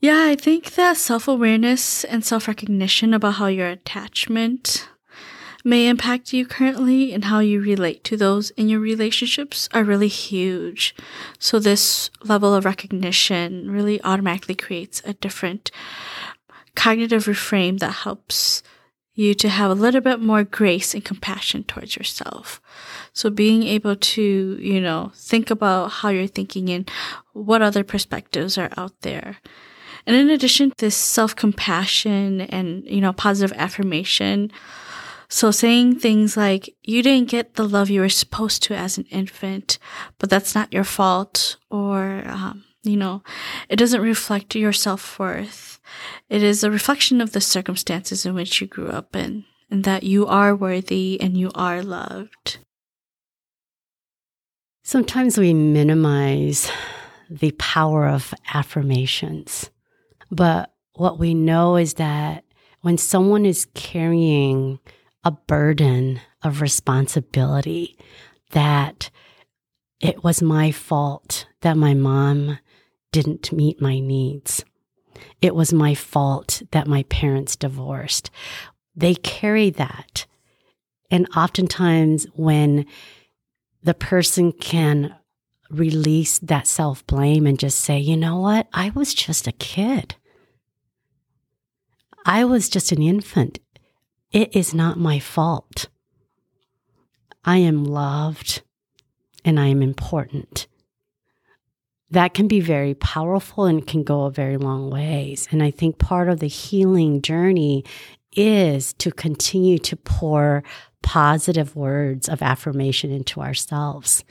Yeah, 0.00 0.24
I 0.26 0.34
think 0.34 0.74
that 0.74 0.96
self 0.96 1.28
awareness 1.28 2.02
and 2.04 2.24
self 2.24 2.48
recognition 2.48 3.14
about 3.14 3.34
how 3.34 3.46
your 3.46 3.68
attachment 3.68 4.88
may 5.64 5.86
impact 5.86 6.32
you 6.32 6.44
currently 6.44 7.12
and 7.12 7.26
how 7.26 7.38
you 7.38 7.60
relate 7.60 8.02
to 8.04 8.16
those 8.16 8.50
in 8.50 8.68
your 8.68 8.80
relationships 8.80 9.68
are 9.72 9.84
really 9.84 10.08
huge. 10.08 10.94
So, 11.38 11.58
this 11.58 12.10
level 12.24 12.52
of 12.52 12.64
recognition 12.64 13.70
really 13.70 14.02
automatically 14.02 14.56
creates 14.56 15.02
a 15.04 15.14
different 15.14 15.70
cognitive 16.74 17.26
reframe 17.26 17.78
that 17.78 17.92
helps 17.92 18.62
you 19.14 19.34
to 19.34 19.48
have 19.48 19.70
a 19.70 19.74
little 19.74 20.00
bit 20.00 20.20
more 20.20 20.42
grace 20.44 20.94
and 20.94 21.04
compassion 21.04 21.64
towards 21.64 21.96
yourself. 21.96 22.60
So 23.12 23.28
being 23.28 23.62
able 23.64 23.96
to, 23.96 24.58
you 24.58 24.80
know, 24.80 25.12
think 25.14 25.50
about 25.50 25.88
how 25.88 26.08
you're 26.08 26.26
thinking 26.26 26.70
and 26.70 26.90
what 27.32 27.60
other 27.62 27.84
perspectives 27.84 28.56
are 28.56 28.70
out 28.76 28.98
there. 29.02 29.36
And 30.06 30.16
in 30.16 30.30
addition, 30.30 30.72
this 30.78 30.96
self-compassion 30.96 32.40
and, 32.40 32.84
you 32.86 33.00
know, 33.00 33.12
positive 33.12 33.56
affirmation. 33.56 34.50
So 35.28 35.50
saying 35.50 36.00
things 36.00 36.36
like, 36.36 36.74
you 36.82 37.02
didn't 37.02 37.30
get 37.30 37.54
the 37.54 37.68
love 37.68 37.88
you 37.88 38.00
were 38.00 38.08
supposed 38.08 38.62
to 38.64 38.74
as 38.74 38.98
an 38.98 39.04
infant, 39.10 39.78
but 40.18 40.28
that's 40.28 40.54
not 40.54 40.72
your 40.72 40.84
fault. 40.84 41.56
Or, 41.70 42.24
um, 42.26 42.64
you 42.82 42.96
know, 42.96 43.22
it 43.68 43.76
doesn't 43.76 44.00
reflect 44.00 44.54
your 44.54 44.72
self-worth 44.72 45.72
it 46.28 46.42
is 46.42 46.64
a 46.64 46.70
reflection 46.70 47.20
of 47.20 47.32
the 47.32 47.40
circumstances 47.40 48.24
in 48.24 48.34
which 48.34 48.60
you 48.60 48.66
grew 48.66 48.88
up 48.88 49.14
in, 49.14 49.44
and 49.70 49.84
that 49.84 50.02
you 50.02 50.26
are 50.26 50.54
worthy 50.54 51.20
and 51.20 51.36
you 51.36 51.50
are 51.54 51.82
loved. 51.82 52.58
Sometimes 54.82 55.38
we 55.38 55.54
minimize 55.54 56.70
the 57.30 57.52
power 57.52 58.08
of 58.08 58.34
affirmations. 58.52 59.70
But 60.30 60.72
what 60.94 61.18
we 61.18 61.34
know 61.34 61.76
is 61.76 61.94
that 61.94 62.44
when 62.80 62.98
someone 62.98 63.46
is 63.46 63.66
carrying 63.74 64.80
a 65.24 65.30
burden 65.30 66.20
of 66.42 66.60
responsibility, 66.60 67.96
that 68.50 69.10
it 70.00 70.24
was 70.24 70.42
my 70.42 70.72
fault 70.72 71.46
that 71.60 71.76
my 71.76 71.94
mom 71.94 72.58
didn't 73.12 73.52
meet 73.52 73.80
my 73.80 74.00
needs. 74.00 74.64
It 75.40 75.54
was 75.54 75.72
my 75.72 75.94
fault 75.94 76.62
that 76.72 76.86
my 76.86 77.04
parents 77.04 77.56
divorced. 77.56 78.30
They 78.96 79.14
carry 79.14 79.70
that. 79.70 80.26
And 81.10 81.28
oftentimes, 81.36 82.26
when 82.34 82.86
the 83.82 83.94
person 83.94 84.52
can 84.52 85.14
release 85.70 86.38
that 86.38 86.66
self 86.66 87.06
blame 87.06 87.46
and 87.46 87.58
just 87.58 87.78
say, 87.80 87.98
you 87.98 88.16
know 88.16 88.38
what? 88.38 88.68
I 88.72 88.90
was 88.90 89.14
just 89.14 89.46
a 89.46 89.52
kid. 89.52 90.14
I 92.24 92.44
was 92.44 92.68
just 92.68 92.92
an 92.92 93.02
infant. 93.02 93.58
It 94.30 94.54
is 94.54 94.72
not 94.72 94.98
my 94.98 95.18
fault. 95.18 95.88
I 97.44 97.58
am 97.58 97.84
loved 97.84 98.62
and 99.44 99.58
I 99.58 99.66
am 99.66 99.82
important. 99.82 100.68
That 102.12 102.34
can 102.34 102.46
be 102.46 102.60
very 102.60 102.94
powerful 102.94 103.64
and 103.64 103.86
can 103.86 104.04
go 104.04 104.24
a 104.24 104.30
very 104.30 104.58
long 104.58 104.90
ways. 104.90 105.48
And 105.50 105.62
I 105.62 105.70
think 105.70 105.98
part 105.98 106.28
of 106.28 106.40
the 106.40 106.46
healing 106.46 107.22
journey 107.22 107.84
is 108.32 108.92
to 108.94 109.10
continue 109.10 109.78
to 109.78 109.96
pour 109.96 110.62
positive 111.02 111.74
words 111.74 112.28
of 112.28 112.42
affirmation 112.42 113.10
into 113.10 113.40
ourselves. 113.40 114.24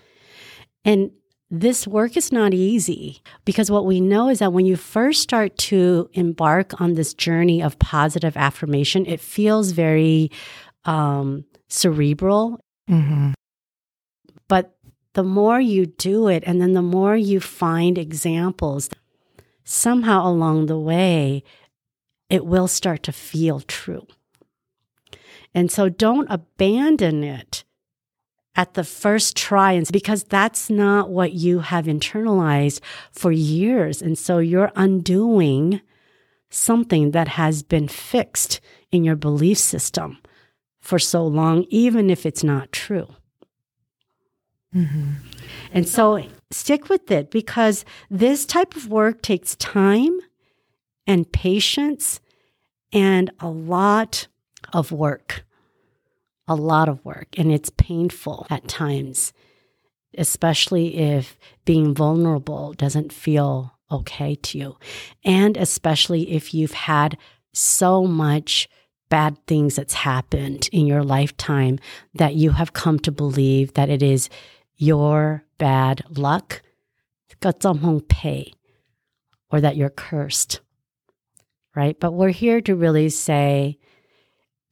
And 0.86 1.12
this 1.50 1.86
work 1.86 2.16
is 2.16 2.32
not 2.32 2.54
easy 2.54 3.22
because 3.46 3.70
what 3.70 3.86
we 3.86 4.00
know 4.00 4.30
is 4.30 4.40
that 4.40 4.54
when 4.54 4.66
you 4.66 4.78
first 4.78 5.22
start 5.22 5.58
to 5.58 6.10
embark 6.14 6.80
on 6.80 6.94
this 6.94 7.14
journey 7.14 7.62
of 7.62 7.78
positive 7.78 8.38
affirmation, 8.38 9.06
it 9.06 9.20
feels 9.20 9.72
very 9.72 10.32
um, 10.86 11.44
cerebral. 11.68 12.64
Mm-hmm. 12.90 13.32
The 15.14 15.24
more 15.24 15.60
you 15.60 15.86
do 15.86 16.28
it, 16.28 16.44
and 16.46 16.62
then 16.62 16.74
the 16.74 16.82
more 16.82 17.16
you 17.16 17.40
find 17.40 17.98
examples, 17.98 18.90
somehow 19.64 20.28
along 20.28 20.68
the 20.68 20.80
way, 20.80 21.44
it 22.30 22.46
will 22.46 22.68
start 22.68 23.04
to 23.04 23.12
feel 23.12 23.60
true. 23.60 24.08
And 25.54 25.70
so 25.70 25.90
don't 25.90 26.28
abandon 26.30 27.24
it 27.24 27.66
at 28.56 28.74
the 28.74 28.84
first 28.84 29.36
try 29.36 29.74
and 29.74 29.90
because 29.92 30.24
that's 30.24 30.70
not 30.70 31.10
what 31.10 31.34
you 31.34 31.60
have 31.60 31.86
internalized 31.86 32.82
for 33.12 33.32
years 33.32 34.02
and 34.02 34.18
so 34.18 34.40
you're 34.40 34.72
undoing 34.76 35.82
something 36.50 37.12
that 37.12 37.30
has 37.30 37.64
been 37.64 37.88
fixed 37.88 38.60
in 38.92 39.04
your 39.04 39.16
belief 39.16 39.58
system 39.58 40.18
for 40.82 41.00
so 41.00 41.26
long 41.26 41.66
even 41.70 42.10
if 42.10 42.26
it's 42.26 42.44
not 42.44 42.72
true 42.74 43.08
mm-hmm. 44.76 45.14
and 45.74 45.88
so 45.88 46.24
stick 46.52 46.90
with 46.90 47.10
it 47.12 47.32
because 47.32 47.86
this 48.10 48.46
type 48.46 48.76
of 48.76 48.88
work 48.88 49.22
takes 49.22 49.56
time 49.56 50.20
and 51.08 51.32
patience 51.32 52.20
and 52.94 53.32
a 53.40 53.50
lot 53.50 54.28
of 54.74 54.92
work 54.92 55.44
a 56.52 56.56
lot 56.56 56.90
of 56.90 57.04
work 57.06 57.28
and 57.38 57.50
it's 57.50 57.70
painful 57.70 58.46
at 58.50 58.68
times, 58.68 59.32
especially 60.18 60.98
if 60.98 61.38
being 61.64 61.94
vulnerable 61.94 62.74
doesn't 62.74 63.14
feel 63.14 63.74
okay 63.90 64.36
to 64.36 64.58
you. 64.58 64.78
And 65.24 65.56
especially 65.56 66.32
if 66.32 66.54
you've 66.54 66.74
had 66.74 67.18
so 67.54 68.06
much 68.06 68.68
bad 69.10 69.38
things 69.48 69.76
that's 69.76 69.94
happened 69.94 70.68
in 70.74 70.88
your 70.88 71.04
lifetime 71.04 71.80
that 72.14 72.36
you 72.36 72.52
have 72.52 72.74
come 72.74 73.00
to 73.00 73.12
believe 73.12 73.74
that 73.74 73.90
it 73.90 74.04
is 74.04 74.30
your 74.82 75.46
bad 75.60 76.04
luck, 76.18 76.64
or 79.52 79.62
that 79.62 79.78
you're 79.78 79.92
cursed. 79.92 80.60
Right? 81.76 81.98
But 82.00 82.14
we're 82.14 82.30
here 82.30 82.62
to 82.62 82.76
really 82.76 83.10
say, 83.10 83.78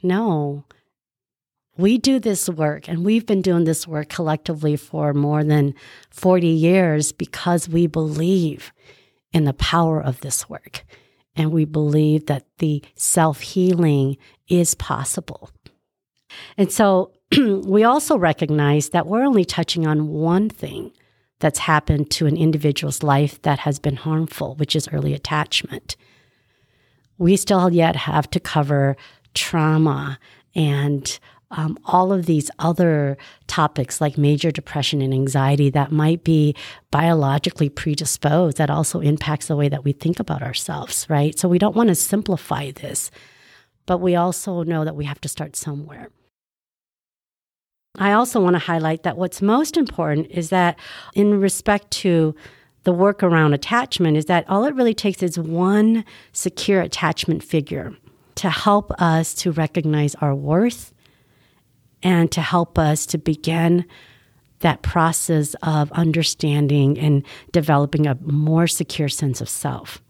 no, 0.02 0.66
we 1.78 2.00
do 2.00 2.20
this 2.20 2.50
work 2.50 2.90
and 2.90 3.06
we've 3.06 3.28
been 3.28 3.44
doing 3.44 3.66
this 3.66 3.88
work 3.88 4.10
collectively 4.10 4.76
for 4.76 5.14
more 5.14 5.44
than 5.44 5.76
40 6.10 6.48
years 6.48 7.12
because 7.12 7.70
we 7.70 7.86
believe 7.86 8.74
in 9.32 9.44
the 9.44 9.54
power 9.54 10.02
of 10.02 10.22
this 10.22 10.50
work. 10.50 10.86
And 11.36 11.52
we 11.52 11.66
believe 11.66 12.26
that 12.26 12.48
the 12.58 12.84
self 12.96 13.42
healing 13.42 14.18
is 14.48 14.74
possible. 14.74 15.52
And 16.58 16.72
so 16.72 17.12
we 17.38 17.84
also 17.84 18.18
recognize 18.18 18.90
that 18.90 19.08
we're 19.08 19.24
only 19.24 19.46
touching 19.46 19.86
on 19.86 20.10
one 20.10 20.50
thing 20.50 20.92
that's 21.40 21.60
happened 21.60 22.10
to 22.12 22.26
an 22.26 22.36
individual's 22.36 23.04
life 23.04 23.42
that 23.44 23.60
has 23.60 23.80
been 23.80 23.96
harmful, 23.96 24.56
which 24.56 24.76
is 24.76 24.90
early 24.92 25.14
attachment. 25.14 25.96
We 27.18 27.36
still 27.36 27.72
yet 27.72 27.96
have 27.96 28.30
to 28.32 28.40
cover 28.40 28.98
trauma 29.34 30.20
and 30.56 31.20
um, 31.52 31.78
all 31.86 32.14
of 32.14 32.26
these 32.26 32.52
other 32.60 33.18
topics 33.48 34.00
like 34.00 34.18
major 34.18 34.52
depression 34.52 35.02
and 35.02 35.14
anxiety 35.14 35.70
that 35.72 35.92
might 35.92 36.24
be 36.24 36.56
biologically 36.92 37.70
predisposed 37.70 38.58
that 38.58 38.70
also 38.70 39.00
impacts 39.00 39.48
the 39.48 39.56
way 39.56 39.68
that 39.70 39.84
we 39.84 39.92
think 39.92 40.20
about 40.20 40.44
ourselves, 40.44 41.08
right? 41.10 41.38
So 41.40 41.50
we 41.50 41.58
don't 41.58 41.76
want 41.76 41.90
to 41.90 41.96
simplify 41.96 42.72
this, 42.72 43.10
but 43.88 43.98
we 43.98 44.16
also 44.16 44.64
know 44.64 44.86
that 44.86 44.96
we 44.96 45.06
have 45.06 45.22
to 45.22 45.30
start 45.30 45.56
somewhere. 45.56 46.10
I 48.00 48.14
also 48.14 48.42
want 48.42 48.56
to 48.56 48.60
highlight 48.60 49.04
that 49.04 49.18
what's 49.18 49.42
most 49.42 49.78
important 49.78 50.28
is 50.32 50.50
that 50.50 50.80
in 51.14 51.40
respect 51.40 51.92
to 51.92 52.34
the 52.84 52.94
work 52.94 53.22
around 53.22 53.54
attachment 53.54 54.18
is 54.18 54.26
that 54.26 54.50
all 54.50 54.66
it 54.66 54.74
really 54.74 54.94
takes 54.94 55.22
is 55.22 55.38
one 55.38 56.06
secure 56.32 56.82
attachment 56.82 57.44
figure 57.44 57.94
to 58.36 58.50
help 58.50 58.92
us 59.02 59.34
to 59.34 59.52
recognize 59.52 60.16
our 60.16 60.34
worth 60.34 60.94
and 62.02 62.32
to 62.32 62.42
help 62.42 62.80
us 62.80 63.06
to 63.08 63.18
begin 63.18 63.86
that 64.60 64.82
process 64.82 65.56
of 65.64 65.92
understanding 65.92 66.98
and 66.98 67.26
developing 67.52 68.08
a 68.08 68.16
more 68.22 68.68
secure 68.68 69.10
sense 69.10 69.42
of 69.42 69.50
self. 69.50 70.02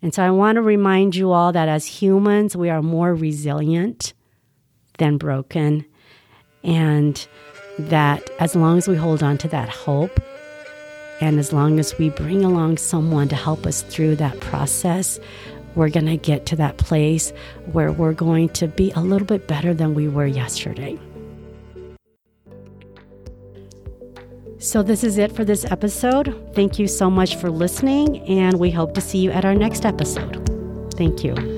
And 0.00 0.14
so 0.14 0.22
I 0.22 0.30
want 0.30 0.56
to 0.56 0.62
remind 0.62 1.16
you 1.16 1.32
all 1.32 1.52
that 1.52 1.68
as 1.68 1.84
humans, 1.86 2.56
we 2.56 2.70
are 2.70 2.82
more 2.82 3.14
resilient 3.14 4.14
than 4.98 5.18
broken. 5.18 5.84
And 6.68 7.26
that 7.78 8.28
as 8.38 8.54
long 8.54 8.76
as 8.76 8.86
we 8.86 8.94
hold 8.94 9.22
on 9.22 9.38
to 9.38 9.48
that 9.48 9.70
hope, 9.70 10.20
and 11.20 11.38
as 11.38 11.52
long 11.52 11.80
as 11.80 11.96
we 11.98 12.10
bring 12.10 12.44
along 12.44 12.76
someone 12.76 13.28
to 13.28 13.36
help 13.36 13.66
us 13.66 13.82
through 13.82 14.16
that 14.16 14.38
process, 14.40 15.18
we're 15.74 15.88
going 15.88 16.06
to 16.06 16.16
get 16.16 16.44
to 16.46 16.56
that 16.56 16.76
place 16.76 17.32
where 17.72 17.90
we're 17.90 18.12
going 18.12 18.50
to 18.50 18.68
be 18.68 18.90
a 18.92 19.00
little 19.00 19.26
bit 19.26 19.48
better 19.48 19.72
than 19.72 19.94
we 19.94 20.08
were 20.08 20.26
yesterday. 20.26 20.98
So, 24.60 24.82
this 24.82 25.04
is 25.04 25.18
it 25.18 25.32
for 25.32 25.44
this 25.44 25.64
episode. 25.64 26.34
Thank 26.52 26.78
you 26.78 26.88
so 26.88 27.08
much 27.08 27.36
for 27.36 27.48
listening, 27.48 28.18
and 28.28 28.58
we 28.58 28.72
hope 28.72 28.92
to 28.94 29.00
see 29.00 29.18
you 29.18 29.30
at 29.30 29.44
our 29.44 29.54
next 29.54 29.86
episode. 29.86 30.44
Thank 30.96 31.22
you. 31.22 31.57